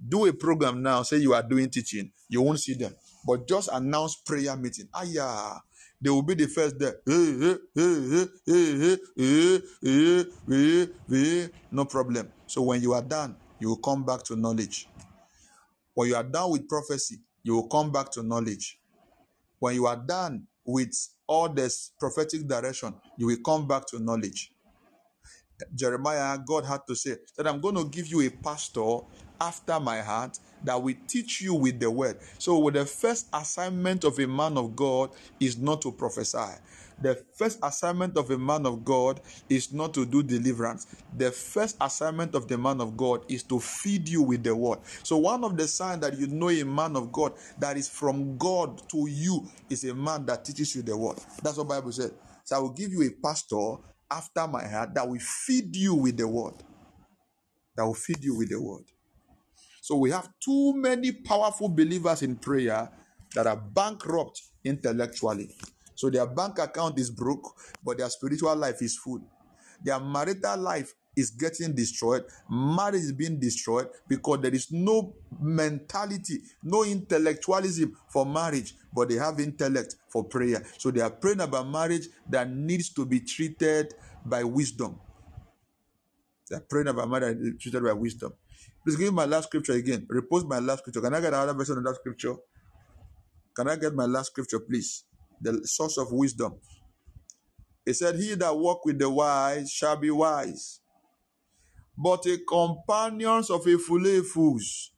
[0.07, 2.95] Do a program now, say you are doing teaching, you won't see them.
[3.27, 4.89] But just announce prayer meeting.
[4.95, 5.59] Ah, yeah.
[6.01, 6.97] They will be the first there.
[11.71, 12.33] No problem.
[12.49, 14.89] So when you are done, you will come back to knowledge.
[15.95, 18.81] When you are done with prophecy, you will come back to knowledge.
[19.61, 20.93] When you are done with
[21.29, 24.52] all this prophetic direction, you will come back to knowledge.
[25.75, 29.01] Jeremiah, God had to say that I'm going to give you a pastor
[29.41, 32.19] after my heart that will teach you with the word.
[32.39, 35.11] So, with the first assignment of a man of God
[35.41, 36.55] is not to prophesy.
[37.01, 40.87] The first assignment of a man of God is not to do deliverance.
[41.17, 44.79] The first assignment of the man of God is to feed you with the word.
[45.03, 48.37] So, one of the signs that you know a man of God that is from
[48.39, 51.19] God to you is a man that teaches you the word.
[51.43, 52.13] That's what Bible said.
[52.45, 53.77] So, I will give you a pastor
[54.13, 56.55] after my heart that will feed you with the word.
[57.77, 58.85] That will feed you with the word.
[59.81, 62.91] So we have too many powerful believers in prayer
[63.35, 65.51] that are bankrupt intellectually.
[65.95, 69.23] So their bank account is broke, but their spiritual life is full.
[69.83, 72.25] Their marital life is getting destroyed.
[72.51, 79.17] Marriage is being destroyed because there is no mentality, no intellectualism for marriage, but they
[79.17, 80.65] have intellect for prayer.
[80.79, 83.95] So they are praying about marriage that needs to be treated
[84.25, 84.99] by wisdom.
[86.49, 88.33] They're praying about marriage treated by wisdom.
[88.85, 90.07] Please give me my last scripture again.
[90.11, 91.01] Repost my last scripture.
[91.01, 92.35] Can I get another version of that scripture?
[93.55, 95.05] Can I get my last scripture, please?
[95.41, 96.55] The source of wisdom.
[97.85, 100.81] He said, He that walk with the wise shall be wise,
[101.97, 104.91] but the companions of a foolish fools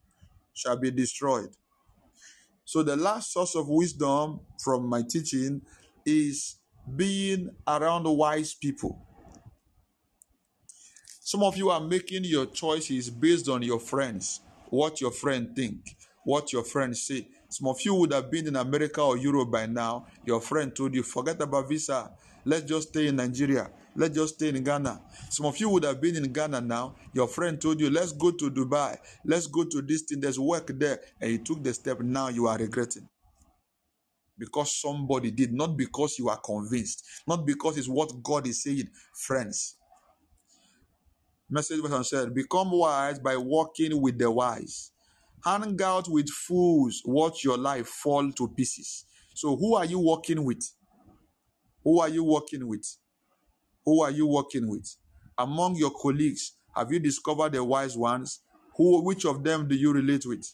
[0.53, 1.51] shall be destroyed.
[2.65, 5.63] So the last source of wisdom from my teaching
[6.07, 6.57] is
[6.97, 8.99] being around wise people.
[11.21, 15.97] Some of you are making your choices based on your friends, what your friend think,
[16.25, 17.27] what your friends say.
[17.49, 20.07] Some of you would have been in America or Europe by now.
[20.27, 22.11] Your friend told you, forget about visa.
[22.45, 23.71] Let's just stay in Nigeria.
[23.97, 25.01] Let's just stay in Ghana.
[25.31, 26.97] Some of you would have been in Ghana now.
[27.13, 28.97] Your friend told you, let's go to Dubai.
[29.25, 30.21] Let's go to this thing.
[30.21, 31.01] There's work there.
[31.21, 32.01] And you took the step.
[32.01, 33.09] Now you are regretting.
[34.37, 38.89] Because somebody did, not because you are convinced, not because it's what God is saying.
[39.15, 39.77] Friends,
[41.49, 44.91] message version said, Become wise by walking with the wise.
[45.45, 49.05] Hang out with fools, watch your life fall to pieces.
[49.35, 50.65] So, who are you working with?
[51.85, 52.85] Who are you working with?
[53.85, 54.97] Who are you working with?
[55.39, 58.41] Among your colleagues, have you discovered the wise ones?
[58.77, 60.47] Who, which of them do you relate with?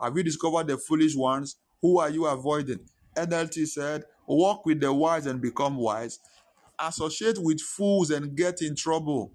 [0.00, 1.56] Have you discovered the foolish ones?
[1.82, 2.80] Who are you avoiding?
[3.16, 6.18] NLT said, Walk with the wise and become wise.
[6.78, 9.32] Associate with fools and get in trouble.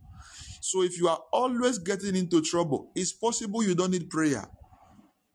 [0.61, 4.45] So if you are always getting into trouble, it's possible you don't need prayer.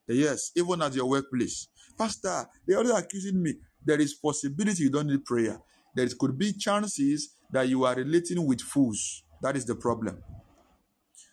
[0.08, 1.68] Yes, even at your workplace.
[1.98, 3.54] Pastor, they are accusing me.
[3.84, 5.58] There is possibility you don't need prayer.
[5.94, 9.22] There could be chances that you are relating with fools.
[9.42, 10.22] That is the problem.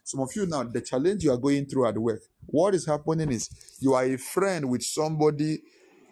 [0.03, 3.31] Some of you now, the challenge you are going through at work, what is happening
[3.31, 3.49] is
[3.79, 5.61] you are a friend with somebody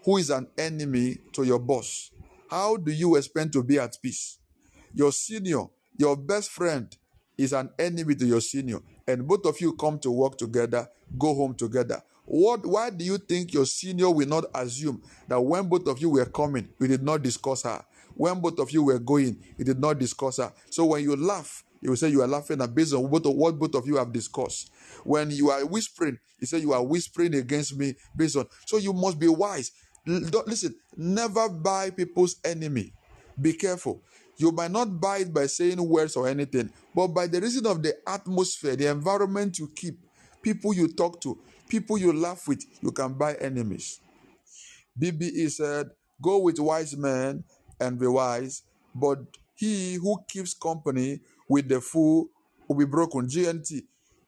[0.04, 2.10] who is an enemy to your boss.
[2.50, 4.40] How do you expect to be at peace?
[4.94, 5.66] Your senior,
[5.98, 6.96] your best friend,
[7.38, 10.88] is an enemy to your senior, and both of you come to work together,
[11.18, 12.02] go home together.
[12.26, 16.10] What why do you think your senior will not assume that when both of you
[16.12, 17.84] were coming, you did not discuss her?
[18.16, 20.52] When both of you were going, you did not discuss her.
[20.70, 23.58] So when you laugh, you will say you are laughing at based on what, what
[23.58, 24.72] both of you have discussed.
[25.04, 28.46] When you are whispering, you say you are whispering against me based on.
[28.68, 29.72] So you must be wise.
[30.06, 32.94] Don't, Listen, never buy people's enemy.
[33.40, 34.02] Be careful.
[34.38, 37.84] You might not buy it by saying words or anything, but by the reason of
[37.84, 40.00] the atmosphere, the environment you keep,
[40.42, 41.38] people you talk to,
[41.70, 44.00] people you laugh with, you can buy enemies.
[45.00, 47.44] BBE said, Go with wise men
[47.82, 48.64] and be wise,
[48.96, 49.20] but
[49.56, 52.30] he who keeps company with the fool
[52.68, 53.28] will be broken.
[53.28, 53.84] GNT,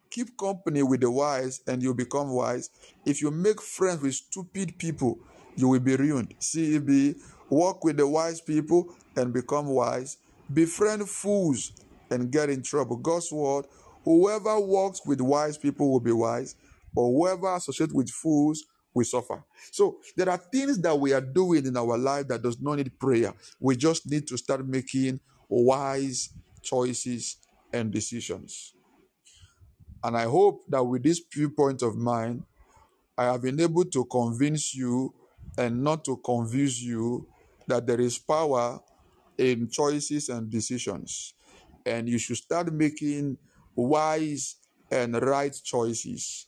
[0.09, 2.69] keep company with the wise and you become wise.
[3.05, 5.19] If you make friends with stupid people,
[5.55, 6.35] you will be ruined.
[6.39, 7.15] CEB,
[7.49, 10.17] walk with the wise people and become wise.
[10.53, 11.71] Befriend fools
[12.09, 12.97] and get in trouble.
[12.97, 13.65] God's word,
[14.03, 16.55] whoever walks with wise people will be wise,
[16.93, 18.63] but whoever associates with fools
[18.93, 19.43] will suffer.
[19.71, 22.97] So there are things that we are doing in our life that does not need
[22.99, 23.33] prayer.
[23.59, 26.29] We just need to start making wise
[26.61, 27.37] choices
[27.71, 28.73] and decisions.
[30.03, 32.43] And I hope that with this viewpoint of mine,
[33.17, 35.13] I have been able to convince you
[35.57, 37.27] and not to confuse you
[37.67, 38.81] that there is power
[39.37, 41.33] in choices and decisions.
[41.85, 43.37] And you should start making
[43.75, 44.55] wise
[44.91, 46.47] and right choices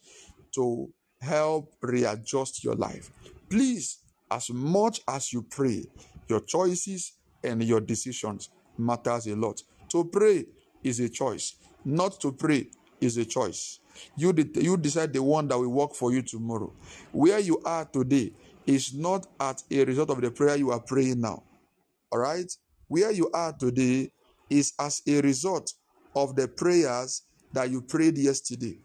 [0.54, 0.92] to
[1.26, 3.12] help readjust your life.
[3.50, 4.00] Please,
[4.30, 5.86] as much as you pray,
[6.28, 9.62] your choices and your decisions matters a lot.
[9.90, 10.46] To pray
[10.84, 11.56] is a choice.
[11.84, 12.68] Not to pray
[13.02, 13.80] is a choice.
[14.18, 16.74] You, de- you decide the one that will work for you tomorrow.
[17.12, 18.32] Where you are today
[18.66, 21.44] is not at a result of the prayer you are praying now.
[22.12, 22.52] All right?
[22.88, 24.12] Where you are today
[24.50, 25.74] is as a result
[26.16, 27.24] of the prayers
[27.54, 28.80] that you prayed yesterday.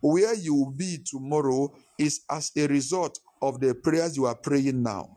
[0.00, 4.82] Where you will be tomorrow is as a result of the prayers you are praying
[4.82, 5.16] now.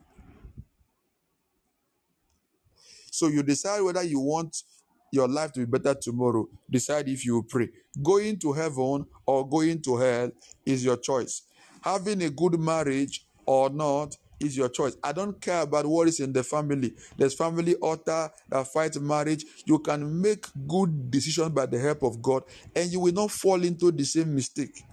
[3.12, 4.64] So you decide whether you want
[5.12, 6.48] your life to be better tomorrow.
[6.70, 7.70] Decide if you pray.
[8.02, 10.32] Going to heaven or going to hell
[10.66, 11.44] is your choice.
[11.82, 14.96] Having a good marriage or not is your choice.
[15.04, 16.94] I don't care about what is in the family.
[17.18, 19.46] There's family altar that fights marriage.
[19.66, 22.44] You can make good decisions by the help of God,
[22.76, 24.84] and you will not fall into the same mistake.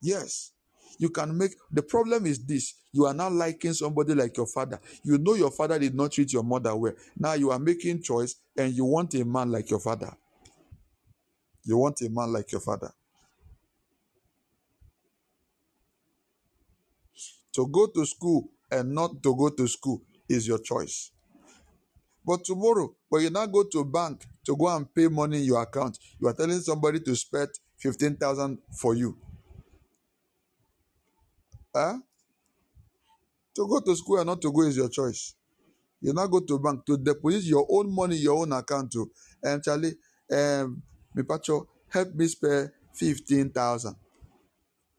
[0.00, 0.52] Yes.
[0.98, 4.80] You can make the problem is this you are now liking somebody like your father.
[5.02, 6.92] You know your father did not treat your mother well.
[7.18, 10.14] Now you are making choice and you want a man like your father.
[11.64, 12.92] You want a man like your father.
[17.54, 21.10] To go to school and not to go to school is your choice.
[22.26, 25.44] But tomorrow, when you now go to a bank to go and pay money in
[25.44, 29.16] your account, you are telling somebody to spend 15,000 for you.
[31.74, 31.98] Huh?
[33.56, 35.34] To go to school and not to go is your choice.
[36.00, 39.10] You now go to bank to deposit your own money, your own account to,
[39.42, 39.94] and Charlie,
[40.32, 40.82] um,
[41.88, 43.94] help me spare 15,000.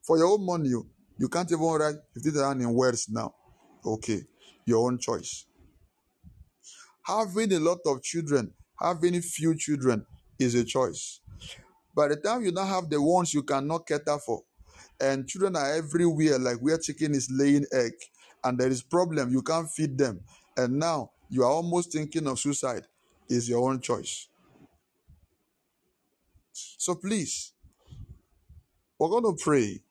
[0.03, 0.87] For your own money, you,
[1.17, 3.33] you can't even write 15,000 in words now.
[3.85, 4.21] Okay,
[4.65, 5.45] your own choice.
[7.03, 10.05] Having a lot of children, having few children
[10.39, 11.21] is a choice.
[11.95, 14.43] By the time you now have the ones you cannot cater for,
[14.99, 17.93] and children are everywhere, like where chicken is laying egg,
[18.43, 20.19] and there is problem, you can't feed them,
[20.57, 22.85] and now you are almost thinking of suicide,
[23.29, 24.27] is your own choice.
[26.53, 27.53] So please,
[28.97, 29.81] we're going to pray.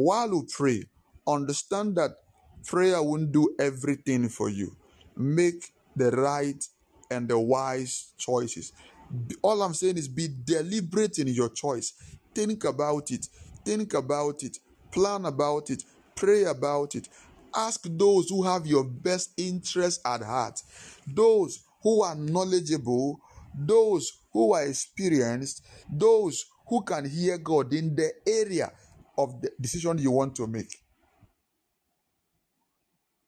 [0.00, 0.84] While we pray,
[1.28, 2.12] understand that
[2.64, 4.74] prayer won't do everything for you.
[5.14, 6.64] Make the right
[7.10, 8.72] and the wise choices.
[9.42, 11.92] All I'm saying is be deliberate in your choice.
[12.34, 13.28] Think about it.
[13.62, 14.56] Think about it.
[14.90, 15.84] Plan about it.
[16.16, 17.06] Pray about it.
[17.54, 20.62] Ask those who have your best interest at heart,
[21.06, 23.20] those who are knowledgeable,
[23.54, 25.62] those who are experienced,
[25.92, 28.72] those who can hear God in the area
[29.24, 30.76] of the decision you want to make.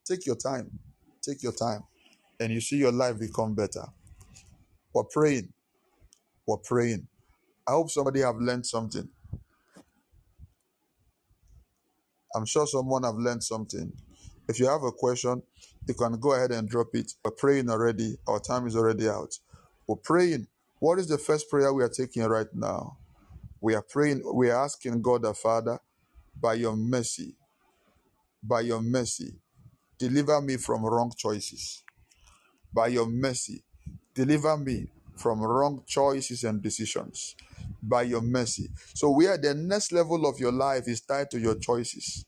[0.06, 0.78] Take your time.
[1.22, 1.84] Take your time.
[2.40, 3.84] And you see your life become better.
[4.94, 5.52] We're praying.
[6.46, 7.08] We're praying.
[7.66, 9.08] I hope somebody have learned something.
[12.34, 13.92] I'm sure someone have learned something.
[14.48, 15.42] If you have a question,
[15.86, 17.12] you can go ahead and drop it.
[17.24, 18.16] We're praying already.
[18.26, 19.38] Our time is already out.
[19.86, 20.48] We're praying.
[20.80, 22.98] What is the first prayer we are taking right now?
[23.62, 25.78] We are praying, we are asking God the Father,
[26.40, 27.36] by your mercy,
[28.42, 29.34] by your mercy,
[29.98, 31.84] deliver me from wrong choices.
[32.74, 33.62] By your mercy,
[34.14, 37.36] deliver me from wrong choices and decisions.
[37.82, 38.68] By your mercy.
[38.94, 42.24] So, where the next level of your life is tied to your choices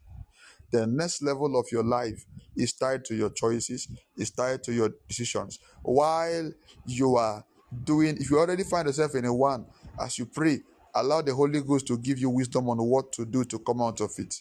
[0.74, 2.24] the next level of your life
[2.56, 5.61] is tied to your choices, is tied to your decisions.
[5.82, 6.52] While
[6.86, 7.44] you are
[7.85, 9.66] doing, if you already find yourself in a one,
[10.01, 10.62] as you pray,
[10.94, 14.00] allow the Holy Ghost to give you wisdom on what to do to come out
[14.00, 14.34] of it.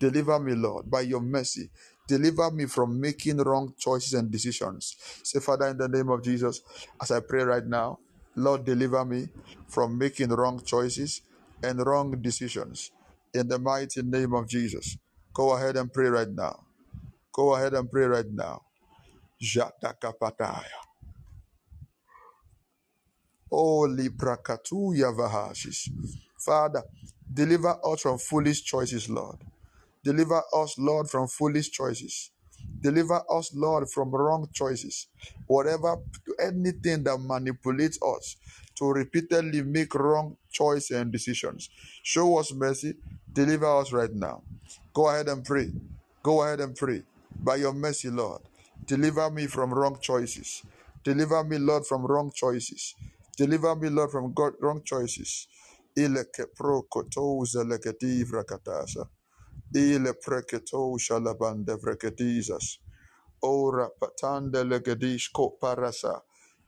[0.00, 1.70] Deliver me, Lord, by your mercy.
[2.08, 4.96] Deliver me from making wrong choices and decisions.
[5.24, 6.62] Say, Father, in the name of Jesus,
[7.02, 8.00] as I pray right now,
[8.36, 9.28] Lord, deliver me
[9.68, 11.22] from making wrong choices
[11.62, 12.92] and wrong decisions.
[13.34, 14.98] In the mighty name of Jesus.
[15.34, 16.64] Go ahead and pray right now.
[17.32, 18.62] Go ahead and pray right now.
[19.42, 20.93] Jatakapataya.
[23.54, 25.90] Oh, Librakatuya Vahashis.
[26.38, 26.82] Father,
[27.32, 29.38] deliver us from foolish choices, Lord.
[30.04, 32.30] Deliver us, Lord, from foolish choices.
[32.80, 35.08] Deliver us, Lord, from wrong choices.
[35.46, 35.98] Whatever,
[36.42, 38.36] anything that manipulates us
[38.76, 41.70] to repeatedly make wrong choices and decisions.
[42.02, 42.94] Show us mercy.
[43.32, 44.42] Deliver us right now.
[44.94, 45.72] Go ahead and pray.
[46.22, 47.02] Go ahead and pray.
[47.42, 48.42] By your mercy, Lord,
[48.86, 50.62] deliver me from wrong choices.
[51.04, 52.94] Deliver me, Lord, from wrong choices.
[53.38, 55.48] Deliver me, Lord, from God, wrong choices.
[55.96, 56.24] Ile
[56.56, 59.08] pro koto zeleketi vrakatasa.
[59.74, 62.78] Ile preketo shalabande vreketizas.
[63.42, 66.22] Ora patande legedish ko parasa.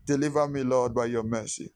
[0.07, 1.73] Deliver me, Lord, by your mercy.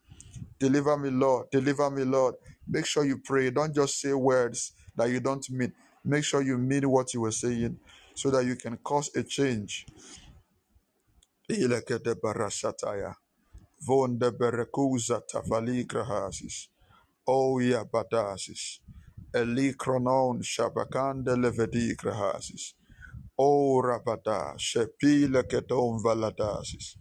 [0.61, 1.51] Deliver me, Lord.
[1.53, 2.37] Deliver me, Lord.
[2.69, 3.51] Make sure you pray.
[3.51, 5.73] Don't just say words that you don't mean.
[6.05, 7.79] Make sure you mean what you were saying
[8.15, 9.87] so that you can cause a change.
[11.51, 13.15] Ilekete barashataya.
[13.87, 16.69] Vonde berekuza tafali grahasis.
[17.27, 18.81] O ya badasis.
[19.35, 22.75] Eli kronon shabakande levedi grahasis.
[23.39, 26.97] O rabada shepile keton valadasis.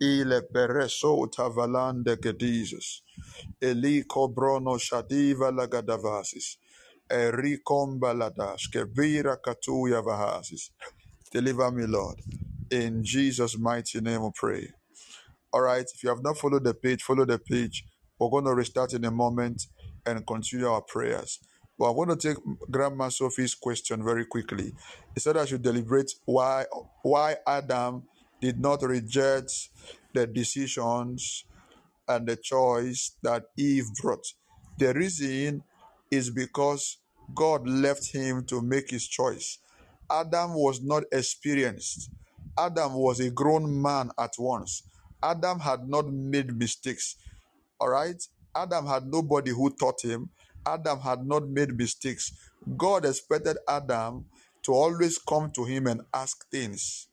[0.00, 3.02] Ile bereso tavalande gedizes.
[3.62, 6.58] Eli kobrono shadiva lagadavasis.
[7.10, 10.70] Ericom baladash kevira katuya vahasis.
[11.32, 12.22] Deliver me, Lord.
[12.70, 14.68] In Jesus' mighty name we pray.
[15.54, 17.86] All right, if you have not followed the page, follow the page.
[18.18, 19.68] We're going to restart in a moment
[20.04, 21.38] and continue our prayers.
[21.78, 24.72] But I want to take Grandma Sophie's question very quickly.
[25.14, 26.64] He said I should deliberate why
[27.02, 28.02] why Adam
[28.40, 29.52] did not reject
[30.12, 31.44] the decisions
[32.08, 34.26] and the choice that Eve brought.
[34.78, 35.62] The reason
[36.10, 36.98] is because
[37.32, 39.58] God left him to make his choice.
[40.10, 42.10] Adam was not experienced.
[42.58, 44.82] Adam was a grown man at once.
[45.22, 47.16] Adam had not made mistakes.
[47.80, 48.22] All right?
[48.54, 50.30] Adam had nobody who taught him.
[50.66, 52.32] Adam had not made mistakes.
[52.76, 54.26] God expected Adam
[54.62, 57.08] to always come to him and ask things.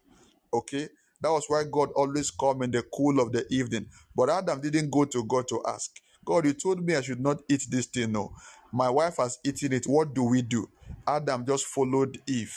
[0.53, 0.89] Okay?
[1.21, 3.87] That was why God always come in the cool of the evening.
[4.15, 5.91] But Adam didn't go to God to ask.
[6.25, 8.11] God, you told me I should not eat this thing.
[8.11, 8.33] No.
[8.71, 9.85] My wife has eaten it.
[9.85, 10.69] What do we do?
[11.07, 12.55] Adam just followed Eve.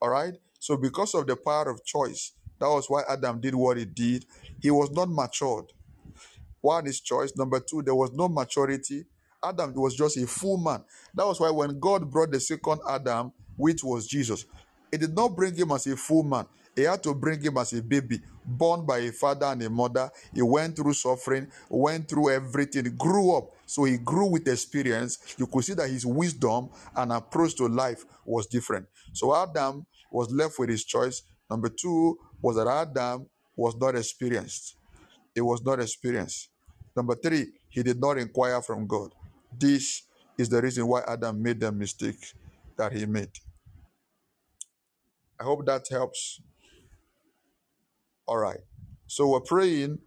[0.00, 0.34] All right?
[0.58, 4.24] So, because of the power of choice, that was why Adam did what he did.
[4.60, 5.66] He was not matured.
[6.60, 7.36] One is choice.
[7.36, 9.06] Number two, there was no maturity.
[9.42, 10.82] Adam was just a full man.
[11.14, 14.46] That was why when God brought the second Adam, which was Jesus,
[14.90, 16.46] it did not bring him as a full man.
[16.74, 20.10] He had to bring him as a baby, born by a father and a mother.
[20.34, 23.50] He went through suffering, went through everything, grew up.
[23.66, 25.36] So he grew with experience.
[25.38, 28.86] You could see that his wisdom and approach to life was different.
[29.12, 31.22] So Adam was left with his choice.
[31.48, 33.26] Number two was that Adam
[33.56, 34.76] was not experienced.
[35.34, 36.50] It was not experienced.
[36.96, 39.12] Number three, he did not inquire from God.
[39.58, 40.02] This
[40.38, 42.34] is the reason why Adam made the mistake
[42.76, 43.30] that he made.
[45.38, 46.40] I hope that helps.
[48.26, 48.60] All right.
[49.06, 49.98] So we're praying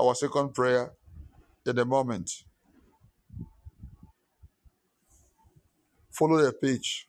[0.00, 0.92] our second prayer
[1.66, 2.30] in the moment.
[6.10, 7.08] Follow the page.